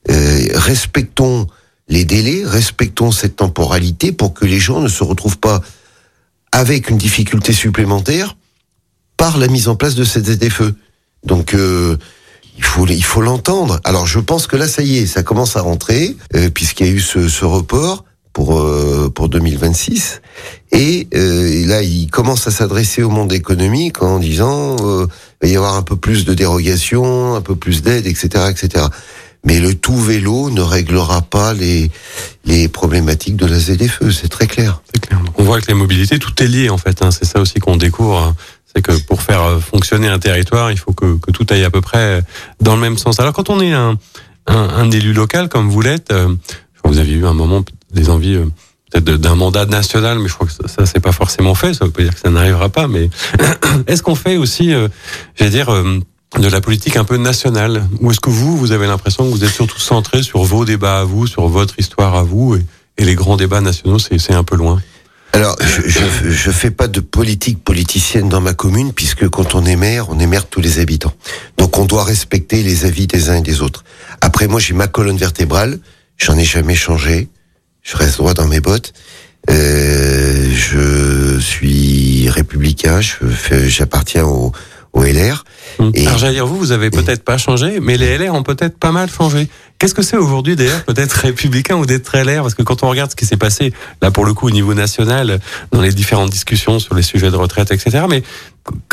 respectons 0.08 1.46
les 1.88 2.06
délais, 2.06 2.42
respectons 2.42 3.10
cette 3.10 3.36
temporalité 3.36 4.12
pour 4.12 4.32
que 4.32 4.46
les 4.46 4.58
gens 4.58 4.80
ne 4.80 4.88
se 4.88 5.04
retrouvent 5.04 5.38
pas 5.38 5.60
avec 6.52 6.88
une 6.88 6.96
difficulté 6.96 7.52
supplémentaire 7.52 8.34
par 9.16 9.38
la 9.38 9.48
mise 9.48 9.68
en 9.68 9.76
place 9.76 9.94
de 9.94 10.04
cette 10.04 10.26
ZFE. 10.26 10.72
Donc 11.24 11.54
euh, 11.54 11.96
il 12.56 12.64
faut 12.64 12.86
il 12.86 13.04
faut 13.04 13.20
l'entendre. 13.20 13.80
Alors 13.84 14.06
je 14.06 14.18
pense 14.18 14.46
que 14.46 14.56
là 14.56 14.68
ça 14.68 14.82
y 14.82 14.98
est, 14.98 15.06
ça 15.06 15.22
commence 15.22 15.56
à 15.56 15.62
rentrer 15.62 16.16
euh, 16.34 16.50
puisqu'il 16.50 16.86
y 16.86 16.90
a 16.90 16.92
eu 16.92 17.00
ce, 17.00 17.28
ce 17.28 17.44
report 17.44 18.04
pour 18.36 18.58
euh, 18.58 19.10
pour 19.14 19.30
2026 19.30 20.20
et, 20.72 21.08
euh, 21.14 21.48
et, 21.48 21.64
là 21.64 21.82
il 21.82 22.10
commence 22.10 22.46
à 22.46 22.50
s'adresser 22.50 23.02
au 23.02 23.08
monde 23.08 23.32
économique 23.32 24.02
en 24.02 24.18
disant 24.18 24.76
euh, 24.80 25.06
il 25.42 25.46
va 25.46 25.52
y 25.54 25.56
avoir 25.56 25.74
un 25.76 25.82
peu 25.82 25.96
plus 25.96 26.26
de 26.26 26.34
dérogations, 26.34 27.34
un 27.34 27.40
peu 27.40 27.56
plus 27.56 27.80
d'aide, 27.80 28.06
etc., 28.06 28.44
etc. 28.50 28.84
Mais 29.44 29.58
le 29.58 29.74
tout 29.74 29.96
vélo 29.96 30.50
ne 30.50 30.60
réglera 30.60 31.22
pas 31.22 31.54
les 31.54 31.90
les 32.44 32.68
problématiques 32.68 33.36
de 33.36 33.46
la 33.46 33.58
ZFE, 33.58 34.10
c'est 34.10 34.28
très 34.28 34.46
clair. 34.46 34.82
Clair. 35.00 35.18
On 35.36 35.44
voit 35.44 35.60
que 35.62 35.68
les 35.68 35.74
mobilités, 35.74 36.18
tout 36.18 36.42
est 36.42 36.48
lié 36.48 36.68
en 36.68 36.78
fait. 36.78 37.00
Hein. 37.00 37.10
C'est 37.10 37.24
ça 37.24 37.40
aussi 37.40 37.58
qu'on 37.58 37.76
découvre. 37.76 38.34
C'est 38.76 38.82
que 38.82 38.92
pour 38.92 39.22
faire 39.22 39.42
euh, 39.42 39.58
fonctionner 39.58 40.08
un 40.08 40.18
territoire, 40.18 40.70
il 40.70 40.76
faut 40.76 40.92
que, 40.92 41.16
que, 41.16 41.30
tout 41.30 41.46
aille 41.48 41.64
à 41.64 41.70
peu 41.70 41.80
près 41.80 42.22
dans 42.60 42.74
le 42.74 42.80
même 42.82 42.98
sens. 42.98 43.18
Alors 43.20 43.32
quand 43.32 43.48
on 43.48 43.58
est 43.62 43.72
un, 43.72 43.96
un, 44.46 44.54
un 44.54 44.90
élu 44.90 45.14
local 45.14 45.48
comme 45.48 45.70
vous 45.70 45.80
l'êtes, 45.80 46.12
euh, 46.12 46.28
vous 46.84 46.98
avez 46.98 47.12
eu 47.12 47.24
un 47.24 47.32
moment 47.32 47.64
des 47.94 48.10
envies 48.10 48.34
euh, 48.34 48.44
peut-être 48.92 49.18
d'un 49.18 49.34
mandat 49.34 49.64
national, 49.64 50.18
mais 50.18 50.28
je 50.28 50.34
crois 50.34 50.46
que 50.46 50.52
ça, 50.52 50.68
ça 50.68 50.84
c'est 50.84 51.00
pas 51.00 51.12
forcément 51.12 51.54
fait. 51.54 51.72
Ça 51.72 51.86
veut 51.86 51.90
pas 51.90 52.02
dire 52.02 52.14
que 52.14 52.20
ça 52.20 52.28
n'arrivera 52.28 52.68
pas, 52.68 52.86
mais 52.86 53.08
est-ce 53.86 54.02
qu'on 54.02 54.14
fait 54.14 54.36
aussi, 54.36 54.74
euh, 54.74 54.88
j'allais 55.36 55.52
dire, 55.52 55.72
de 56.38 56.48
la 56.48 56.60
politique 56.60 56.98
un 56.98 57.04
peu 57.04 57.16
nationale, 57.16 57.88
ou 58.00 58.10
est-ce 58.10 58.20
que 58.20 58.28
vous, 58.28 58.58
vous 58.58 58.72
avez 58.72 58.86
l'impression 58.86 59.24
que 59.24 59.30
vous 59.30 59.42
êtes 59.42 59.54
surtout 59.54 59.80
centré 59.80 60.22
sur 60.22 60.42
vos 60.42 60.66
débats 60.66 61.00
à 61.00 61.04
vous, 61.04 61.26
sur 61.26 61.48
votre 61.48 61.78
histoire 61.78 62.14
à 62.14 62.24
vous, 62.24 62.56
et, 62.56 62.66
et 62.98 63.06
les 63.06 63.14
grands 63.14 63.38
débats 63.38 63.62
nationaux, 63.62 63.98
c'est 63.98 64.34
un 64.34 64.44
peu 64.44 64.56
loin? 64.56 64.82
Alors, 65.36 65.54
je, 65.60 66.30
je 66.30 66.50
fais 66.50 66.70
pas 66.70 66.88
de 66.88 67.00
politique 67.00 67.62
politicienne 67.62 68.30
dans 68.30 68.40
ma 68.40 68.54
commune, 68.54 68.94
puisque 68.94 69.28
quand 69.28 69.54
on 69.54 69.66
est 69.66 69.76
maire, 69.76 70.08
on 70.08 70.18
est 70.18 70.26
maire 70.26 70.44
de 70.44 70.48
tous 70.48 70.62
les 70.62 70.78
habitants. 70.78 71.12
Donc, 71.58 71.76
on 71.76 71.84
doit 71.84 72.04
respecter 72.04 72.62
les 72.62 72.86
avis 72.86 73.06
des 73.06 73.28
uns 73.28 73.36
et 73.36 73.42
des 73.42 73.60
autres. 73.60 73.84
Après, 74.22 74.46
moi, 74.46 74.60
j'ai 74.60 74.72
ma 74.72 74.86
colonne 74.86 75.18
vertébrale. 75.18 75.78
J'en 76.16 76.38
ai 76.38 76.44
jamais 76.44 76.74
changé. 76.74 77.28
Je 77.82 77.98
reste 77.98 78.16
droit 78.16 78.32
dans 78.32 78.46
mes 78.46 78.60
bottes. 78.60 78.94
Euh, 79.50 80.50
je 80.54 81.38
suis 81.38 82.30
républicain. 82.30 83.00
J'appartiens 83.66 84.24
au, 84.24 84.52
au 84.96 85.04
LR. 85.04 85.44
Et, 85.94 86.06
Alors 86.06 86.18
j'allais 86.18 86.34
dire 86.34 86.46
vous, 86.46 86.56
vous 86.56 86.72
avez 86.72 86.90
peut-être 86.90 87.22
pas 87.22 87.36
changé, 87.36 87.80
mais 87.80 87.98
les 87.98 88.16
LR 88.16 88.34
ont 88.34 88.42
peut-être 88.42 88.78
pas 88.78 88.92
mal 88.92 89.10
changé. 89.10 89.48
Qu'est-ce 89.78 89.94
que 89.94 90.02
c'est 90.02 90.16
aujourd'hui 90.16 90.56
d'ailleurs 90.56 90.82
peut-être 90.84 91.12
républicain 91.12 91.76
ou 91.76 91.84
d'être 91.84 92.16
LR 92.16 92.42
Parce 92.42 92.54
que 92.54 92.62
quand 92.62 92.82
on 92.82 92.88
regarde 92.88 93.10
ce 93.10 93.16
qui 93.16 93.26
s'est 93.26 93.36
passé 93.36 93.74
là 94.00 94.10
pour 94.10 94.24
le 94.24 94.32
coup 94.32 94.46
au 94.46 94.50
niveau 94.50 94.72
national 94.72 95.38
dans 95.70 95.82
les 95.82 95.92
différentes 95.92 96.30
discussions 96.30 96.78
sur 96.78 96.94
les 96.94 97.02
sujets 97.02 97.30
de 97.30 97.36
retraite, 97.36 97.70
etc. 97.70 98.06
Mais 98.08 98.22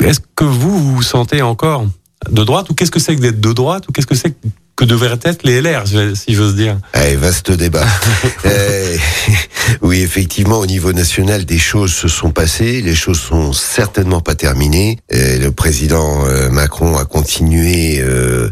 est-ce 0.04 0.20
que 0.36 0.44
vous 0.44 0.78
vous 0.78 1.02
sentez 1.02 1.42
encore 1.42 1.86
de 2.30 2.44
droite? 2.44 2.70
Ou 2.70 2.74
qu'est-ce 2.74 2.92
que 2.92 3.00
c'est 3.00 3.16
que 3.16 3.22
d'être 3.22 3.40
de 3.40 3.54
droite? 3.54 3.88
Ou 3.88 3.94
qu'est-ce 3.94 4.08
que 4.08 4.16
c'est 4.16 4.36
que 4.76 4.86
devraient 4.86 5.20
être 5.24 5.44
les 5.44 5.62
LR, 5.62 5.84
si 5.88 6.34
j'ose 6.34 6.56
dire 6.56 6.80
Allez, 6.94 7.16
vaste 7.16 7.52
débat. 7.52 7.86
euh, 8.46 8.98
oui, 9.82 10.02
effectivement, 10.02 10.60
au 10.60 10.66
niveau 10.66 10.94
national, 10.94 11.46
des 11.46 11.60
choses 11.60 11.94
se 11.94 12.08
sont 12.08 12.32
passées. 12.32 12.82
Les 12.82 12.96
choses 12.96 13.20
sont 13.20 13.54
certainement 13.54 14.22
pas 14.22 14.36
terminées. 14.36 14.98
Euh, 15.14 15.38
le 15.38 15.52
président 15.52 16.26
euh, 16.26 16.50
Macron 16.50 16.98
a 16.98 17.06
continué 17.06 18.00
euh, 18.00 18.50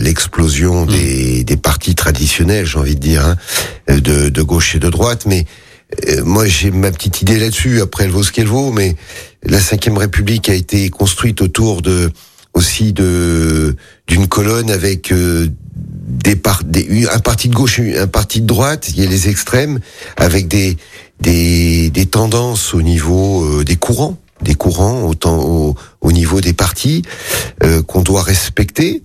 l'explosion 0.00 0.86
la, 0.86 0.92
mmh. 0.92 0.96
des, 0.96 1.44
des, 1.44 1.56
partis 1.56 1.96
traditionnels, 1.96 2.66
j'ai 2.66 2.78
envie 2.78 2.94
de 2.94 3.00
dire, 3.00 3.24
hein, 3.26 3.36
de, 3.88 4.28
de 4.28 4.42
gauche 4.42 4.76
et 4.76 4.78
de 4.78 4.88
droite. 4.88 5.24
Mais 5.26 5.46
euh, 6.08 6.24
moi, 6.24 6.46
j'ai 6.46 6.70
ma 6.70 6.90
petite 6.90 7.22
idée 7.22 7.38
là-dessus. 7.38 7.80
Après, 7.80 8.04
elle 8.04 8.10
vaut 8.10 8.22
ce 8.22 8.32
qu'elle 8.32 8.46
vaut. 8.46 8.72
Mais 8.72 8.96
la 9.42 9.58
Ve 9.58 9.96
République 9.96 10.48
a 10.48 10.54
été 10.54 10.88
construite 10.90 11.40
autour 11.42 11.82
de 11.82 12.10
aussi 12.60 12.92
de 12.92 13.74
d'une 14.06 14.28
colonne 14.28 14.70
avec 14.70 15.12
euh, 15.12 15.48
des, 16.26 16.36
par, 16.36 16.62
des 16.62 17.08
un 17.08 17.18
parti 17.18 17.48
de 17.48 17.54
gauche, 17.54 17.80
un 17.80 18.06
parti 18.06 18.42
de 18.42 18.46
droite, 18.46 18.90
il 18.90 19.02
y 19.02 19.06
a 19.06 19.08
les 19.08 19.28
extrêmes 19.30 19.80
avec 20.18 20.46
des 20.46 20.76
des, 21.20 21.88
des 21.90 22.06
tendances 22.06 22.74
au 22.74 22.82
niveau 22.82 23.44
euh, 23.44 23.64
des 23.64 23.76
courants, 23.76 24.18
des 24.42 24.54
courants 24.54 25.04
autant 25.08 25.38
au, 25.38 25.74
au 26.02 26.12
niveau 26.12 26.42
des 26.42 26.52
partis 26.52 27.02
euh, 27.64 27.82
qu'on 27.82 28.02
doit 28.02 28.22
respecter. 28.22 29.02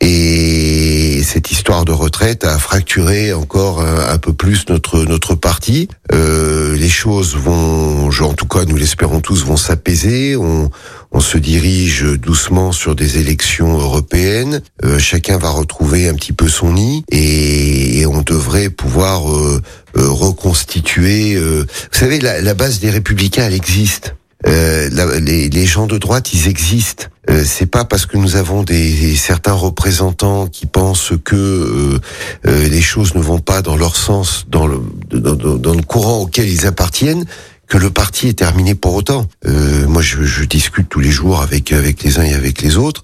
Et 0.00 0.87
cette 1.22 1.50
histoire 1.50 1.84
de 1.84 1.92
retraite 1.92 2.44
a 2.44 2.58
fracturé 2.58 3.32
encore 3.32 3.80
un, 3.80 4.08
un 4.10 4.18
peu 4.18 4.32
plus 4.32 4.68
notre 4.68 5.04
notre 5.04 5.34
parti. 5.34 5.88
Euh, 6.12 6.76
les 6.76 6.88
choses 6.88 7.36
vont, 7.36 8.08
en 8.08 8.34
tout 8.34 8.46
cas 8.46 8.64
nous 8.64 8.76
l'espérons 8.76 9.20
tous, 9.20 9.44
vont 9.44 9.56
s'apaiser. 9.56 10.36
On, 10.36 10.70
on 11.10 11.20
se 11.20 11.38
dirige 11.38 12.04
doucement 12.04 12.72
sur 12.72 12.94
des 12.94 13.18
élections 13.18 13.78
européennes. 13.78 14.62
Euh, 14.84 14.98
chacun 14.98 15.38
va 15.38 15.50
retrouver 15.50 16.08
un 16.08 16.14
petit 16.14 16.32
peu 16.32 16.48
son 16.48 16.72
nid 16.72 17.04
et, 17.10 18.00
et 18.00 18.06
on 18.06 18.22
devrait 18.22 18.70
pouvoir 18.70 19.30
euh, 19.30 19.62
euh 19.96 20.10
reconstituer. 20.10 21.34
Euh, 21.34 21.64
vous 21.92 21.98
savez, 21.98 22.20
la, 22.20 22.40
la, 22.40 22.54
base 22.54 22.80
des 22.80 22.90
républicains, 22.90 23.46
elle 23.46 23.54
existe. 23.54 24.14
Euh, 24.46 24.88
la, 24.92 25.18
les, 25.18 25.48
les, 25.48 25.66
gens 25.66 25.86
de 25.86 25.98
droite, 25.98 26.32
ils 26.32 26.46
existent. 26.48 27.06
Euh, 27.28 27.42
c'est 27.44 27.66
pas 27.66 27.84
parce 27.84 28.06
que 28.06 28.16
nous 28.16 28.36
avons 28.36 28.62
des, 28.62 29.16
certains 29.16 29.52
représentants 29.52 30.46
qui 30.46 30.66
pensent 30.66 31.12
que 31.24 31.34
euh, 31.34 31.98
euh, 32.46 32.68
les 32.68 32.80
choses 32.80 33.14
ne 33.14 33.20
vont 33.20 33.40
pas 33.40 33.62
dans 33.62 33.76
leur 33.76 33.96
sens, 33.96 34.44
dans 34.48 34.66
le, 34.66 34.80
dans, 35.10 35.34
dans 35.34 35.74
le 35.74 35.82
courant 35.82 36.20
auquel 36.20 36.48
ils 36.48 36.66
appartiennent, 36.66 37.24
que 37.68 37.76
le 37.76 37.90
parti 37.90 38.28
est 38.28 38.38
terminé 38.38 38.74
pour 38.74 38.94
autant. 38.94 39.26
Euh, 39.46 39.86
moi, 39.86 40.00
je, 40.00 40.22
je, 40.22 40.44
discute 40.44 40.88
tous 40.88 41.00
les 41.00 41.10
jours 41.10 41.42
avec 41.42 41.70
avec 41.72 42.02
les 42.02 42.18
uns 42.18 42.22
et 42.22 42.32
avec 42.32 42.62
les 42.62 42.76
autres. 42.76 43.02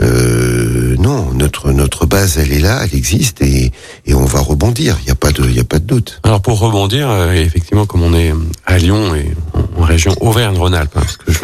Euh, 0.00 0.96
non, 0.98 1.32
notre 1.34 1.70
notre 1.70 2.06
base, 2.06 2.38
elle 2.38 2.52
est 2.52 2.60
là, 2.60 2.80
elle 2.82 2.96
existe 2.96 3.42
et, 3.42 3.72
et 4.06 4.14
on 4.14 4.24
va 4.24 4.40
rebondir. 4.40 4.96
Il 5.02 5.04
n'y 5.04 5.10
a 5.10 5.16
pas 5.16 5.32
de 5.32 5.44
il 5.44 5.54
y 5.54 5.60
a 5.60 5.64
pas 5.64 5.78
de 5.78 5.84
doute. 5.84 6.20
Alors 6.22 6.40
pour 6.40 6.58
rebondir, 6.58 7.10
effectivement, 7.32 7.84
comme 7.84 8.02
on 8.02 8.14
est 8.14 8.32
à 8.64 8.78
Lyon 8.78 9.14
et 9.14 9.34
région 9.86 10.14
Auvergne-Rhône-Alpes, 10.20 10.96
hein, 10.96 11.00
parce 11.00 11.16
que 11.16 11.32
je 11.32 11.38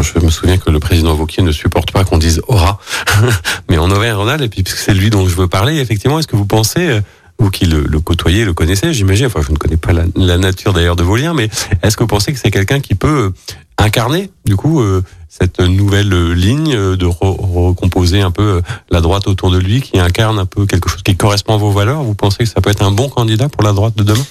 je 0.00 0.24
me 0.24 0.30
souviens 0.30 0.56
que 0.56 0.70
le 0.70 0.80
président 0.80 1.14
Vauquier 1.14 1.42
ne 1.42 1.52
supporte 1.52 1.92
pas 1.92 2.02
qu'on 2.02 2.18
dise 2.18 2.40
aura, 2.48 2.80
mais 3.68 3.78
en 3.78 3.90
Auvergne-Rhône-Alpes, 3.90 4.42
et 4.42 4.48
puis 4.48 4.62
puisque 4.62 4.78
c'est 4.78 4.94
lui 4.94 5.10
dont 5.10 5.28
je 5.28 5.34
veux 5.36 5.48
parler, 5.48 5.78
effectivement, 5.78 6.18
est-ce 6.18 6.26
que 6.26 6.34
vous 6.34 6.46
pensez, 6.46 7.00
vous 7.38 7.50
qui 7.50 7.66
le, 7.66 7.84
le 7.84 8.00
côtoyez, 8.00 8.44
le 8.44 8.54
connaissez, 8.54 8.92
j'imagine. 8.92 9.26
Enfin, 9.26 9.40
je 9.46 9.52
ne 9.52 9.56
connais 9.56 9.76
pas 9.76 9.92
la, 9.92 10.38
nature 10.38 10.72
d'ailleurs 10.72 10.96
de 10.96 11.02
vos 11.02 11.16
liens, 11.16 11.34
mais 11.34 11.48
est-ce 11.82 11.96
que 11.96 12.04
vous 12.04 12.08
pensez 12.08 12.32
que 12.32 12.38
c'est 12.38 12.50
quelqu'un 12.50 12.80
qui 12.80 12.94
peut 12.94 13.08
euh, 13.08 13.30
incarner, 13.78 14.30
du 14.44 14.56
coup, 14.56 14.80
euh, 14.80 15.02
cette 15.28 15.60
nouvelle 15.60 16.12
euh, 16.12 16.34
ligne 16.34 16.74
euh, 16.74 16.96
de 16.96 17.06
re- 17.06 17.36
recomposer 17.40 18.20
un 18.20 18.30
peu 18.30 18.42
euh, 18.42 18.60
la 18.90 19.00
droite 19.00 19.26
autour 19.26 19.50
de 19.50 19.58
lui, 19.58 19.80
qui 19.82 19.98
incarne 19.98 20.38
un 20.38 20.46
peu 20.46 20.66
quelque 20.66 20.88
chose 20.88 21.02
qui 21.02 21.16
correspond 21.16 21.54
à 21.54 21.58
vos 21.58 21.70
valeurs? 21.70 22.02
Vous 22.02 22.14
pensez 22.14 22.38
que 22.38 22.50
ça 22.50 22.60
peut 22.60 22.70
être 22.70 22.82
un 22.82 22.92
bon 22.92 23.08
candidat 23.08 23.48
pour 23.48 23.62
la 23.62 23.72
droite 23.72 23.96
de 23.96 24.04
demain? 24.04 24.24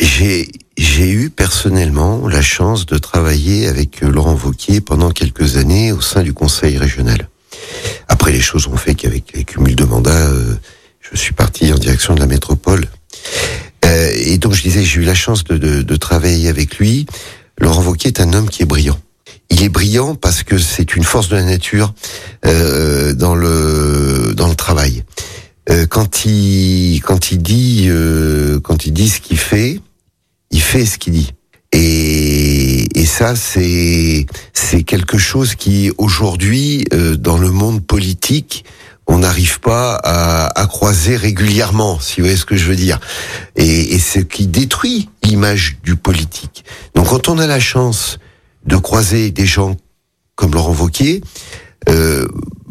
J'ai 0.00 0.48
j'ai 0.78 1.10
eu 1.10 1.28
personnellement 1.28 2.26
la 2.26 2.40
chance 2.40 2.86
de 2.86 2.96
travailler 2.96 3.68
avec 3.68 4.02
euh, 4.02 4.10
Laurent 4.10 4.34
Vauquier 4.34 4.80
pendant 4.80 5.10
quelques 5.10 5.58
années 5.58 5.92
au 5.92 6.00
sein 6.00 6.22
du 6.22 6.32
Conseil 6.32 6.78
régional. 6.78 7.28
Après, 8.08 8.32
les 8.32 8.40
choses 8.40 8.66
ont 8.66 8.76
fait 8.78 8.94
qu'avec 8.94 9.32
les 9.34 9.44
de 9.74 9.84
mandats, 9.84 10.28
euh, 10.28 10.54
je 11.00 11.18
suis 11.18 11.34
parti 11.34 11.70
en 11.70 11.76
direction 11.76 12.14
de 12.14 12.20
la 12.20 12.26
métropole. 12.26 12.86
Euh, 13.84 14.10
et 14.14 14.38
donc, 14.38 14.54
je 14.54 14.62
disais, 14.62 14.82
j'ai 14.84 15.00
eu 15.00 15.04
la 15.04 15.14
chance 15.14 15.44
de, 15.44 15.58
de, 15.58 15.82
de 15.82 15.96
travailler 15.96 16.48
avec 16.48 16.78
lui. 16.78 17.04
Laurent 17.58 17.82
Vauquier 17.82 18.08
est 18.08 18.20
un 18.20 18.32
homme 18.32 18.48
qui 18.48 18.62
est 18.62 18.66
brillant. 18.66 18.98
Il 19.50 19.62
est 19.62 19.68
brillant 19.68 20.14
parce 20.14 20.42
que 20.44 20.56
c'est 20.56 20.96
une 20.96 21.04
force 21.04 21.28
de 21.28 21.36
la 21.36 21.44
nature 21.44 21.92
euh, 22.46 23.12
dans 23.12 23.34
le 23.34 24.32
dans 24.34 24.48
le 24.48 24.54
travail. 24.54 25.04
Euh, 25.68 25.86
quand 25.86 26.24
il 26.24 27.00
quand 27.00 27.32
il 27.32 27.42
dit 27.42 27.86
euh, 27.88 28.60
quand 28.60 28.86
il 28.86 28.92
dit 28.92 29.08
ce 29.08 29.20
qu'il 29.20 29.38
fait, 29.38 29.80
il 30.50 30.60
fait 30.60 30.86
ce 30.86 30.98
qu'il 30.98 31.14
dit. 31.14 31.32
Et, 31.72 33.00
et 33.00 33.06
ça, 33.06 33.36
c'est 33.36 34.26
c'est 34.52 34.82
quelque 34.82 35.18
chose 35.18 35.54
qui 35.54 35.92
aujourd'hui, 35.98 36.84
euh, 36.92 37.16
dans 37.16 37.38
le 37.38 37.50
monde 37.50 37.84
politique, 37.84 38.64
on 39.06 39.18
n'arrive 39.18 39.60
pas 39.60 39.94
à, 39.96 40.60
à 40.60 40.66
croiser 40.66 41.16
régulièrement, 41.16 41.98
si 42.00 42.20
vous 42.20 42.26
voyez 42.26 42.36
ce 42.36 42.44
que 42.44 42.56
je 42.56 42.66
veux 42.66 42.76
dire. 42.76 43.00
Et, 43.56 43.94
et 43.94 43.98
ce 43.98 44.20
qui 44.20 44.46
détruit 44.46 45.08
l'image 45.24 45.78
du 45.82 45.96
politique. 45.96 46.64
Donc, 46.94 47.08
quand 47.08 47.28
on 47.28 47.38
a 47.38 47.46
la 47.46 47.60
chance 47.60 48.18
de 48.66 48.76
croiser 48.76 49.30
des 49.30 49.46
gens 49.46 49.76
comme 50.36 50.54
Laurent 50.54 50.74
Wauquiez, 50.74 51.22
euh, 51.88 52.26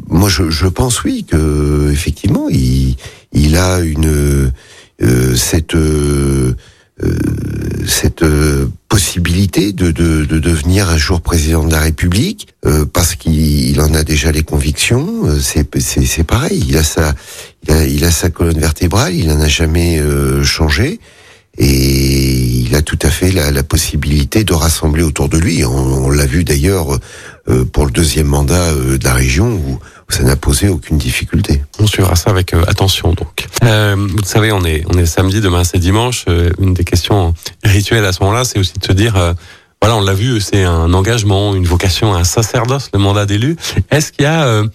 moi, 0.07 0.29
je, 0.29 0.49
je 0.49 0.67
pense 0.67 1.03
oui 1.03 1.25
que 1.25 1.89
effectivement, 1.91 2.47
il, 2.49 2.95
il 3.31 3.57
a 3.57 3.79
une 3.79 4.51
euh, 5.01 5.35
cette 5.35 5.75
euh, 5.75 6.55
cette 7.87 8.23
euh, 8.23 8.67
possibilité 8.87 9.71
de, 9.73 9.91
de, 9.91 10.25
de 10.25 10.39
devenir 10.39 10.89
un 10.89 10.97
jour 10.97 11.21
président 11.21 11.63
de 11.63 11.71
la 11.71 11.79
République 11.79 12.47
euh, 12.65 12.85
parce 12.85 13.15
qu'il 13.15 13.69
il 13.69 13.81
en 13.81 13.93
a 13.93 14.03
déjà 14.03 14.31
les 14.31 14.43
convictions. 14.43 15.25
euh, 15.25 15.39
C'est 15.39 15.65
c'est 15.81 16.23
pareil. 16.23 16.63
Il 16.67 16.77
a 16.77 16.83
sa 16.83 17.15
il 17.63 17.71
a, 17.73 17.85
il 17.85 18.03
a 18.03 18.11
sa 18.11 18.29
colonne 18.29 18.59
vertébrale. 18.59 19.15
Il 19.15 19.29
en 19.31 19.39
a 19.39 19.47
jamais 19.47 19.99
euh, 19.99 20.43
changé. 20.43 20.99
Et 21.57 21.65
il 21.65 22.73
a 22.75 22.81
tout 22.81 22.99
à 23.01 23.09
fait 23.09 23.31
la, 23.31 23.51
la 23.51 23.63
possibilité 23.63 24.43
de 24.45 24.53
rassembler 24.53 25.03
autour 25.03 25.27
de 25.29 25.37
lui. 25.37 25.65
On, 25.65 26.05
on 26.05 26.09
l'a 26.09 26.25
vu 26.25 26.43
d'ailleurs 26.45 26.97
euh, 27.49 27.65
pour 27.65 27.85
le 27.85 27.91
deuxième 27.91 28.27
mandat 28.27 28.69
euh, 28.71 28.97
de 28.97 29.03
la 29.03 29.13
région 29.13 29.53
où 29.55 29.79
ça 30.09 30.23
n'a 30.23 30.35
posé 30.35 30.67
aucune 30.67 30.97
difficulté. 30.97 31.61
On 31.79 31.87
suivra 31.87 32.15
ça 32.15 32.29
avec 32.31 32.53
euh, 32.53 32.63
attention 32.67 33.13
donc. 33.13 33.47
Euh, 33.63 33.95
vous 33.95 34.23
savez, 34.23 34.51
on 34.51 34.63
est 34.65 34.83
on 34.87 34.97
est 34.97 35.05
samedi, 35.05 35.41
demain 35.41 35.63
c'est 35.63 35.77
dimanche. 35.79 36.25
Euh, 36.27 36.49
une 36.59 36.73
des 36.73 36.83
questions 36.83 37.33
rituelles 37.63 38.05
à 38.05 38.11
ce 38.11 38.23
moment-là, 38.23 38.43
c'est 38.43 38.59
aussi 38.59 38.73
de 38.79 38.85
se 38.85 38.91
dire, 38.93 39.15
euh, 39.15 39.33
voilà, 39.81 39.95
on 39.95 40.01
l'a 40.01 40.13
vu, 40.13 40.41
c'est 40.41 40.63
un 40.63 40.93
engagement, 40.93 41.55
une 41.55 41.65
vocation, 41.65 42.13
un 42.13 42.23
sacerdoce, 42.23 42.89
le 42.93 42.99
mandat 42.99 43.25
d'élu. 43.25 43.55
Est-ce 43.91 44.11
qu'il 44.11 44.23
y 44.23 44.27
a 44.27 44.43
euh, 44.45 44.67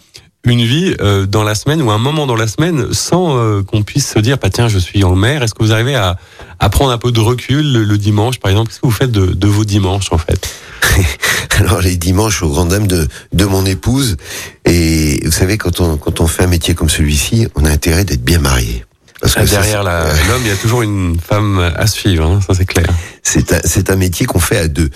une 0.44 0.62
vie 0.62 0.94
euh, 1.00 1.26
dans 1.26 1.42
la 1.42 1.54
semaine 1.54 1.80
ou 1.82 1.90
un 1.90 1.98
moment 1.98 2.26
dans 2.26 2.36
la 2.36 2.46
semaine 2.46 2.92
sans 2.92 3.38
euh, 3.38 3.62
qu'on 3.62 3.82
puisse 3.82 4.12
se 4.12 4.18
dire, 4.18 4.38
bah 4.38 4.50
tiens, 4.50 4.68
je 4.68 4.78
suis 4.78 5.02
en 5.04 5.14
mer. 5.14 5.42
Est-ce 5.42 5.54
que 5.54 5.62
vous 5.62 5.72
arrivez 5.72 5.94
à, 5.94 6.18
à 6.60 6.68
prendre 6.68 6.90
un 6.90 6.98
peu 6.98 7.12
de 7.12 7.20
recul 7.20 7.72
le, 7.72 7.84
le 7.84 7.98
dimanche, 7.98 8.38
par 8.40 8.50
exemple? 8.50 8.70
Qu'est-ce 8.70 8.80
que 8.80 8.86
vous 8.86 8.92
faites 8.92 9.12
de, 9.12 9.26
de 9.26 9.46
vos 9.46 9.64
dimanches 9.64 10.12
en 10.12 10.18
fait? 10.18 10.54
Alors 11.58 11.80
les 11.80 11.96
dimanches 11.96 12.42
aux 12.42 12.48
grandes 12.48 12.68
dames 12.70 12.86
de, 12.86 13.08
de 13.32 13.44
mon 13.44 13.64
épouse. 13.64 14.16
Et 14.64 15.20
vous 15.24 15.32
savez, 15.32 15.56
quand 15.56 15.80
on, 15.80 15.96
quand 15.96 16.20
on 16.20 16.26
fait 16.26 16.44
un 16.44 16.48
métier 16.48 16.74
comme 16.74 16.90
celui-ci, 16.90 17.48
on 17.54 17.64
a 17.64 17.70
intérêt 17.70 18.04
d'être 18.04 18.24
bien 18.24 18.38
marié. 18.38 18.84
Parce 19.20 19.34
que 19.34 19.46
ça, 19.46 19.60
Derrière 19.60 19.82
l'homme, 20.28 20.42
il 20.42 20.48
y 20.48 20.50
a 20.50 20.56
toujours 20.56 20.82
une 20.82 21.18
femme 21.18 21.58
à 21.58 21.86
suivre, 21.86 22.26
hein, 22.26 22.40
ça 22.46 22.54
c'est 22.54 22.66
clair. 22.66 22.86
C'est 23.34 23.52
un, 23.52 23.60
c'est 23.64 23.90
un 23.90 23.96
métier 23.96 24.26
qu'on 24.26 24.38
fait 24.38 24.58
à 24.58 24.68
deux. 24.68 24.90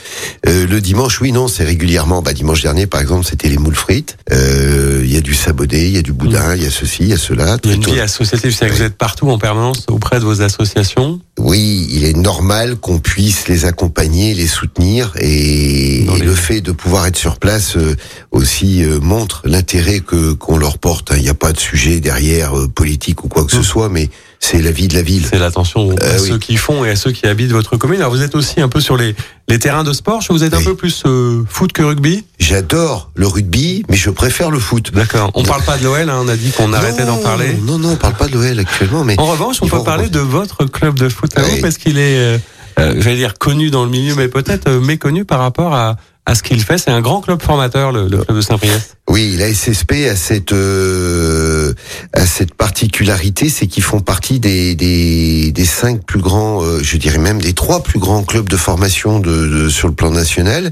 Euh, 0.46 0.64
le 0.66 0.80
dimanche, 0.80 1.20
oui, 1.20 1.32
non, 1.32 1.48
c'est 1.48 1.64
régulièrement. 1.64 2.22
Bah, 2.22 2.32
dimanche 2.32 2.62
dernier, 2.62 2.86
par 2.86 3.00
exemple, 3.00 3.26
c'était 3.26 3.48
les 3.48 3.58
moules 3.58 3.74
frites. 3.74 4.16
Euh, 4.32 5.02
Il 5.04 5.12
y 5.12 5.16
a 5.16 5.20
du 5.20 5.34
sabodé, 5.34 5.86
il 5.88 5.94
y 5.94 5.98
a 5.98 6.02
du 6.02 6.12
boudin, 6.12 6.54
il 6.54 6.62
y 6.62 6.66
a 6.66 6.70
ceci, 6.70 6.98
il 7.00 7.08
y 7.08 7.12
a 7.12 7.16
cela. 7.18 7.56
Il 7.64 7.70
y 7.70 7.72
a 7.72 7.76
une 7.76 7.84
vie 7.84 7.98
associative, 8.00 8.52
c'est-à-dire 8.54 8.74
que 8.76 8.80
vous 8.82 8.86
êtes 8.86 8.96
partout 8.96 9.28
en 9.30 9.38
permanence 9.38 9.84
auprès 9.88 10.20
de 10.20 10.24
vos 10.24 10.40
associations. 10.42 11.20
Oui, 11.38 11.88
il 11.90 12.04
est 12.04 12.16
normal 12.16 12.76
qu'on 12.76 12.98
puisse 13.00 13.48
les 13.48 13.64
accompagner, 13.64 14.34
les 14.34 14.46
soutenir, 14.46 15.12
et, 15.20 16.04
Dans 16.06 16.14
et 16.16 16.20
les- 16.20 16.26
le 16.26 16.34
fait 16.34 16.60
de 16.60 16.70
pouvoir 16.72 17.06
être 17.06 17.16
sur 17.16 17.38
place 17.38 17.76
euh, 17.76 17.96
aussi 18.30 18.84
euh, 18.84 19.00
montre 19.00 19.42
l'intérêt 19.44 20.00
que 20.00 20.32
qu'on 20.32 20.58
leur 20.58 20.78
porte. 20.78 21.12
Il 21.16 21.22
n'y 21.22 21.28
a 21.28 21.34
pas 21.34 21.52
de 21.52 21.58
sujet 21.60 22.00
derrière 22.00 22.52
politique 22.74 23.24
ou 23.24 23.28
quoi 23.28 23.44
que 23.44 23.52
ce 23.52 23.58
Mm. 23.58 23.62
soit, 23.64 23.88
mais 23.88 24.10
c'est 24.40 24.62
la 24.62 24.70
vie 24.70 24.88
de 24.88 24.94
la 24.94 25.02
ville. 25.02 25.26
C'est 25.30 25.38
l'attention 25.38 25.90
à 25.90 26.02
Euh, 26.04 26.18
oui. 26.20 26.28
ceux 26.28 26.38
qui 26.38 26.56
font 26.56 26.84
et 26.84 26.90
à 26.90 26.96
ceux 26.96 27.12
qui 27.12 27.26
habitent 27.26 27.50
votre 27.52 27.76
commune. 27.76 27.98
Alors 28.00 28.12
vous 28.12 28.22
êtes 28.22 28.34
aussi 28.34 28.60
un 28.60 28.68
peu 28.68 28.80
sur 28.80 28.96
les, 28.96 29.14
les 29.48 29.58
terrains 29.58 29.84
de 29.84 29.92
sport. 29.92 30.22
Vous 30.30 30.44
êtes 30.44 30.54
un 30.54 30.62
peu 30.62 30.74
plus 30.74 31.02
euh, 31.06 31.42
foot 31.48 31.72
que 31.72 31.82
rugby. 31.82 32.24
J'adore 32.38 33.10
le 33.14 33.26
rugby, 33.26 33.84
mais 33.88 33.96
je 33.96 34.10
préfère 34.10 34.50
le 34.50 34.58
foot. 34.58 34.92
D'accord. 34.94 35.30
On 35.34 35.42
parle 35.42 35.62
pas 35.64 35.76
de 35.76 35.84
l'OL. 35.84 36.08
Hein, 36.08 36.18
on 36.22 36.28
a 36.28 36.36
dit 36.36 36.50
qu'on 36.52 36.72
arrêtait 36.72 37.04
d'en 37.04 37.18
parler. 37.18 37.56
Non, 37.64 37.78
non, 37.78 37.90
on 37.92 37.96
parle 37.96 38.14
pas 38.14 38.28
de 38.28 38.34
l'OL 38.34 38.58
actuellement, 38.58 39.04
mais 39.04 39.18
En 39.18 39.26
revanche, 39.26 39.56
on 39.60 39.66
peut 39.68 39.82
parler 39.82 40.08
de 40.08 40.20
votre 40.20 40.64
club 40.64 40.98
de 40.98 41.08
foot 41.08 41.36
à 41.36 41.42
vous 41.42 41.60
parce 41.60 41.76
qu'il 41.78 41.98
est, 41.98 42.18
euh, 42.18 42.38
euh, 42.78 42.94
j'allais 43.00 43.16
dire 43.16 43.34
connu 43.38 43.70
dans 43.70 43.84
le 43.84 43.90
milieu, 43.90 44.14
mais 44.14 44.28
peut-être 44.28 44.68
euh, 44.68 44.80
méconnu 44.80 45.24
par 45.24 45.40
rapport 45.40 45.74
à, 45.74 45.96
à 46.28 46.34
ce 46.34 46.42
qu'il 46.42 46.62
fait. 46.62 46.76
C'est 46.76 46.90
un 46.90 47.00
grand 47.00 47.22
club 47.22 47.40
formateur, 47.42 47.90
le, 47.90 48.06
le 48.06 48.18
club 48.18 48.36
de 48.36 48.42
Saint-Priest. 48.42 48.96
Oui, 49.08 49.36
la 49.38 49.52
SSP 49.52 49.92
a 50.10 50.14
cette 50.14 50.52
euh, 50.52 51.72
a 52.12 52.26
cette 52.26 52.52
particularité, 52.54 53.48
c'est 53.48 53.66
qu'ils 53.66 53.82
font 53.82 54.00
partie 54.00 54.38
des, 54.38 54.74
des 54.74 55.50
des 55.52 55.64
cinq 55.64 56.04
plus 56.04 56.20
grands, 56.20 56.62
euh, 56.62 56.80
je 56.82 56.98
dirais 56.98 57.16
même 57.18 57.40
des 57.40 57.54
trois 57.54 57.82
plus 57.82 57.98
grands 57.98 58.22
clubs 58.22 58.48
de 58.50 58.56
formation 58.58 59.18
de, 59.20 59.46
de- 59.48 59.68
sur 59.70 59.88
le 59.88 59.94
plan 59.94 60.10
national. 60.10 60.70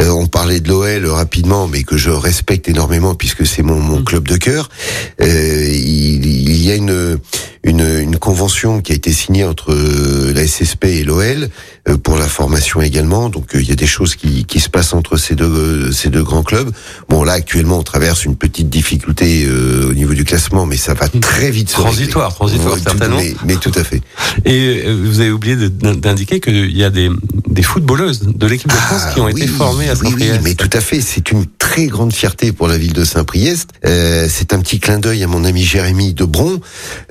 Euh, 0.00 0.08
on 0.10 0.26
parlait 0.26 0.60
de 0.60 0.68
l'OL 0.68 1.06
rapidement, 1.06 1.66
mais 1.66 1.82
que 1.82 1.96
je 1.98 2.08
respecte 2.10 2.68
énormément 2.68 3.14
puisque 3.14 3.46
c'est 3.46 3.62
mon, 3.62 3.78
mon 3.80 3.98
Mm. 4.00 4.04
club 4.04 4.28
de 4.28 4.36
cœur. 4.36 4.70
Euh, 5.20 5.68
il, 5.70 6.24
il 6.24 6.64
y 6.64 6.70
a 6.70 6.76
une, 6.76 7.18
une 7.64 7.80
une 8.00 8.17
convention 8.32 8.82
qui 8.82 8.92
a 8.92 8.94
été 8.94 9.10
signée 9.10 9.42
entre 9.44 9.72
euh, 9.72 10.34
la 10.34 10.46
SSP 10.46 10.84
et 10.84 11.02
l'OL 11.02 11.48
euh, 11.88 11.96
pour 11.96 12.18
la 12.18 12.28
formation 12.28 12.82
également. 12.82 13.30
Donc 13.30 13.54
euh, 13.54 13.62
il 13.62 13.66
y 13.66 13.72
a 13.72 13.74
des 13.74 13.86
choses 13.86 14.16
qui, 14.16 14.44
qui 14.44 14.60
se 14.60 14.68
passent 14.68 14.92
entre 14.92 15.16
ces 15.16 15.34
deux 15.34 15.90
ces 15.92 16.10
deux 16.10 16.22
grands 16.22 16.42
clubs. 16.42 16.70
Bon 17.08 17.24
là 17.24 17.32
actuellement 17.32 17.78
on 17.78 17.82
traverse 17.82 18.26
une 18.26 18.36
petite 18.36 18.68
difficulté 18.68 19.46
euh, 19.46 19.88
au 19.88 19.94
niveau 19.94 20.12
du 20.12 20.24
classement, 20.26 20.66
mais 20.66 20.76
ça 20.76 20.92
va 20.92 21.08
très 21.08 21.50
vite. 21.50 21.70
Transitoire, 21.70 22.34
transitoire, 22.34 22.74
Ouais, 22.74 22.80
certainement. 22.84 23.16
mais, 23.16 23.34
mais 23.46 23.56
tout 23.56 23.72
à 23.74 23.82
fait. 23.82 24.02
Et 24.44 24.84
vous 24.92 25.20
avez 25.20 25.30
oublié 25.30 25.56
d'indiquer 25.56 26.38
qu'il 26.40 26.76
y 26.76 26.84
a 26.84 26.90
des, 26.90 27.08
des 27.48 27.62
footballeuses 27.62 28.20
de 28.26 28.46
l'équipe 28.46 28.68
de 28.68 28.74
France 28.76 29.04
Ah, 29.06 29.12
qui 29.14 29.20
ont 29.20 29.24
oui, 29.24 29.32
été 29.42 29.46
formées 29.46 29.88
à 29.88 29.94
oui, 29.94 30.00
oui, 30.02 30.10
Saint-Priest. 30.10 30.40
mais 30.44 30.54
tout 30.54 30.70
à 30.74 30.80
fait. 30.82 31.00
C'est 31.00 31.30
une 31.30 31.46
très 31.56 31.86
grande 31.86 32.12
fierté 32.12 32.52
pour 32.52 32.68
la 32.68 32.76
ville 32.76 32.92
de 32.92 33.04
Saint-Priest. 33.06 33.70
Euh, 33.86 34.28
c'est 34.30 34.52
un 34.52 34.60
petit 34.60 34.80
clin 34.80 34.98
d'œil 34.98 35.22
à 35.24 35.26
mon 35.26 35.44
ami 35.44 35.62
Jérémy 35.64 36.12
Debron 36.12 36.60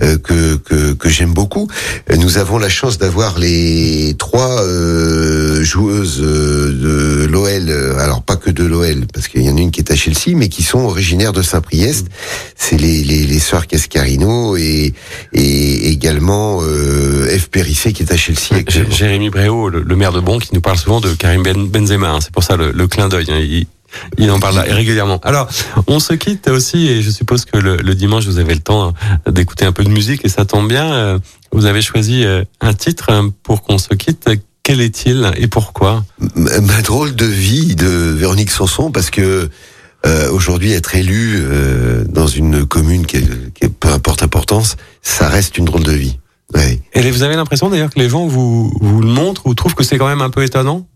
euh, 0.03 0.19
que 0.19 0.57
que, 0.57 0.93
que 0.93 1.06
j'aime 1.09 1.33
beaucoup. 1.33 1.67
Nous 2.15 2.37
avons 2.37 2.57
la 2.57 2.69
chance 2.69 2.97
d'avoir 2.97 3.37
les 3.39 4.15
trois 4.17 4.61
euh, 4.63 5.63
joueuses 5.63 6.21
euh, 6.21 7.23
de 7.23 7.25
l'OL. 7.27 7.69
euh, 7.69 7.97
Alors 7.99 8.21
pas 8.23 8.35
que 8.35 8.49
de 8.51 8.63
l'OL, 8.63 9.05
parce 9.13 9.27
qu'il 9.27 9.41
y 9.41 9.49
en 9.49 9.57
a 9.57 9.59
une 9.61 9.71
qui 9.71 9.81
est 9.81 9.91
à 9.91 9.95
Chelsea, 9.95 10.35
mais 10.35 10.49
qui 10.49 10.63
sont 10.63 10.79
originaires 10.79 11.33
de 11.33 11.41
Saint-Priest. 11.41 12.07
C'est 12.55 12.77
les, 12.79 13.03
les 13.03 13.25
les 13.25 13.39
sœurs 13.39 13.67
Cascarino 13.67 14.55
et 14.57 14.93
et 15.33 15.89
également 15.89 16.59
euh, 16.63 17.27
F 17.37 17.47
Périssé 17.49 17.93
qui 17.93 18.03
est 18.03 18.11
à 18.11 18.17
Chelsea 18.17 18.61
J-. 18.67 18.83
Jérémy 18.89 19.29
Bréau, 19.29 19.69
le, 19.69 19.81
le 19.81 19.95
maire 19.95 20.11
de 20.11 20.19
Bon, 20.19 20.39
qui 20.39 20.49
nous 20.53 20.61
parle 20.61 20.77
souvent 20.77 20.99
de 21.01 21.13
Karim 21.13 21.43
ben, 21.43 21.67
Benzema. 21.67 22.09
hein. 22.11 22.19
C'est 22.21 22.31
pour 22.31 22.43
ça 22.43 22.55
le, 22.57 22.71
le 22.71 22.87
clin 22.87 23.07
d'œil. 23.09 23.25
hein. 23.29 23.63
Il, 24.17 24.29
en 24.31 24.39
parle 24.39 24.59
régulièrement. 24.59 25.19
Alors, 25.23 25.47
on 25.87 25.99
se 25.99 26.13
quitte 26.13 26.47
aussi, 26.49 26.87
et 26.87 27.01
je 27.01 27.09
suppose 27.09 27.45
que 27.45 27.57
le, 27.57 27.95
dimanche, 27.95 28.25
vous 28.25 28.39
avez 28.39 28.53
le 28.53 28.59
temps 28.59 28.89
hein, 28.89 29.31
d'écouter 29.31 29.65
un 29.65 29.71
peu 29.71 29.83
de 29.83 29.89
musique, 29.89 30.25
et 30.25 30.29
ça 30.29 30.45
tombe 30.45 30.67
bien. 30.67 30.93
euh, 30.93 31.19
Vous 31.51 31.65
avez 31.65 31.81
choisi 31.81 32.25
euh, 32.25 32.43
un 32.61 32.73
titre 32.73 33.11
hein, 33.11 33.31
pour 33.43 33.63
qu'on 33.63 33.77
se 33.77 33.93
quitte. 33.93 34.29
Quel 34.63 34.81
est-il 34.81 35.31
et 35.37 35.47
pourquoi? 35.47 36.03
Ma 36.35 36.81
drôle 36.81 37.15
de 37.15 37.25
vie 37.25 37.75
de 37.75 37.87
Véronique 37.87 38.51
Sanson 38.51 38.91
parce 38.91 39.09
que 39.09 39.49
euh, 40.05 40.29
aujourd'hui 40.31 40.73
être 40.73 40.93
élu 40.95 41.41
dans 42.09 42.27
une 42.27 42.65
commune 42.65 43.05
qui, 43.05 43.15
est, 43.17 43.53
qui 43.53 43.69
peu 43.69 43.87
importe 43.87 44.23
importance, 44.23 44.75
ça 45.01 45.29
reste 45.29 45.57
une 45.57 45.63
drôle 45.63 45.83
de 45.83 45.93
vie. 45.93 46.19
Et 46.97 47.11
vous 47.11 47.21
avez 47.21 47.35
l'impression 47.35 47.69
d'ailleurs 47.69 47.91
que 47.91 47.99
les 47.99 48.09
gens 48.09 48.25
vous, 48.25 48.73
vous 48.81 49.01
le 49.01 49.07
montrent 49.07 49.45
ou 49.45 49.53
trouvent 49.53 49.75
que 49.75 49.83
c'est 49.83 49.97
quand 49.97 50.07
même 50.07 50.21
un 50.21 50.31
peu 50.31 50.43
étonnant 50.43 50.87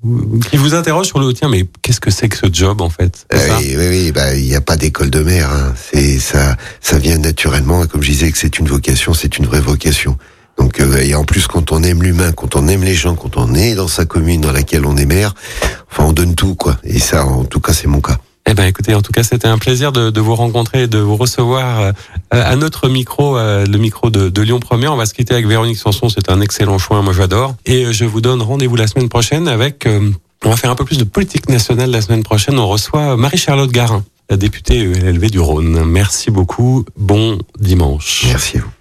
Qui 0.49 0.57
vous 0.57 0.73
interrogent 0.73 1.07
sur 1.07 1.19
le 1.19 1.31
tiens, 1.31 1.47
mais 1.47 1.65
qu'est-ce 1.83 1.99
que 1.99 2.09
c'est 2.09 2.27
que 2.27 2.37
ce 2.37 2.47
job 2.51 2.81
en 2.81 2.89
fait? 2.89 3.25
Ça 3.31 3.57
oui, 3.59 3.75
oui, 3.77 3.87
oui, 3.87 4.11
bah 4.11 4.33
il 4.35 4.45
n'y 4.45 4.55
a 4.55 4.61
pas 4.61 4.77
d'école 4.77 5.11
de 5.11 5.21
mer. 5.21 5.49
Hein. 5.51 5.73
C'est 5.75 6.19
ça, 6.19 6.57
ça 6.81 6.97
vient 6.97 7.19
naturellement. 7.19 7.83
Et 7.83 7.87
comme 7.87 8.01
je 8.01 8.09
disais 8.09 8.31
que 8.31 8.37
c'est 8.37 8.57
une 8.57 8.67
vocation, 8.67 9.13
c'est 9.13 9.37
une 9.37 9.45
vraie 9.45 9.61
vocation. 9.61 10.17
Donc, 10.57 10.79
euh, 10.79 10.97
et 10.97 11.15
en 11.15 11.23
plus, 11.23 11.47
quand 11.47 11.71
on 11.71 11.81
aime 11.83 12.03
l'humain, 12.03 12.31
quand 12.31 12.55
on 12.55 12.67
aime 12.67 12.83
les 12.83 12.95
gens, 12.95 13.15
quand 13.15 13.37
on 13.37 13.53
est 13.53 13.75
dans 13.75 13.87
sa 13.87 14.05
commune 14.05 14.41
dans 14.41 14.51
laquelle 14.51 14.85
on 14.85 14.97
est 14.97 15.05
maire, 15.05 15.33
enfin, 15.91 16.05
on 16.05 16.13
donne 16.13 16.35
tout, 16.35 16.55
quoi. 16.55 16.77
Et 16.83 16.99
ça, 16.99 17.25
en 17.25 17.45
tout 17.45 17.59
cas, 17.59 17.73
c'est 17.73 17.87
mon 17.87 18.01
cas. 18.01 18.17
Eh 18.47 18.53
ben, 18.53 18.65
écoutez, 18.65 18.93
en 18.95 19.01
tout 19.01 19.11
cas, 19.11 19.23
c'était 19.23 19.47
un 19.47 19.57
plaisir 19.57 19.91
de, 19.91 20.09
de, 20.09 20.19
vous 20.19 20.35
rencontrer 20.35 20.83
et 20.83 20.87
de 20.87 20.97
vous 20.97 21.15
recevoir 21.15 21.79
euh, 21.79 21.91
à 22.31 22.55
notre 22.55 22.89
micro, 22.89 23.37
euh, 23.37 23.65
le 23.65 23.77
micro 23.77 24.09
de, 24.09 24.29
de, 24.29 24.41
Lyon 24.41 24.59
Première. 24.59 24.93
On 24.93 24.97
va 24.97 25.05
se 25.05 25.13
quitter 25.13 25.33
avec 25.33 25.47
Véronique 25.47 25.77
Sanson. 25.77 26.09
C'est 26.09 26.29
un 26.29 26.41
excellent 26.41 26.77
choix. 26.77 27.01
Moi, 27.01 27.13
j'adore. 27.13 27.55
Et 27.65 27.93
je 27.93 28.05
vous 28.05 28.19
donne 28.19 28.41
rendez-vous 28.41 28.75
la 28.75 28.87
semaine 28.87 29.09
prochaine 29.09 29.47
avec, 29.47 29.87
on 30.43 30.49
va 30.49 30.57
faire 30.57 30.71
un 30.71 30.75
peu 30.75 30.85
plus 30.85 30.97
de 30.97 31.03
politique 31.03 31.49
nationale 31.49 31.91
la 31.91 32.01
semaine 32.01 32.23
prochaine. 32.23 32.57
On 32.57 32.67
reçoit 32.67 33.15
Marie-Charlotte 33.15 33.71
Garin, 33.71 34.03
la 34.29 34.37
députée 34.37 34.79
élevée 34.79 35.29
du 35.29 35.39
Rhône. 35.39 35.85
Merci 35.85 36.31
beaucoup. 36.31 36.83
Bon 36.97 37.37
dimanche. 37.59 38.23
Merci 38.27 38.57
à 38.57 38.61
vous. 38.61 38.80